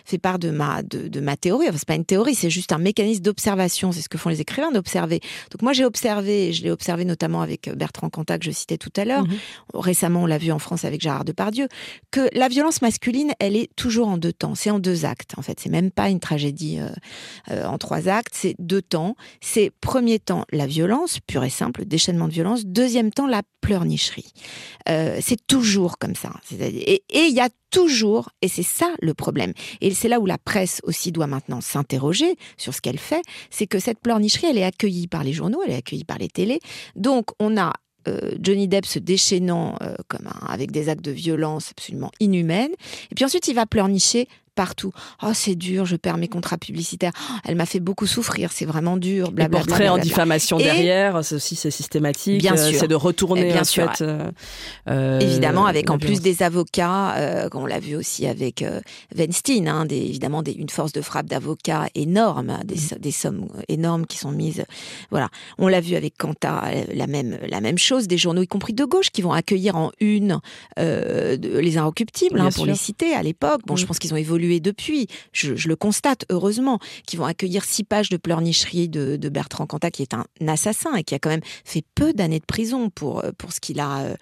fais 0.06 0.18
part 0.18 0.40
de 0.40 0.50
ma, 0.50 0.82
de, 0.84 1.20
ma 1.20 1.38
théorie. 1.38 1.68
Enfin, 1.70 1.78
c'est 1.78 1.88
pas 1.88 1.96
une 1.96 2.06
théorie, 2.06 2.34
c'est 2.34 2.50
juste 2.50 2.72
un 2.72 2.78
mécanisme 2.78 3.22
d'observation. 3.22 3.92
C'est 3.92 4.02
ce 4.02 4.10
que 4.10 4.18
font 4.18 4.30
les 4.30 4.42
écrivains 4.42 4.72
d'observer. 4.72 5.20
Donc 5.52 5.62
moi, 5.62 5.74
j'ai 5.74 5.86
observé, 5.86 6.54
je 6.54 6.64
l'ai 6.64 6.72
observé 6.72 7.06
notamment 7.06 7.42
avec 7.42 7.70
Bertrand 7.76 8.10
Cantat 8.10 8.40
que 8.40 8.46
je 8.46 8.52
citais 8.52 8.78
tout 8.78 8.92
à 8.96 9.06
l'heure. 9.06 9.24
Mhm. 9.24 9.38
Récemment, 9.74 10.24
on 10.24 10.26
l'a 10.26 10.38
vu 10.38 10.52
en 10.52 10.60
France 10.60 10.86
avec 10.86 11.02
Gérard 11.02 11.26
Depardieu, 11.26 11.68
que 12.10 12.30
la 12.34 12.48
violence 12.48 12.82
masculine, 12.82 13.32
elle 13.40 13.56
est 13.56 13.70
toujours 13.76 14.08
en 14.08 14.18
deux 14.18 14.34
temps. 14.34 14.56
C'est 14.56 14.72
en 14.72 14.80
deux 14.80 15.06
actes. 15.06 15.34
En 15.38 15.42
fait, 15.42 15.60
c'est 15.60 15.70
même 15.70 15.92
pas 15.92 16.10
une 16.10 16.20
tragédie 16.20 16.80
euh, 16.80 16.90
euh, 17.52 17.66
en 17.66 17.78
trois 17.78 18.08
actes. 18.08 18.34
C'est 18.34 18.56
deux 18.60 18.82
temps. 18.82 19.16
C'est 19.40 19.72
premier 19.82 20.20
temps 20.20 20.46
la 20.52 20.66
violence 20.68 21.20
pure 21.20 21.44
et 21.44 21.50
simple 21.50 21.86
déchaînement 21.92 22.28
de 22.28 22.34
violence. 22.34 22.66
Deuxième 22.66 23.12
temps, 23.12 23.28
la 23.28 23.44
pleurnicherie. 23.62 24.32
Euh, 24.90 25.20
c'est 25.22 25.46
toujours 25.46 26.00
comme 26.00 26.16
ça. 26.16 26.32
Et 26.60 27.04
il 27.14 27.34
y 27.34 27.40
a 27.40 27.50
toujours, 27.70 28.30
et 28.42 28.48
c'est 28.48 28.64
ça 28.64 28.88
le 29.02 29.14
problème, 29.14 29.54
et 29.80 29.94
c'est 29.94 30.10
là 30.10 30.20
où 30.20 30.26
la 30.26 30.38
presse 30.38 30.82
aussi 30.84 31.12
doit 31.12 31.28
maintenant 31.28 31.62
s'interroger 31.62 32.36
sur 32.58 32.74
ce 32.74 32.82
qu'elle 32.82 32.98
fait, 32.98 33.22
c'est 33.50 33.68
que 33.68 33.80
cette 33.80 34.00
pleurnicherie, 34.00 34.48
elle 34.48 34.58
est 34.58 34.64
accueillie 34.64 35.08
par 35.08 35.24
les 35.24 35.34
journaux, 35.34 35.62
elle 35.66 35.72
est 35.72 35.78
accueillie 35.78 36.04
par 36.04 36.18
les 36.18 36.28
télés. 36.28 36.60
Donc 36.96 37.28
on 37.40 37.58
a 37.58 37.74
euh, 38.08 38.32
Johnny 38.40 38.68
Depp 38.68 38.86
se 38.86 39.00
déchaînant 39.00 39.76
euh, 39.82 39.96
comme 40.08 40.28
avec 40.48 40.72
des 40.72 40.90
actes 40.90 41.06
de 41.06 41.12
violence 41.12 41.72
absolument 41.72 42.12
inhumaines. 42.20 42.72
Et 43.12 43.16
puis 43.16 43.26
ensuite, 43.26 43.48
il 43.48 43.54
va 43.54 43.66
pleurnicher 43.66 44.28
partout. 44.56 44.92
Oh, 45.24 45.32
c'est 45.34 45.56
dur, 45.56 45.86
je 45.86 45.96
perds 45.96 46.18
mes 46.18 46.28
contrats 46.28 46.58
publicitaires. 46.58 47.14
Oh, 47.16 47.34
elle 47.46 47.56
m'a 47.56 47.66
fait 47.66 47.80
beaucoup 47.80 48.06
souffrir, 48.06 48.52
c'est 48.52 48.66
vraiment 48.66 48.98
dur. 48.98 49.32
Les 49.36 49.48
portraits 49.48 49.90
en 49.90 49.98
diffamation 49.98 50.58
derrière, 50.58 51.24
c'est 51.24 51.36
aussi 51.36 51.56
c'est 51.56 51.72
systématique. 51.72 52.42
Bien 52.42 52.54
euh, 52.54 52.70
sûr, 52.70 52.80
c'est 52.80 52.88
de 52.88 52.96
retourner 52.96 53.46
bien 53.46 53.62
en 53.62 53.64
sûr, 53.64 53.92
fait. 53.96 54.04
Euh, 54.04 54.30
euh, 54.90 55.20
Évidemment, 55.20 55.66
avec 55.66 55.90
en 55.90 55.98
plus 55.98 56.22
des 56.22 56.44
avocats, 56.44 57.50
on 57.54 57.66
l'a 57.66 57.80
vu 57.80 57.96
aussi 57.96 58.28
avec 58.28 58.64
Weinstein, 59.16 59.68
hein, 59.68 59.86
des, 59.86 59.98
évidemment 59.98 60.42
des, 60.42 60.52
une 60.52 60.70
force 60.70 60.92
de 60.92 61.02
frappe 61.02 61.28
d'avocats 61.28 61.88
énorme, 61.96 62.58
des, 62.66 62.76
mm. 62.76 63.00
des, 63.00 63.12
sommes 63.12 63.48
énormes 63.68 64.06
qui 64.06 64.18
sont 64.18 64.32
mises. 64.32 64.66
Voilà, 65.12 65.30
on 65.58 65.68
l'a 65.68 65.82
vu 65.82 65.96
avec 65.96 66.18
Quanta, 66.18 66.64
la 66.94 67.08
même 67.08 67.38
la 67.48 67.62
même 67.62 67.78
chose, 67.78 68.08
des 68.08 68.18
journaux 68.18 68.42
y 68.42 68.48
compris 68.48 68.74
de 68.74 68.84
gauche 68.84 69.12
qui 69.12 69.22
vont 69.22 69.34
accueillir 69.34 69.76
en 69.76 69.92
une 70.00 70.40
les 70.78 71.78
inrecuptibles, 71.78 72.40
hein, 72.40 72.50
pour 72.54 72.66
les 72.66 72.76
citer 72.76 73.14
à 73.14 73.24
l'époque. 73.24 73.62
Bon, 73.66 73.76
je 73.76 73.84
mm. 73.84 73.88
pense 73.88 74.00
qu'ils 74.00 74.14
ont 74.14 74.18
évolué 74.18 74.41
depuis, 74.60 75.08
je, 75.32 75.54
le 75.68 75.76
constate 75.76 76.26
heureusement, 76.30 76.80
qui 77.06 77.18
vont 77.18 77.26
accueillir 77.26 77.64
six 77.64 77.84
pages 77.84 78.10
de 78.10 78.18
pleurnicherie 78.18 78.90
de, 78.90 79.18
Bertrand 79.30 79.66
Cantat, 79.66 79.92
qui 79.92 80.02
est 80.02 80.14
un 80.14 80.26
assassin 80.48 80.96
et 80.96 81.04
qui 81.04 81.16
a 81.16 81.20
quand 81.20 81.30
même 81.30 81.42
fait 81.64 81.84
peu 81.96 82.14
d'années 82.14 82.40
de 82.40 82.46
prison 82.46 82.90
pour, 82.90 83.24
pour 83.38 83.54
ce 83.54 83.62
qu'il 83.62 83.80
a 83.80 84.00
euh, 84.00 84.16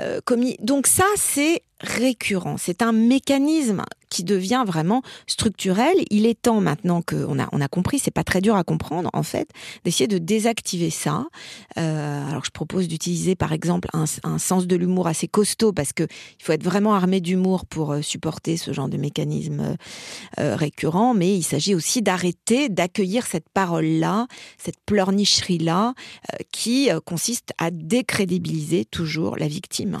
euh, 0.00 0.20
commis. 0.24 0.56
Donc 0.60 0.86
ça, 0.86 1.04
c'est 1.16 1.62
récurrent. 1.80 2.56
C'est 2.58 2.82
un 2.82 2.92
mécanisme 2.92 3.84
qui 4.10 4.24
devient 4.24 4.64
vraiment 4.66 5.02
structurel. 5.26 5.94
Il 6.10 6.26
est 6.26 6.40
temps 6.40 6.60
maintenant 6.60 7.02
qu'on 7.02 7.38
a, 7.38 7.48
on 7.52 7.60
a 7.60 7.68
compris, 7.68 7.98
c'est 7.98 8.10
pas 8.10 8.24
très 8.24 8.40
dur 8.40 8.56
à 8.56 8.64
comprendre 8.64 9.10
en 9.12 9.22
fait, 9.22 9.50
d'essayer 9.84 10.06
de 10.06 10.18
désactiver 10.18 10.90
ça. 10.90 11.26
Euh, 11.76 12.28
alors 12.28 12.44
je 12.44 12.50
propose 12.50 12.88
d'utiliser 12.88 13.34
par 13.36 13.52
exemple 13.52 13.88
un, 13.92 14.06
sens 14.38 14.66
de 14.66 14.76
l'humour 14.76 15.06
assez 15.06 15.28
costaud 15.28 15.72
parce 15.72 15.92
que 15.92 16.04
il 16.04 16.44
faut 16.44 16.52
être 16.52 16.64
vraiment 16.64 16.94
armé 16.94 17.20
d'humour 17.20 17.66
pour 17.66 17.92
euh, 17.92 18.02
supporter 18.02 18.56
ce 18.56 18.72
genre 18.72 18.88
de 18.88 18.96
mécanisme 18.96 19.76
euh, 20.38 20.56
récurrent, 20.56 21.14
mais 21.14 21.36
il 21.36 21.42
s'agit 21.42 21.74
aussi 21.74 22.02
d'arrêter 22.02 22.68
d'accueillir 22.68 23.26
cette 23.26 23.48
parole-là, 23.50 24.26
cette 24.56 24.80
pleurnicherie-là, 24.86 25.94
qui 26.52 26.88
consiste 27.04 27.52
à 27.58 27.70
décrédibiliser 27.70 28.84
toujours 28.84 29.36
la 29.36 29.48
victime. 29.48 29.98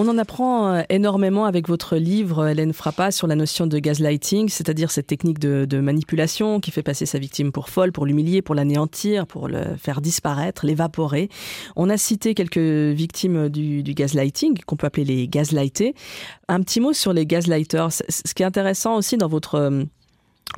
On 0.00 0.06
en 0.06 0.16
apprend 0.16 0.74
euh, 0.74 0.82
énormément 0.90 1.44
avec 1.44 1.66
votre 1.66 1.96
livre, 1.96 2.46
Hélène 2.46 2.72
Frappa, 2.72 3.10
sur 3.10 3.26
la 3.26 3.34
notion 3.34 3.66
de 3.66 3.80
gaslighting, 3.80 4.48
c'est-à-dire 4.48 4.92
cette 4.92 5.08
technique 5.08 5.40
de, 5.40 5.80
manipulation 5.80 6.60
qui 6.60 6.70
fait 6.70 6.84
passer 6.84 7.04
sa 7.04 7.18
victime 7.18 7.50
pour 7.50 7.68
folle, 7.68 7.90
pour 7.90 8.06
l'humilier, 8.06 8.40
pour 8.40 8.54
l'anéantir, 8.54 9.26
pour 9.26 9.48
le 9.48 9.76
faire 9.76 10.00
disparaître, 10.00 10.66
l'évaporer. 10.66 11.28
On 11.74 11.90
a 11.90 11.96
cité 11.96 12.34
quelques 12.34 12.58
victimes 12.58 13.48
du, 13.48 13.82
du 13.82 13.92
gaslighting, 13.92 14.60
qu'on 14.66 14.76
peut 14.76 14.86
appeler 14.86 15.04
les 15.04 15.26
gaslightés. 15.26 15.96
Un 16.46 16.60
petit 16.62 16.78
mot 16.78 16.92
sur 16.92 17.12
les 17.12 17.26
gaslighters. 17.26 17.90
Ce 17.90 18.34
qui 18.34 18.44
est 18.44 18.46
intéressant 18.46 18.94
aussi 18.94 19.16
dans 19.16 19.26
votre 19.26 19.56
euh, 19.56 19.82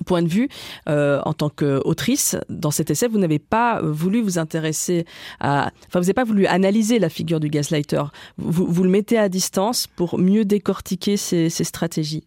point 0.07 0.23
de 0.23 0.29
vue, 0.29 0.49
euh, 0.89 1.21
en 1.25 1.33
tant 1.33 1.51
qu'autrice, 1.51 2.37
dans 2.49 2.71
cet 2.71 2.91
essai, 2.91 3.09
vous 3.09 3.19
n'avez 3.19 3.39
pas 3.39 3.81
voulu 3.83 4.21
vous 4.23 4.39
intéresser 4.39 5.05
à... 5.41 5.71
Enfin, 5.89 5.99
vous 5.99 6.07
n'avez 6.07 6.15
pas 6.15 6.25
voulu 6.25 6.47
analyser 6.47 6.99
la 6.99 7.09
figure 7.09 7.41
du 7.41 7.49
gaslighter. 7.49 8.03
Vous, 8.39 8.67
vous 8.67 8.83
le 8.85 8.91
mettez 8.91 9.19
à 9.19 9.29
distance 9.29 9.87
pour 9.87 10.19
mieux 10.19 10.45
décortiquer 10.45 11.17
ces, 11.17 11.51
ces 11.51 11.65
stratégies. 11.65 12.25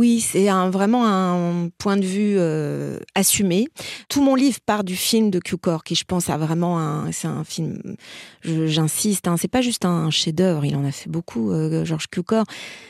Oui, 0.00 0.20
c'est 0.20 0.48
un, 0.48 0.70
vraiment 0.70 1.06
un 1.06 1.68
point 1.76 1.98
de 1.98 2.06
vue 2.06 2.36
euh, 2.38 3.00
assumé. 3.14 3.68
Tout 4.08 4.22
mon 4.22 4.34
livre 4.34 4.56
part 4.64 4.82
du 4.82 4.96
film 4.96 5.28
de 5.28 5.38
Cukor, 5.38 5.84
qui 5.84 5.94
je 5.94 6.04
pense 6.04 6.30
a 6.30 6.38
vraiment 6.38 6.78
un, 6.78 7.12
c'est 7.12 7.28
un 7.28 7.44
film, 7.44 7.82
j'insiste, 8.42 9.28
hein, 9.28 9.36
c'est 9.36 9.46
pas 9.46 9.60
juste 9.60 9.84
un 9.84 10.08
chef-d'œuvre, 10.08 10.64
il 10.64 10.74
en 10.74 10.86
a 10.86 10.90
fait 10.90 11.10
beaucoup, 11.10 11.52
euh, 11.52 11.84
Georges 11.84 12.06
Cukor. 12.06 12.44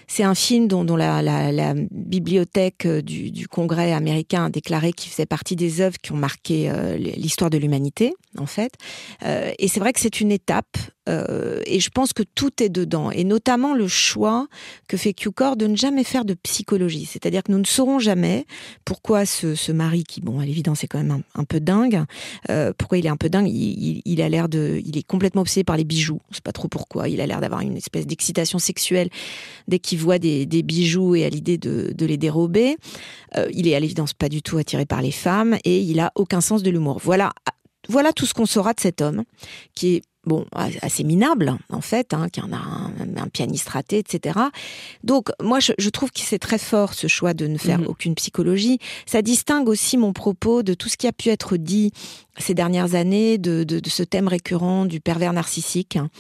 C'est 0.07 0.23
un 0.23 0.37
film 0.37 0.69
dont, 0.69 0.85
la, 0.95 1.75
bibliothèque 1.91 2.87
euh, 2.87 3.03
du, 3.03 3.33
du, 3.33 3.49
Congrès 3.49 3.93
américain 3.93 4.45
a 4.45 4.49
déclaré 4.49 4.93
qu'il 4.93 5.11
faisait 5.11 5.27
partie 5.27 5.57
des 5.57 5.81
œuvres 5.81 5.99
qui 6.01 6.13
ont 6.13 6.17
marqué 6.17 6.71
euh, 6.71 6.97
l'histoire 6.97 7.51
de 7.51 7.59
l'humanité, 7.59 8.15
en 8.39 8.47
fait. 8.47 8.75
et 9.59 9.67
c'est 9.67 9.81
vrai 9.81 9.93
que 9.93 9.99
c'est 9.99 10.21
une 10.21 10.31
étape 10.31 10.77
Euh, 11.11 11.61
et 11.67 11.81
je 11.81 11.91
pense 11.91 12.13
que 12.13 12.23
tout 12.23 12.63
est 12.63 12.69
dedans, 12.69 13.11
et 13.11 13.25
notamment 13.25 13.75
le 13.75 13.89
choix 13.89 14.47
que 14.89 14.97
fait 14.97 15.13
Q-Core 15.13 15.57
de 15.57 15.67
ne 15.67 15.77
jamais 15.77 16.05
faire 16.05 16.25
de 16.25 16.35
psychologie. 16.35 17.05
C'est-à-dire 17.05 17.43
que 17.43 17.53
nous 17.53 17.59
ne 17.59 17.67
saurons 17.67 17.99
jamais 17.99 18.47
pourquoi 18.85 19.27
ce, 19.27 19.73
mari, 19.73 20.05
qui, 20.05 20.21
bon, 20.21 20.41
à 20.41 20.45
l'évidence, 20.45 20.85
est 20.85 20.87
quand 20.87 21.03
même 21.03 21.23
un, 21.35 21.45
peu 21.45 21.61
dingue, 21.61 22.05
euh, 22.49 22.73
pourquoi 22.77 22.99
il 22.99 23.07
est 23.07 23.11
un 23.11 23.17
peu 23.17 23.29
dingue, 23.29 23.49
il, 23.49 24.23
a 24.23 24.29
l'air 24.29 24.49
de... 24.49 24.81
Il 24.85 24.97
est 24.97 25.03
complètement 25.03 25.43
obsédé 25.43 25.65
par 25.65 25.77
les 25.77 25.85
bijoux, 25.85 26.21
je 26.31 26.37
sais 26.37 26.43
pas 26.43 26.53
trop 26.53 26.69
pourquoi, 26.69 27.09
il 27.09 27.21
a 27.21 27.27
l'air 27.27 27.41
d'avoir 27.41 27.61
une 27.61 27.77
espèce 27.77 28.07
d'excitation 28.07 28.59
sexuelle 28.59 29.09
dès 29.69 29.79
qu'il 29.79 29.99
voit 29.99 30.19
des, 30.19 30.47
bijoux 30.63 31.15
et 31.15 31.25
à 31.25 31.29
l'idée 31.29 31.59
de, 31.59 31.93
de, 31.95 32.07
les 32.07 32.17
dérober. 32.17 32.77
Euh, 33.37 33.49
il 33.53 33.67
est 33.67 33.75
à 33.75 33.81
l'évidence 33.81 34.13
pas 34.13 34.29
du 34.29 34.43
tout 34.43 34.59
attiré 34.59 34.87
par 34.87 35.03
les 35.03 35.11
femmes, 35.11 35.57
et 35.65 35.81
il 35.81 36.01
a 36.01 36.13
aucun 36.15 36.41
sens 36.41 36.63
de 36.63 36.71
l'humour. 36.71 37.01
Voilà 37.03 37.33
voilà 37.89 38.13
tout 38.13 38.27
ce 38.27 38.35
qu'on 38.35 38.47
saura 38.47 38.73
de 38.73 38.81
cet 38.81 39.01
homme, 39.01 39.25
qui 39.75 39.97
est 39.97 40.03
bon, 40.25 40.45
assez 40.53 41.05
minable 41.05 41.57
en 41.71 41.81
fait, 41.81 42.15
hein, 42.15 42.29
qui 42.29 42.41
en 42.41 42.53
a 42.53 42.57
un, 42.57 43.29
pianiste 43.29 43.69
raté, 43.69 43.99
etc. 43.99 44.39
Donc 45.05 45.31
moi, 45.43 45.59
je, 45.61 45.89
trouve 45.91 46.11
que 46.11 46.21
c'est 46.21 46.39
très 46.39 46.59
fort 46.59 46.95
ce 46.95 47.07
choix 47.07 47.35
de 47.35 47.47
ne 47.47 47.59
faire 47.59 47.81
mhm. 47.81 47.87
aucune 47.87 48.15
psychologie. 48.15 48.79
Ça 49.07 49.23
distingue 49.23 49.69
aussi 49.69 49.97
mon 49.97 50.13
propos 50.13 50.63
de 50.63 50.75
tout 50.75 50.89
ce 50.89 50.97
qui 50.97 51.07
a 51.07 51.13
pu 51.13 51.29
être 51.29 51.57
dit 51.57 51.93
ces 52.39 52.55
dernières 52.55 52.95
années 52.95 53.39
de, 53.39 53.65
de, 53.65 53.81
ce 53.89 54.03
thème 54.03 54.29
récurrent 54.29 54.85
du 54.85 55.01
pervers 55.01 55.33
narcissique 55.33 55.97
hein, 55.97 56.11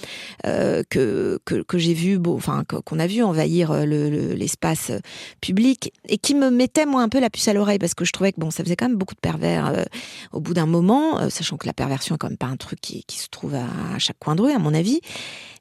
euh, 0.46 0.82
que, 0.88 1.38
que, 1.44 1.62
que 1.62 1.78
j'ai 1.78 1.94
vu, 1.94 2.18
bon, 2.18 2.34
enfin 2.34 2.64
qu'on 2.64 2.98
a 2.98 3.06
vu 3.06 3.22
envahir 3.22 3.72
l'espace 3.84 4.92
public 5.40 5.92
et 6.08 6.18
qui 6.18 6.34
me 6.34 6.50
mettait 6.50 6.86
moi 6.86 7.02
un 7.02 7.08
peu 7.08 7.20
la 7.20 7.30
puce 7.30 7.48
à 7.48 7.52
l'oreille 7.52 7.78
parce 7.78 7.94
que 7.94 8.04
je 8.04 8.12
trouvais 8.12 8.32
que 8.32 8.40
bon, 8.40 8.50
ça 8.50 8.64
faisait 8.64 8.76
quand 8.76 8.88
même 8.88 8.98
beaucoup 8.98 9.14
de 9.14 9.20
pervers 9.20 9.68
euh, 9.68 9.84
au 10.32 10.40
bout 10.40 10.54
d'un 10.54 10.66
moment, 10.66 11.20
euh, 11.20 11.28
sachant 11.28 11.56
que 11.56 11.66
la 11.66 11.72
perversion 11.72 12.14
est 12.14 12.18
quand 12.18 12.28
même 12.28 12.36
pas 12.36 12.46
un 12.46 12.56
truc 12.56 12.80
qui, 12.80 13.04
qui 13.04 13.18
se 13.18 13.28
trouve 13.28 13.54
à 13.54 13.98
chaque 13.98 14.18
coin 14.18 14.34
de 14.34 14.42
rue, 14.42 14.52
à 14.52 14.58
mon 14.58 14.74
avis. 14.74 15.00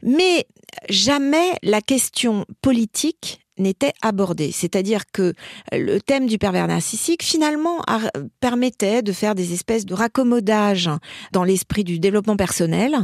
Mais 0.03 0.47
jamais 0.89 1.57
la 1.63 1.81
question 1.81 2.45
politique 2.61 3.41
n'était 3.59 3.93
abordé. 4.01 4.51
C'est-à-dire 4.51 5.03
que 5.11 5.33
le 5.71 5.99
thème 5.99 6.27
du 6.27 6.37
pervers 6.37 6.67
narcissique, 6.67 7.23
finalement, 7.23 7.81
permettait 8.39 9.01
de 9.01 9.11
faire 9.11 9.35
des 9.35 9.53
espèces 9.53 9.85
de 9.85 9.93
raccommodage 9.93 10.89
dans 11.31 11.43
l'esprit 11.43 11.83
du 11.83 11.99
développement 11.99 12.37
personnel. 12.37 12.95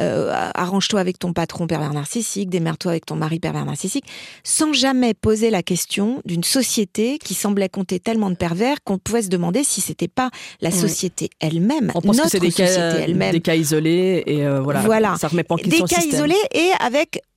Euh, 0.00 0.32
arrange-toi 0.54 1.00
avec 1.00 1.18
ton 1.18 1.32
patron 1.32 1.66
pervers 1.66 1.92
narcissique, 1.92 2.50
démerde-toi 2.50 2.92
avec 2.92 3.06
ton 3.06 3.16
mari 3.16 3.38
pervers 3.40 3.64
narcissique, 3.64 4.04
sans 4.44 4.72
jamais 4.72 5.14
poser 5.14 5.50
la 5.50 5.62
question 5.62 6.22
d'une 6.24 6.44
société 6.44 7.18
qui 7.18 7.34
semblait 7.34 7.68
compter 7.68 8.00
tellement 8.00 8.30
de 8.30 8.36
pervers 8.36 8.82
qu'on 8.84 8.98
pouvait 8.98 9.22
se 9.22 9.28
demander 9.28 9.64
si 9.64 9.80
c'était 9.80 10.08
pas 10.08 10.30
la 10.60 10.70
société 10.70 11.30
elle-même, 11.40 11.92
On 11.94 12.00
pense 12.00 12.20
que 12.20 12.38
des 12.38 12.52
cas, 12.52 13.32
des 13.32 13.40
cas 13.40 13.54
isolés 13.54 14.22
et 14.26 14.46
euh, 14.46 14.60
voilà, 14.60 14.80
voilà. 14.80 15.16
Ça 15.16 15.28
remet 15.28 15.44
pas 15.44 15.54
en 15.54 15.58
question 15.58 15.84
Des 15.84 15.94
cas 15.94 16.02
isolés 16.02 16.34
et 16.52 16.70
avec 16.80 17.16
euh, 17.16 17.27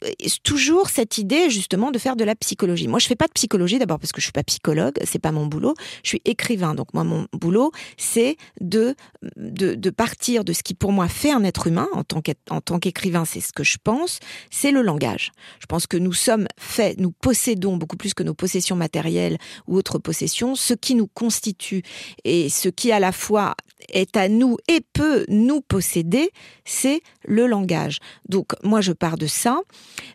toujours 0.43 0.89
cette 0.89 1.17
idée 1.17 1.49
justement 1.49 1.91
de 1.91 1.99
faire 1.99 2.15
de 2.15 2.23
la 2.23 2.35
psychologie 2.35 2.61
moi, 2.87 2.99
je 2.99 3.07
fais 3.07 3.15
pas 3.15 3.27
de 3.27 3.33
psychologie 3.33 3.79
d'abord 3.79 3.99
parce 3.99 4.11
que 4.11 4.21
je 4.21 4.25
suis 4.25 4.31
pas 4.31 4.43
psychologue, 4.43 4.99
c'est 5.05 5.19
pas 5.19 5.31
mon 5.31 5.45
boulot. 5.45 5.73
Je 6.03 6.09
suis 6.09 6.21
écrivain, 6.25 6.75
donc 6.75 6.93
moi, 6.93 7.03
mon 7.03 7.27
boulot, 7.33 7.71
c'est 7.97 8.37
de, 8.59 8.95
de, 9.37 9.89
partir 9.89 10.43
de 10.43 10.53
ce 10.53 10.63
qui 10.63 10.73
pour 10.73 10.91
moi 10.91 11.07
fait 11.07 11.31
un 11.31 11.43
être 11.43 11.67
humain 11.67 11.87
en 11.93 12.03
tant 12.03 12.79
qu'écrivain. 12.79 13.25
C'est 13.25 13.41
ce 13.41 13.53
que 13.53 13.63
je 13.63 13.77
pense, 13.83 14.19
c'est 14.49 14.71
le 14.71 14.81
langage. 14.81 15.31
Je 15.59 15.65
pense 15.65 15.87
que 15.87 15.97
nous 15.97 16.13
sommes 16.13 16.47
faits, 16.57 16.99
nous 16.99 17.11
possédons 17.11 17.77
beaucoup 17.77 17.97
plus 17.97 18.13
que 18.13 18.23
nos 18.23 18.33
possessions 18.33 18.75
matérielles 18.75 19.37
ou 19.67 19.77
autres 19.77 19.99
possessions, 19.99 20.55
ce 20.55 20.73
qui 20.73 20.95
nous 20.95 21.07
constitue 21.07 21.83
et 22.23 22.49
ce 22.49 22.69
qui 22.69 22.91
à 22.91 22.99
la 22.99 23.11
fois 23.11 23.55
est 23.89 24.17
à 24.17 24.29
nous 24.29 24.57
et 24.67 24.81
peut 24.93 25.25
nous 25.27 25.61
posséder, 25.61 26.29
c'est 26.65 27.01
le 27.25 27.47
langage. 27.47 27.99
Donc 28.27 28.53
moi 28.63 28.81
je 28.81 28.91
pars 28.91 29.17
de 29.17 29.27
ça. 29.27 29.61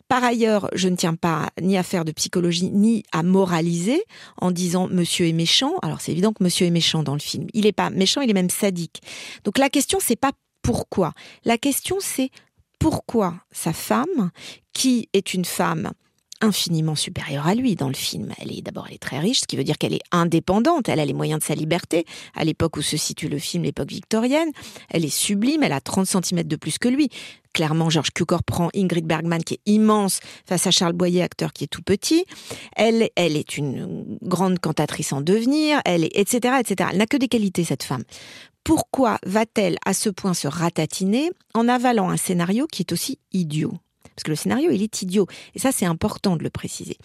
Par 0.09 0.23
ailleurs, 0.25 0.69
je 0.75 0.89
ne 0.89 0.97
tiens 0.97 1.15
pas 1.15 1.51
ni 1.61 1.77
à 1.77 1.83
faire 1.83 2.05
de 2.05 2.13
psychologie 2.13 2.71
ni 2.71 3.03
à 3.13 3.23
moraliser 3.23 4.03
en 4.39 4.51
disant 4.51 4.89
monsieur 4.89 5.27
est 5.27 5.33
méchant. 5.33 5.75
Alors 5.83 6.01
c'est 6.01 6.13
évident 6.13 6.33
que 6.33 6.43
monsieur 6.43 6.67
est 6.67 6.71
méchant 6.71 7.03
dans 7.03 7.15
le 7.15 7.21
film. 7.21 7.47
Il 7.53 7.65
n'est 7.65 7.73
pas 7.73 7.91
méchant, 7.91 8.21
il 8.21 8.31
est 8.31 8.35
même 8.35 8.51
sadique. 8.51 9.03
Donc 9.45 9.59
la 9.59 9.69
question 9.69 9.99
c'est 10.01 10.17
pas 10.17 10.33
pourquoi. 10.63 11.13
La 11.45 11.59
question 11.59 11.97
c'est 12.01 12.31
pourquoi 12.79 13.35
sa 13.51 13.73
femme, 13.73 14.31
qui 14.73 15.09
est 15.13 15.35
une 15.35 15.45
femme 15.45 15.93
infiniment 16.41 16.95
supérieure 16.95 17.47
à 17.47 17.55
lui 17.55 17.75
dans 17.75 17.89
le 17.89 17.95
film. 17.95 18.33
Elle 18.39 18.57
est 18.57 18.63
d'abord 18.63 18.87
elle 18.89 18.95
est 18.95 19.03
très 19.03 19.19
riche, 19.19 19.41
ce 19.41 19.47
qui 19.47 19.57
veut 19.57 19.65
dire 19.65 19.79
qu'elle 19.79 19.95
est 19.95 20.03
indépendante, 20.13 20.89
elle 20.89 21.01
a 21.01 21.05
les 21.05 21.15
moyens 21.15 21.41
de 21.41 21.45
sa 21.45 21.55
liberté. 21.55 22.05
À 22.35 22.45
l'époque 22.45 22.77
où 22.77 22.83
se 22.83 22.97
situe 22.97 23.29
le 23.29 23.39
film, 23.39 23.65
l'époque 23.65 23.91
victorienne, 23.91 24.51
elle 24.91 25.05
est 25.05 25.15
sublime, 25.15 25.63
elle 25.63 25.73
a 25.73 25.81
30 25.81 26.07
cm 26.07 26.43
de 26.43 26.57
plus 26.57 26.79
que 26.79 26.89
lui. 26.89 27.11
Clairement, 27.53 27.89
Georges 27.89 28.11
Cukor 28.11 28.43
prend 28.43 28.69
Ingrid 28.75 29.07
Bergman, 29.07 29.43
qui 29.43 29.55
est 29.55 29.61
immense, 29.65 30.21
face 30.45 30.67
à 30.67 30.71
Charles 30.71 30.93
Boyer, 30.93 31.23
acteur 31.23 31.55
qui 31.55 31.65
est 31.65 31.69
tout 31.69 31.81
petit. 31.81 32.27
Elle, 32.77 33.09
elle 33.17 33.35
est 33.35 33.57
une 33.57 34.19
grande 34.21 34.59
cantatrice 34.59 35.15
en 35.15 35.23
devenir, 35.23 35.81
elle 35.87 36.05
est, 36.05 36.15
etc., 36.15 36.57
etc. 36.61 36.91
Elle 36.93 36.99
n'a 36.99 37.07
que 37.07 37.17
des 37.17 37.29
qualités, 37.29 37.65
cette 37.65 37.83
femme. 37.83 38.05
Pourquoi 38.63 39.19
va-t-elle 39.25 39.79
à 39.87 39.95
ce 39.95 40.11
point 40.11 40.35
se 40.35 40.49
ratatiner 40.49 41.31
en 41.55 41.69
avalant 41.69 42.11
un 42.11 42.17
scénario 42.19 42.67
qui 42.67 42.83
est 42.83 42.93
aussi 42.93 43.19
idiot? 43.33 43.73
Parce 44.17 44.25
que 44.25 44.31
le 44.31 44.37
scénario, 44.37 44.71
il 44.73 44.83
est 44.83 45.03
idiot. 45.03 45.27
Et 45.55 45.59
ça, 45.59 45.73
c'est 45.73 45.85
important 45.85 46.37
de 46.37 46.43
le 46.43 46.49
préciser. 46.49 46.97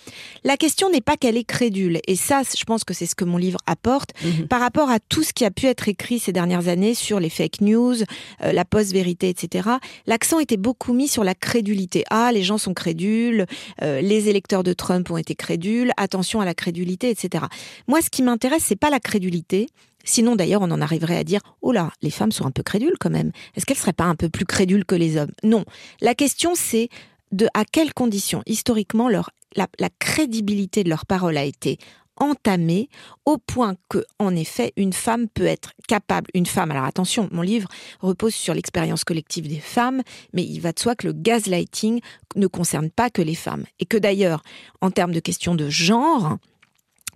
La 0.46 0.56
question 0.56 0.90
n'est 0.90 1.02
pas 1.02 1.18
qu'elle 1.18 1.36
est 1.36 1.44
crédule. 1.44 2.00
Et 2.08 2.16
ça, 2.16 2.42
je 2.58 2.64
pense 2.64 2.86
que 2.86 2.94
c'est 2.94 3.06
ce 3.06 3.16
que 3.16 3.26
mon 3.26 3.38
livre 3.38 3.60
apporte 3.68 4.12
mhm. 4.24 4.48
par 4.48 4.62
rapport 4.62 4.90
à 4.90 5.00
tout 5.00 5.22
ce 5.22 5.34
qui 5.34 5.44
a 5.44 5.52
pu 5.52 5.68
être 5.68 5.90
écrit 5.90 6.20
ces 6.20 6.32
dernières 6.32 6.70
années 6.70 6.94
sur 6.94 7.20
les 7.20 7.30
fake 7.30 7.60
news, 7.60 7.96
euh, 8.44 8.54
la 8.54 8.64
post-vérité, 8.64 9.28
etc. 9.28 9.70
L'accent 10.08 10.40
était 10.40 10.58
beaucoup 10.58 10.94
mis 10.94 11.10
sur 11.10 11.26
la 11.26 11.36
crédulité. 11.36 12.06
Ah, 12.10 12.32
les 12.32 12.44
gens 12.44 12.58
sont 12.58 12.74
crédules, 12.74 13.46
euh, 13.82 14.00
les 14.00 14.30
électeurs 14.30 14.64
de 14.64 14.72
Trump 14.72 15.12
ont 15.12 15.18
été 15.18 15.36
crédules, 15.36 15.92
attention 15.98 16.40
à 16.40 16.46
la 16.46 16.54
crédulité, 16.54 17.10
etc. 17.10 17.46
Moi, 17.90 18.02
ce 18.02 18.10
qui 18.10 18.24
m'intéresse, 18.24 18.64
c'est 18.66 18.78
pas 18.78 18.90
la 18.90 19.02
crédulité, 19.02 19.68
Sinon, 20.04 20.36
d'ailleurs, 20.36 20.62
on 20.62 20.72
en 20.72 20.82
arriverait 20.82 21.18
à 21.18 21.24
dire 21.24 21.42
Oh 21.62 21.72
là, 21.72 21.92
les 22.02 22.10
femmes 22.10 22.32
sont 22.32 22.46
un 22.46 22.52
peu 22.52 22.64
crédules 22.64 22.98
quand 23.00 23.10
même. 23.10 23.32
Est-ce 23.56 23.66
qu'elles 23.66 23.78
seraient 23.78 23.94
pas 23.94 24.06
un 24.06 24.16
peu 24.16 24.30
plus 24.30 24.46
crédules 24.46 24.86
que 24.86 24.96
les 24.96 25.18
hommes? 25.18 25.32
Non. 25.44 25.66
La 26.02 26.16
question, 26.16 26.54
c'est 26.56 26.90
de 27.32 27.48
à 27.54 27.66
quelles 27.66 27.94
conditions, 27.94 28.44
historiquement, 28.46 29.10
la, 29.10 29.90
crédibilité 30.00 30.84
de 30.84 30.90
leur 30.90 31.06
parole 31.06 31.38
a 31.38 31.44
été 31.44 31.78
entamée 32.18 32.90
au 33.26 33.38
point 33.38 33.76
que, 33.90 34.04
en 34.20 34.36
effet, 34.36 34.74
une 34.76 34.94
femme 34.94 35.28
peut 35.28 35.46
être 35.46 35.72
capable, 35.88 36.30
une 36.34 36.46
femme, 36.46 36.70
alors 36.70 36.84
attention, 36.84 37.28
mon 37.32 37.42
livre 37.42 37.68
repose 38.00 38.36
sur 38.36 38.54
l'expérience 38.54 39.04
collective 39.04 39.48
des 39.48 39.60
femmes, 39.60 40.04
mais 40.34 40.44
il 40.44 40.60
va 40.60 40.72
de 40.72 40.80
soi 40.80 40.96
que 40.96 41.08
le 41.08 41.14
gaslighting 41.14 42.00
ne 42.36 42.48
concerne 42.48 42.92
pas 42.92 43.10
que 43.10 43.22
les 43.22 43.36
femmes. 43.36 43.66
Et 43.80 43.86
que 43.86 43.98
d'ailleurs, 43.98 44.44
en 44.82 44.92
termes 44.92 45.14
de 45.14 45.20
questions 45.20 45.56
de 45.56 45.70
genre, 45.70 46.38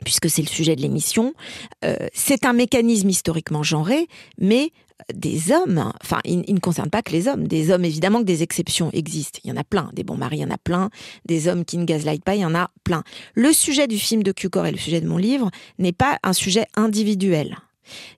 puisque 0.03 0.29
c'est 0.29 0.41
le 0.41 0.47
sujet 0.47 0.75
de 0.75 0.81
l'émission, 0.81 1.33
euh, 1.83 1.95
c'est 2.13 2.45
un 2.45 2.53
mécanisme 2.53 3.09
historiquement 3.09 3.63
genré, 3.63 4.07
mais 4.37 4.71
des 5.13 5.51
hommes, 5.51 5.91
enfin, 6.01 6.19
il, 6.23 6.53
ne 6.53 6.59
concerne 6.59 6.89
pas 6.89 7.01
que 7.01 7.11
les 7.11 7.27
hommes, 7.27 7.47
des 7.47 7.71
hommes, 7.71 7.85
évidemment 7.85 8.19
que 8.19 8.25
des 8.25 8.43
exceptions 8.43 8.89
existent, 8.93 9.39
il 9.43 9.49
y 9.49 9.53
en 9.53 9.57
a 9.57 9.63
plein, 9.63 9.89
des 9.93 10.03
bons 10.03 10.17
maris, 10.17 10.37
il 10.37 10.41
y 10.41 10.45
en 10.45 10.51
a 10.51 10.57
plein, 10.57 10.89
des 11.25 11.47
hommes 11.47 11.65
qui 11.65 11.77
ne 11.77 11.85
gaslight 11.85 12.23
pas, 12.23 12.35
il 12.35 12.41
y 12.41 12.45
en 12.45 12.55
a 12.55 12.71
plein. 12.83 13.03
Le 13.33 13.51
sujet 13.51 13.87
du 13.87 13.99
film 13.99 14.23
de 14.23 14.31
Cukor 14.31 14.65
et 14.65 14.71
le 14.71 14.77
sujet 14.77 15.01
de 15.01 15.07
mon 15.07 15.17
livre 15.17 15.51
n'est 15.79 15.91
pas 15.91 16.17
un 16.23 16.33
sujet 16.33 16.65
individuel. 16.75 17.57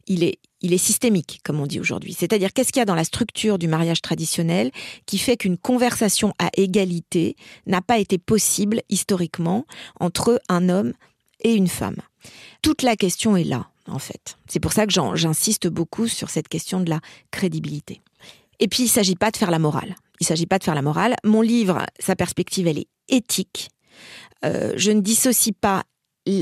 Il 0.07 0.23
est, 0.23 0.39
il 0.61 0.71
est 0.71 0.77
systémique, 0.77 1.41
comme 1.43 1.59
on 1.59 1.67
dit 1.67 1.79
aujourd'hui. 1.79 2.13
C'est-à-dire, 2.13 2.53
qu'est-ce 2.53 2.71
qu'il 2.71 2.79
y 2.79 2.83
a 2.83 2.85
dans 2.85 2.95
la 2.95 3.03
structure 3.03 3.57
du 3.57 3.67
mariage 3.67 4.01
traditionnel 4.01 4.71
qui 5.05 5.17
fait 5.17 5.35
qu'une 5.35 5.57
conversation 5.57 6.33
à 6.39 6.49
égalité 6.55 7.35
n'a 7.65 7.81
pas 7.81 7.97
été 7.97 8.17
possible 8.17 8.81
historiquement 8.89 9.65
entre 9.99 10.39
un 10.47 10.69
homme 10.69 10.93
et 11.41 11.53
une 11.53 11.67
femme. 11.67 11.97
Toute 12.61 12.81
la 12.81 12.95
question 12.95 13.37
est 13.37 13.43
là, 13.43 13.67
en 13.87 13.99
fait. 13.99 14.37
C'est 14.47 14.59
pour 14.59 14.73
ça 14.73 14.85
que 14.85 14.93
j'insiste 15.15 15.67
beaucoup 15.67 16.07
sur 16.07 16.29
cette 16.29 16.47
question 16.47 16.79
de 16.79 16.89
la 16.89 16.99
crédibilité. 17.31 18.01
Et 18.59 18.67
puis, 18.67 18.83
il 18.83 18.87
ne 18.87 18.91
s'agit 18.91 19.15
pas 19.15 19.31
de 19.31 19.37
faire 19.37 19.51
la 19.51 19.59
morale. 19.59 19.95
Il 20.19 20.23
ne 20.23 20.27
s'agit 20.27 20.47
pas 20.47 20.57
de 20.57 20.63
faire 20.63 20.75
la 20.75 20.81
morale. 20.81 21.15
Mon 21.23 21.41
livre, 21.41 21.85
sa 21.99 22.15
perspective, 22.15 22.67
elle 22.67 22.79
est 22.79 22.87
éthique. 23.07 23.69
Euh, 24.45 24.73
je 24.75 24.91
ne 24.91 25.01
dissocie 25.01 25.53
pas 25.59 25.83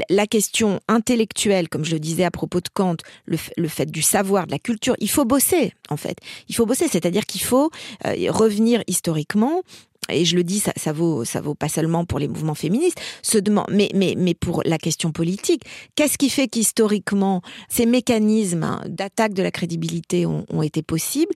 la 0.09 0.27
question 0.27 0.79
intellectuelle, 0.87 1.69
comme 1.69 1.85
je 1.85 1.91
le 1.91 1.99
disais 1.99 2.23
à 2.23 2.31
propos 2.31 2.59
de 2.59 2.69
Kant, 2.73 2.97
le, 3.25 3.37
fait 3.67 3.85
du 3.85 4.01
savoir, 4.01 4.47
de 4.47 4.51
la 4.51 4.59
culture, 4.59 4.95
il 4.99 5.09
faut 5.09 5.25
bosser, 5.25 5.73
en 5.89 5.97
fait. 5.97 6.17
Il 6.47 6.55
faut 6.55 6.65
bosser, 6.65 6.87
c'est-à-dire 6.87 7.25
qu'il 7.25 7.41
faut 7.41 7.69
euh, 8.05 8.31
revenir 8.31 8.83
historiquement 8.87 9.61
et 10.09 10.25
je 10.25 10.35
le 10.35 10.43
dis, 10.43 10.59
ça, 10.59 10.71
ça, 10.75 10.91
vaut, 10.91 11.25
ça 11.25 11.41
vaut 11.41 11.55
pas 11.55 11.69
seulement 11.69 12.05
pour 12.05 12.19
les 12.19 12.27
mouvements 12.27 12.55
féministes, 12.55 12.99
se 13.21 13.37
demande, 13.37 13.67
mais, 13.71 13.89
mais, 13.93 14.15
mais 14.17 14.33
pour 14.33 14.61
la 14.65 14.77
question 14.77 15.11
politique, 15.11 15.63
qu'est-ce 15.95 16.17
qui 16.17 16.29
fait 16.29 16.47
qu'historiquement 16.47 17.41
ces 17.69 17.85
mécanismes 17.85 18.79
d'attaque 18.87 19.33
de 19.33 19.43
la 19.43 19.51
crédibilité 19.51 20.25
ont, 20.25 20.45
ont 20.49 20.61
été 20.61 20.81
possibles? 20.81 21.33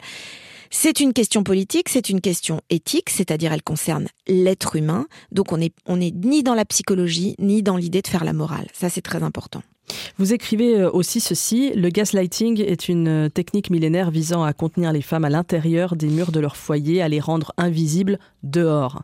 C'est 0.72 1.00
une 1.00 1.14
question 1.14 1.44
politique, 1.44 1.90
c'est 1.90 2.10
une 2.10 2.22
question 2.22 2.62
éthique, 2.70 3.10
c'est-à-dire 3.10 3.52
elle 3.52 3.64
concerne 3.64 4.08
l'être 4.28 4.76
humain. 4.76 5.08
Donc 5.32 5.52
on 5.52 5.58
n'est 5.58 5.72
on 5.88 6.00
est 6.00 6.14
ni 6.14 6.44
dans 6.44 6.54
la 6.54 6.66
psychologie, 6.66 7.36
ni 7.40 7.64
dans 7.64 7.76
l'idée 7.76 8.04
de 8.04 8.08
faire 8.08 8.24
la 8.24 8.34
morale. 8.34 8.68
Ça, 8.74 8.90
c'est 8.90 9.02
très 9.02 9.24
important. 9.24 9.64
Vous 10.18 10.34
écrivez 10.34 10.80
euh, 10.80 10.92
aussi 10.92 11.20
ceci, 11.20 11.72
le 11.74 11.90
gaslighting 11.90 12.62
est 12.62 12.90
une 12.90 13.08
euh, 13.08 13.30
technique 13.30 13.70
millénaire 13.70 14.12
visant 14.12 14.44
à 14.44 14.54
contenir 14.54 14.92
les 14.92 15.02
femmes 15.02 15.26
à 15.26 15.30
l'intérieur 15.30 15.96
des 15.96 16.08
murs 16.08 16.32
de 16.32 16.40
leur 16.40 16.58
foyer, 16.58 17.02
à 17.02 17.08
les 17.08 17.20
rendre 17.20 17.54
invisibles 17.58 18.20
dehors. 18.44 19.04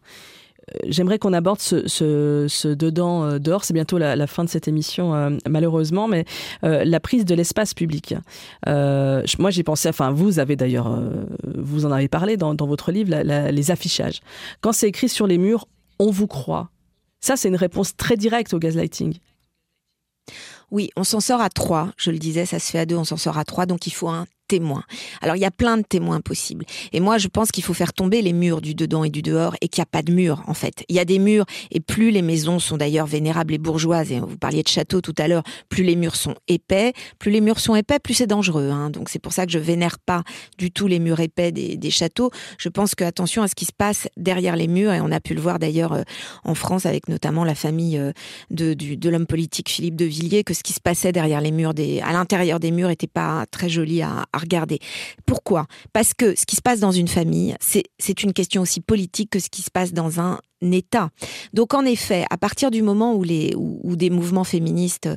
Euh, 0.69 0.79
j'aimerais 0.87 1.19
qu'on 1.19 1.33
aborde 1.33 1.59
ce, 1.59 2.73
dedans 2.73 3.39
dehors. 3.39 3.63
C'est 3.63 3.73
bientôt 3.73 3.97
la, 3.97 4.27
fin 4.27 4.43
de 4.43 4.49
cette 4.49 4.67
émission, 4.67 5.37
malheureusement, 5.47 6.07
mais 6.07 6.25
la 6.63 6.99
prise 6.99 7.23
de 7.23 7.35
l'espace 7.35 7.73
public. 7.73 8.15
moi, 8.65 9.51
j'ai 9.51 9.63
pensé. 9.63 9.89
Enfin, 9.89 10.11
vous 10.11 10.39
avez 10.39 10.55
d'ailleurs, 10.55 10.99
vous 11.43 11.85
en 11.85 11.91
avez 11.91 12.07
parlé 12.07 12.35
dans, 12.35 12.55
votre 12.55 12.91
livre, 12.91 13.15
les 13.23 13.71
affichages. 13.71 14.21
Quand 14.61 14.71
c'est 14.71 14.87
écrit 14.87 15.07
sur 15.07 15.27
les 15.27 15.37
murs, 15.37 15.67
on 15.99 16.09
vous 16.09 16.27
croit. 16.27 16.69
Ça, 17.21 17.35
c'est 17.37 17.47
une 17.47 17.55
réponse 17.55 17.95
très 17.95 18.17
directe 18.17 18.53
au 18.53 18.59
gaslighting. 18.59 19.17
Oui, 20.71 20.89
on 20.95 21.03
s'en 21.03 21.19
sort 21.19 21.41
à 21.41 21.49
trois. 21.49 21.91
Je 21.97 22.11
le 22.11 22.17
disais, 22.17 22.45
ça 22.45 22.59
se 22.59 22.71
fait 22.71 22.79
à 22.79 22.85
deux, 22.85 22.95
on 22.95 23.05
s'en 23.05 23.17
sort 23.17 23.37
à 23.37 23.45
trois. 23.45 23.65
Donc 23.65 23.87
il 23.87 23.91
faut 23.91 24.09
un 24.09 24.25
témoins. 24.47 24.83
Alors 25.21 25.35
il 25.35 25.39
y 25.39 25.45
a 25.45 25.51
plein 25.51 25.77
de 25.77 25.83
témoins 25.83 26.21
possibles. 26.21 26.65
Et 26.93 26.99
moi 26.99 27.17
je 27.17 27.27
pense 27.27 27.51
qu'il 27.51 27.63
faut 27.63 27.73
faire 27.73 27.93
tomber 27.93 28.21
les 28.21 28.33
murs 28.33 28.61
du 28.61 28.75
dedans 28.75 29.03
et 29.03 29.09
du 29.09 29.21
dehors 29.21 29.55
et 29.61 29.67
qu'il 29.67 29.81
n'y 29.81 29.83
a 29.83 29.91
pas 29.91 30.01
de 30.01 30.11
murs 30.11 30.43
en 30.47 30.53
fait. 30.53 30.83
Il 30.89 30.95
y 30.95 30.99
a 30.99 31.05
des 31.05 31.19
murs 31.19 31.45
et 31.71 31.79
plus 31.79 32.11
les 32.11 32.21
maisons 32.21 32.59
sont 32.59 32.77
d'ailleurs 32.77 33.07
vénérables 33.07 33.53
et 33.53 33.57
bourgeoises, 33.57 34.11
et 34.11 34.19
vous 34.19 34.37
parliez 34.37 34.63
de 34.63 34.67
châteaux 34.67 35.01
tout 35.01 35.15
à 35.17 35.27
l'heure, 35.27 35.43
plus 35.69 35.83
les 35.83 35.95
murs 35.95 36.15
sont 36.15 36.35
épais, 36.47 36.93
plus 37.19 37.31
les 37.31 37.41
murs 37.41 37.59
sont 37.59 37.75
épais, 37.75 37.99
plus 37.99 38.13
c'est 38.13 38.27
dangereux. 38.27 38.69
Hein. 38.69 38.89
Donc 38.89 39.09
c'est 39.09 39.19
pour 39.19 39.33
ça 39.33 39.45
que 39.45 39.51
je 39.51 39.59
vénère 39.59 39.99
pas 39.99 40.23
du 40.57 40.71
tout 40.71 40.87
les 40.87 40.99
murs 40.99 41.19
épais 41.19 41.51
des, 41.51 41.89
châteaux. 41.89 42.31
Je 42.57 42.67
pense 42.67 42.95
que 42.95 43.03
attention 43.03 43.43
à 43.43 43.47
ce 43.47 43.55
qui 43.55 43.65
se 43.65 43.71
passe 43.71 44.07
derrière 44.17 44.55
les 44.55 44.67
murs, 44.67 44.91
et 44.91 45.01
on 45.01 45.11
a 45.11 45.19
pu 45.19 45.33
le 45.33 45.41
voir 45.41 45.59
d'ailleurs 45.59 45.93
euh, 45.93 46.03
en 46.43 46.55
France 46.55 46.85
avec 46.85 47.07
notamment 47.07 47.43
la 47.43 47.55
famille 47.55 47.97
euh, 47.97 48.11
de, 48.49 49.09
l'homme 49.09 49.27
politique 49.27 49.69
Philippe 49.69 49.95
de 49.95 50.05
Villiers, 50.05 50.43
que 50.43 50.53
ce 50.53 50.63
qui 50.63 50.73
se 50.73 50.81
passait 50.81 51.11
derrière 51.11 51.41
les 51.41 51.51
murs, 51.51 51.73
à 52.03 52.13
l'intérieur 52.13 52.59
des 52.59 52.71
murs, 52.71 52.89
n'était 52.89 53.07
pas 53.07 53.45
très 53.51 53.69
joli 53.69 54.01
à, 54.01 54.25
regarder. 54.37 54.79
Pourquoi? 55.25 55.65
Parce 55.93 56.13
que 56.13 56.35
ce 56.35 56.45
qui 56.45 56.55
se 56.55 56.61
passe 56.61 56.79
dans 56.79 56.91
une 56.91 57.07
famille, 57.07 57.55
c'est 57.59 58.23
une 58.23 58.33
question 58.33 58.61
aussi 58.61 58.81
politique 58.81 59.29
que 59.29 59.39
ce 59.39 59.49
qui 59.49 59.61
se 59.61 59.71
passe 59.71 59.93
dans 59.93 60.19
un 60.19 60.39
État. 60.71 61.09
Donc 61.53 61.73
en 61.73 61.85
effet, 61.85 62.25
à 62.29 62.37
partir 62.37 62.71
du 62.71 62.81
moment 62.81 63.13
où, 63.13 63.23
les, 63.23 63.53
où, 63.55 63.95
des 63.95 64.09
mouvements 64.09 64.43
féministes 64.43 65.09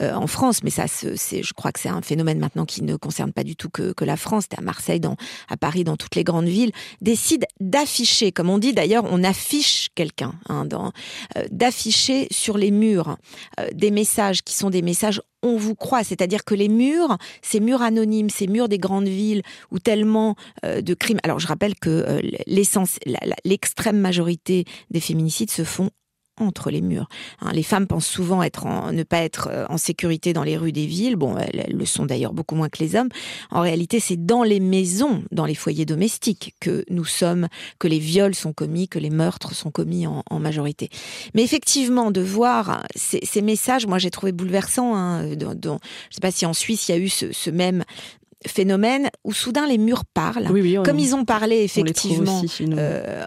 euh, 0.00 0.14
en 0.14 0.26
France, 0.26 0.62
mais 0.62 0.70
ça, 0.70 0.86
c'est, 0.88 1.42
je 1.42 1.52
crois 1.52 1.72
que 1.72 1.80
c'est 1.80 1.88
un 1.88 2.02
phénomène 2.02 2.38
maintenant 2.38 2.64
qui 2.64 2.82
ne 2.82 2.96
concerne 2.96 3.32
pas 3.32 3.44
du 3.44 3.56
tout 3.56 3.70
que, 3.70 3.92
que 3.92 4.04
la 4.04 4.16
France, 4.16 4.44
à 4.56 4.60
Marseille, 4.60 5.00
dans, 5.00 5.16
à 5.48 5.56
Paris, 5.56 5.84
dans 5.84 5.96
toutes 5.96 6.16
les 6.16 6.24
grandes 6.24 6.46
villes, 6.46 6.72
décident 7.00 7.46
d'afficher, 7.60 8.32
comme 8.32 8.50
on 8.50 8.58
dit 8.58 8.72
d'ailleurs, 8.72 9.04
on 9.10 9.22
affiche 9.24 9.88
quelqu'un, 9.94 10.34
hein, 10.48 10.66
euh, 11.36 11.44
d'afficher 11.50 12.28
sur 12.30 12.58
les 12.58 12.70
murs 12.70 13.16
euh, 13.60 13.68
des 13.72 13.90
messages 13.90 14.42
qui 14.42 14.54
sont 14.54 14.70
des 14.70 14.82
messages 14.82 15.20
on 15.46 15.58
vous 15.58 15.74
croit, 15.74 16.04
c'est-à-dire 16.04 16.42
que 16.42 16.54
les 16.54 16.70
murs, 16.70 17.18
ces 17.42 17.60
murs 17.60 17.82
anonymes, 17.82 18.30
ces 18.30 18.46
murs 18.46 18.66
des 18.66 18.78
grandes 18.78 19.08
villes 19.08 19.42
où 19.70 19.78
tellement 19.78 20.36
de 20.62 20.94
crimes. 20.94 21.18
Alors 21.22 21.38
je 21.38 21.46
rappelle 21.46 21.74
que 21.74 22.22
l'essence, 22.46 22.98
l'extrême 23.44 23.98
majorité 23.98 24.64
des 24.94 25.00
féminicides 25.00 25.50
se 25.50 25.64
font 25.64 25.90
entre 26.40 26.70
les 26.70 26.80
murs. 26.80 27.08
Hein, 27.40 27.52
les 27.52 27.62
femmes 27.62 27.86
pensent 27.86 28.06
souvent 28.06 28.42
être 28.42 28.66
en, 28.66 28.92
ne 28.92 29.02
pas 29.02 29.18
être 29.18 29.48
euh, 29.52 29.66
en 29.68 29.76
sécurité 29.76 30.32
dans 30.32 30.42
les 30.42 30.56
rues 30.56 30.72
des 30.72 30.86
villes. 30.86 31.16
Bon, 31.16 31.36
elles, 31.36 31.72
le 31.72 31.84
sont 31.84 32.06
d'ailleurs 32.06 32.32
beaucoup 32.32 32.56
moins 32.56 32.68
que 32.68 32.78
les 32.82 32.96
hommes. 32.96 33.08
En 33.50 33.60
réalité, 33.60 34.00
c'est 34.00 34.24
dans 34.26 34.42
les 34.42 34.58
maisons, 34.58 35.22
dans 35.30 35.46
les 35.46 35.54
foyers 35.54 35.84
domestiques, 35.84 36.54
que 36.60 36.84
nous 36.90 37.04
sommes, 37.04 37.46
que 37.78 37.86
les 37.86 38.00
viols 38.00 38.34
sont 38.34 38.52
commis, 38.52 38.88
que 38.88 38.98
les 38.98 39.10
meurtres 39.10 39.54
sont 39.54 39.70
commis 39.70 40.06
en, 40.06 40.22
majorité. 40.40 40.90
Mais 41.34 41.42
effectivement, 41.42 42.10
de 42.10 42.20
voir 42.20 42.84
ces, 42.96 43.40
messages, 43.40 43.86
moi 43.86 43.98
j'ai 43.98 44.10
trouvé 44.10 44.32
bouleversant. 44.32 44.94
Hein, 44.94 45.36
dans, 45.36 45.52
je 45.52 45.68
ne 45.68 45.78
sais 46.10 46.20
pas 46.20 46.32
si 46.32 46.44
en 46.44 46.52
Suisse 46.52 46.88
il 46.88 46.92
y 46.92 46.94
a 46.94 46.98
eu 46.98 47.08
ce 47.08 47.50
même 47.50 47.84
phénomène 48.46 49.10
où 49.24 49.32
soudain 49.32 49.66
les 49.66 49.78
murs 49.78 50.04
parlent, 50.04 50.48
comme 50.84 50.98
ils 50.98 51.14
ont 51.14 51.24
parlé 51.24 51.62
effectivement. 51.62 52.42
Euh, 52.60 53.24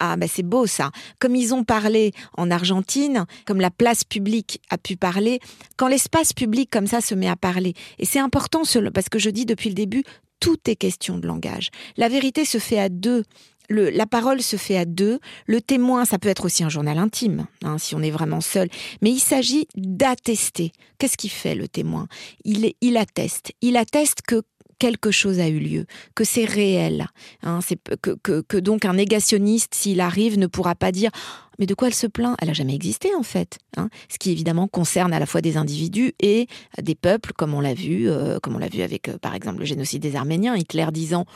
ah 0.00 0.16
ben 0.16 0.28
c'est 0.32 0.42
beau 0.42 0.66
ça. 0.66 0.90
Comme 1.18 1.34
ils 1.34 1.54
ont 1.54 1.64
parlé 1.64 2.12
en 2.36 2.50
Argentine, 2.50 3.26
comme 3.46 3.60
la 3.60 3.70
place 3.70 4.04
publique 4.04 4.60
a 4.70 4.78
pu 4.78 4.96
parler, 4.96 5.40
quand 5.76 5.88
l'espace 5.88 6.32
public 6.32 6.70
comme 6.70 6.86
ça 6.86 7.00
se 7.00 7.14
met 7.14 7.28
à 7.28 7.36
parler. 7.36 7.74
Et 7.98 8.04
c'est 8.04 8.20
important 8.20 8.62
parce 8.92 9.08
que 9.08 9.18
je 9.18 9.30
dis 9.30 9.46
depuis 9.46 9.68
le 9.68 9.74
début, 9.74 10.04
tout 10.40 10.58
est 10.66 10.76
question 10.76 11.18
de 11.18 11.26
langage. 11.26 11.70
La 11.96 12.08
vérité 12.08 12.44
se 12.44 12.58
fait 12.58 12.78
à 12.78 12.88
deux 12.88 13.24
la 13.70 14.06
parole 14.06 14.42
se 14.42 14.56
fait 14.56 14.76
à 14.76 14.84
deux. 14.84 15.18
Le 15.46 15.60
témoin, 15.60 16.04
ça 16.04 16.18
peut 16.18 16.28
être 16.28 16.44
aussi 16.44 16.64
un 16.64 16.68
journal 16.68 16.98
intime, 16.98 17.46
hein, 17.64 17.78
si 17.78 17.94
on 17.94 18.02
est 18.02 18.10
vraiment 18.10 18.40
seul. 18.40 18.68
Mais 19.02 19.10
il 19.10 19.20
s'agit 19.20 19.68
d'attester. 19.76 20.72
Qu'est-ce 20.98 21.16
qu'il 21.16 21.30
fait 21.30 21.54
le 21.54 21.68
témoin? 21.68 22.08
Il, 22.44 22.72
il 22.80 22.96
atteste. 22.96 23.52
Il 23.60 23.76
atteste 23.76 24.22
que 24.26 24.42
quelque 24.78 25.10
chose 25.10 25.40
a 25.40 25.48
eu 25.48 25.58
lieu, 25.58 25.86
que 26.14 26.24
c'est 26.24 26.44
réel. 26.44 27.08
Hein, 27.42 27.60
c'est 27.62 27.78
que, 28.00 28.58
donc 28.58 28.84
un 28.84 28.94
négationniste, 28.94 29.74
s'il 29.74 30.00
arrive, 30.00 30.38
ne 30.38 30.46
pourra 30.46 30.74
pas 30.74 30.92
dire 30.92 31.10
mais 31.58 31.66
de 31.66 31.74
quoi 31.74 31.88
elle 31.88 31.94
se 31.94 32.06
plaint? 32.06 32.36
Elle 32.40 32.50
a 32.50 32.52
jamais 32.52 32.74
existé 32.74 33.14
en 33.16 33.24
fait. 33.24 33.58
Hein. 33.76 33.88
Ce 34.08 34.18
qui 34.18 34.30
évidemment 34.30 34.68
concerne 34.68 35.12
à 35.12 35.18
la 35.18 35.26
fois 35.26 35.40
des 35.40 35.56
individus 35.56 36.14
et 36.20 36.46
des 36.80 36.94
peuples, 36.94 37.32
comme 37.32 37.52
on 37.52 37.60
l'a 37.60 37.74
vu, 37.74 38.08
euh, 38.08 38.38
comme 38.38 38.54
on 38.54 38.58
l'a 38.58 38.68
vu 38.68 38.82
avec 38.82 39.08
euh, 39.08 39.18
par 39.18 39.34
exemple 39.34 39.58
le 39.58 39.64
génocide 39.64 40.00
des 40.00 40.14
Arméniens, 40.14 40.56
Hitler 40.56 40.86
disant 40.92 41.26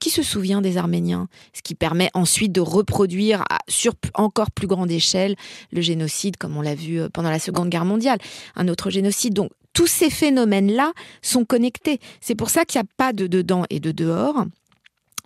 qui 0.00 0.10
se 0.10 0.22
souvient 0.22 0.60
des 0.60 0.78
Arméniens? 0.78 1.28
Ce 1.52 1.62
qui 1.62 1.74
permet 1.74 2.10
ensuite 2.14 2.52
de 2.52 2.60
reproduire 2.60 3.44
sur 3.68 3.92
encore 4.14 4.50
plus 4.50 4.66
grande 4.66 4.90
échelle 4.90 5.36
le 5.70 5.80
génocide, 5.80 6.36
comme 6.36 6.56
on 6.56 6.62
l'a 6.62 6.74
vu 6.74 7.00
euh, 7.00 7.08
pendant 7.08 7.30
la 7.30 7.38
Seconde 7.38 7.68
Guerre 7.68 7.84
mondiale, 7.84 8.18
un 8.56 8.68
autre 8.68 8.90
génocide. 8.90 9.34
Donc 9.34 9.50
tous 9.72 9.86
ces 9.86 10.10
phénomènes-là 10.10 10.92
sont 11.22 11.44
connectés. 11.44 12.00
C'est 12.20 12.34
pour 12.34 12.50
ça 12.50 12.64
qu'il 12.64 12.80
n'y 12.80 12.86
a 12.86 12.92
pas 12.96 13.12
de 13.12 13.26
dedans 13.26 13.64
et 13.70 13.80
de 13.80 13.92
dehors. 13.92 14.44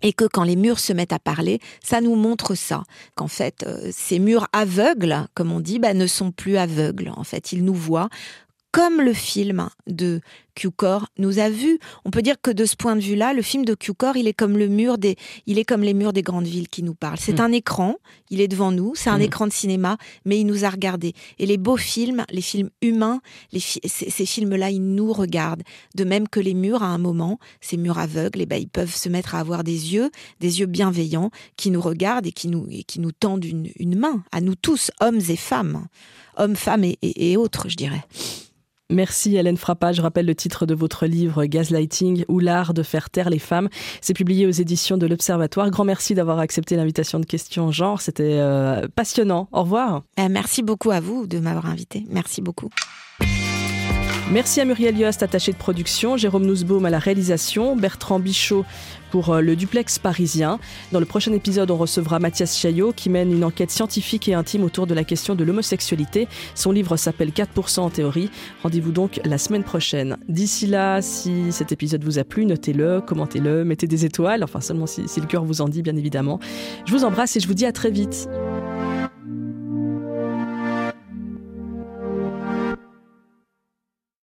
Et 0.03 0.13
que 0.13 0.27
quand 0.27 0.45
les 0.45 0.57
murs 0.57 0.79
se 0.79 0.93
mettent 0.93 1.15
à 1.15 1.19
parler, 1.19 1.59
ça 1.83 2.03
nous 2.03 2.17
montre 2.17 2.55
ça. 2.55 2.83
Qu'en 3.15 3.29
fait, 3.29 3.65
euh, 3.67 3.89
ces 3.93 4.19
murs 4.19 4.47
aveugles, 4.53 5.27
comme 5.33 5.53
on 5.53 5.61
dit, 5.61 5.79
bah, 5.79 5.95
ne 5.95 6.07
sont 6.07 6.33
plus 6.33 6.59
aveugles. 6.59 7.11
En 7.17 7.25
fait, 7.25 7.53
ils 7.53 7.65
nous 7.65 7.75
voient 7.75 8.11
comme 8.77 9.01
le 9.01 9.14
film 9.14 9.70
de 9.87 10.20
Q-Core 10.55 11.07
nous 11.16 11.39
a 11.39 11.49
vu. 11.49 11.79
On 12.05 12.11
peut 12.11 12.20
dire 12.20 12.37
que 12.43 12.51
de 12.51 12.66
ce 12.66 12.77
point 12.77 12.95
de 12.95 13.01
vue-là, 13.01 13.33
le 13.33 13.41
film 13.41 13.64
de 13.64 13.74
Q-Core, 13.74 14.18
il 14.18 14.29
est 14.29 14.35
comme 14.35 14.59
le 14.59 14.68
mur 14.68 14.99
des, 14.99 15.16
il 15.47 15.59
est 15.59 15.64
comme 15.64 15.81
les 15.81 15.95
murs 15.95 16.12
des 16.12 16.20
grandes 16.20 16.47
villes 16.47 16.68
qui 16.68 16.83
nous 16.83 16.93
parlent. 16.93 17.16
C'est 17.18 17.39
mm. 17.39 17.45
un 17.45 17.53
écran, 17.53 17.95
il 18.29 18.43
est 18.43 18.49
devant 18.49 18.72
nous, 18.72 18.95
c'est 18.95 19.09
un 19.09 19.16
mm. 19.16 19.22
écran 19.22 19.47
de 19.47 19.53
cinéma, 19.55 19.97
mais 20.27 20.39
il 20.39 20.45
nous 20.45 20.66
a 20.66 20.68
regardés. 20.68 21.14
Et 21.39 21.47
les 21.47 21.57
beaux 21.57 21.79
films, 21.79 22.27
les 22.29 22.43
films 22.43 22.68
humains, 22.83 23.22
les 23.51 23.61
ces, 23.61 24.27
films-là, 24.27 24.68
ils 24.68 24.87
nous 24.87 25.11
regardent. 25.11 25.62
De 25.95 26.05
même 26.05 26.29
que 26.29 26.41
les 26.41 26.53
murs, 26.53 26.83
à 26.83 26.89
un 26.89 26.99
moment, 26.99 27.39
ces 27.62 27.79
murs 27.79 27.99
aveugles, 27.99 28.41
et 28.41 28.43
eh 28.43 28.47
ben, 28.47 28.61
ils 28.61 28.68
peuvent 28.68 28.95
se 28.95 29.09
mettre 29.09 29.37
à 29.37 29.39
avoir 29.39 29.64
des 29.64 29.95
yeux, 29.95 30.11
des 30.41 30.61
yeux 30.61 30.66
bienveillants, 30.66 31.31
qui 31.57 31.70
nous 31.70 31.81
regardent 31.81 32.27
et 32.27 32.33
qui 32.33 32.49
nous, 32.49 32.66
et 32.70 32.85
qui 32.85 33.01
nous 33.01 33.12
tendent 33.12 33.47
une, 33.47 33.99
main, 33.99 34.22
à 34.33 34.43
nous 34.43 34.55
tous, 34.55 34.91
hommes 35.01 35.20
et 35.31 35.37
femmes, 35.37 35.87
hommes, 36.37 36.57
femmes 36.57 36.85
et 37.01 37.37
autres, 37.39 37.70
je 37.70 37.77
dirais. 37.77 38.05
Merci 38.91 39.37
Hélène 39.37 39.57
Frappa. 39.57 39.93
Je 39.93 40.01
rappelle 40.01 40.26
le 40.26 40.34
titre 40.34 40.64
de 40.64 40.74
votre 40.74 41.07
livre 41.07 41.45
Gaslighting 41.47 42.24
ou 42.28 42.39
l'art 42.39 42.72
de 42.72 42.84
faire 42.84 43.11
taire 43.11 43.30
les 43.30 43.41
femmes. 43.41 43.68
C'est 44.01 44.14
publié 44.14 44.47
aux 44.47 44.51
éditions 44.51 44.97
de 44.97 45.07
l'Observatoire. 45.07 45.68
Grand 45.70 45.84
merci 45.84 46.14
d'avoir 46.14 46.39
accepté 46.39 46.76
l'invitation 46.76 47.18
de 47.18 47.26
Question 47.26 47.72
Genre. 47.72 48.01
C'était 48.01 48.39
euh, 48.39 48.87
passionnant. 48.95 49.49
Au 49.51 49.62
revoir. 49.62 50.03
Euh, 50.20 50.28
merci 50.30 50.62
beaucoup 50.62 50.93
à 50.93 51.01
vous 51.01 51.26
de 51.26 51.41
m'avoir 51.41 51.66
invité. 51.66 52.05
Merci 52.11 52.41
beaucoup. 52.43 52.70
Merci 54.32 54.61
à 54.61 54.64
Muriel 54.64 54.99
Yost, 54.99 55.22
attaché 55.22 55.53
de 55.53 55.57
production, 55.57 56.16
Jérôme 56.16 56.47
Nussbaum 56.47 56.84
à 56.84 56.91
la 56.91 56.99
réalisation, 56.99 57.76
Bertrand 57.76 58.18
Bichot 58.18 58.64
pour 59.11 59.31
euh, 59.31 59.41
le 59.41 59.57
duplex 59.57 59.99
parisien. 59.99 60.59
Dans 60.93 61.01
le 61.01 61.07
prochain 61.07 61.33
épisode, 61.33 61.71
on 61.71 61.77
recevra 61.77 62.19
Mathias 62.19 62.59
Chaillot 62.59 62.93
qui 62.93 63.11
mène 63.11 63.33
une 63.33 63.45
enquête 63.45 63.71
scientifique 63.71 64.29
et 64.29 64.35
intime 64.35 64.65
autour 64.65 64.87
de 64.87 64.95
la 64.95 65.05
question 65.05 65.35
de 65.35 65.45
l'homosexualité. 65.45 66.29
Son 66.55 66.73
livre 66.73 66.97
s'appelle 66.97 67.31
4% 67.31 67.81
en 67.81 67.91
théorie. 67.91 68.31
Rendez-vous 68.63 68.93
donc 68.93 69.21
la 69.25 69.39
semaine 69.39 69.65
prochaine. 69.65 70.17
D'ici 70.29 70.67
là, 70.67 71.03
si 71.03 71.53
cet 71.53 71.73
épisode 71.73 72.05
vous 72.05 72.19
a 72.19 72.25
plu, 72.25 72.47
notez-le, 72.47 73.01
commentez-le, 73.01 73.65
mettez 73.65 73.87
des 73.87 74.05
étoiles, 74.05 74.45
enfin 74.45 74.61
seulement 74.61 74.87
si, 74.87 75.09
si 75.09 75.21
le 75.21 75.27
cœur 75.27 75.45
vous 75.45 75.61
en 75.61 75.69
dit, 75.69 75.83
bien 75.83 75.97
évidemment. 75.97 76.41
Je 76.85 76.93
vous 76.93 77.05
embrasse 77.05 77.37
et 77.37 77.41
je 77.41 77.49
vous 77.49 77.55
dis 77.55 77.67
à 77.67 77.73
très 77.73 77.91
vite. 77.91 78.29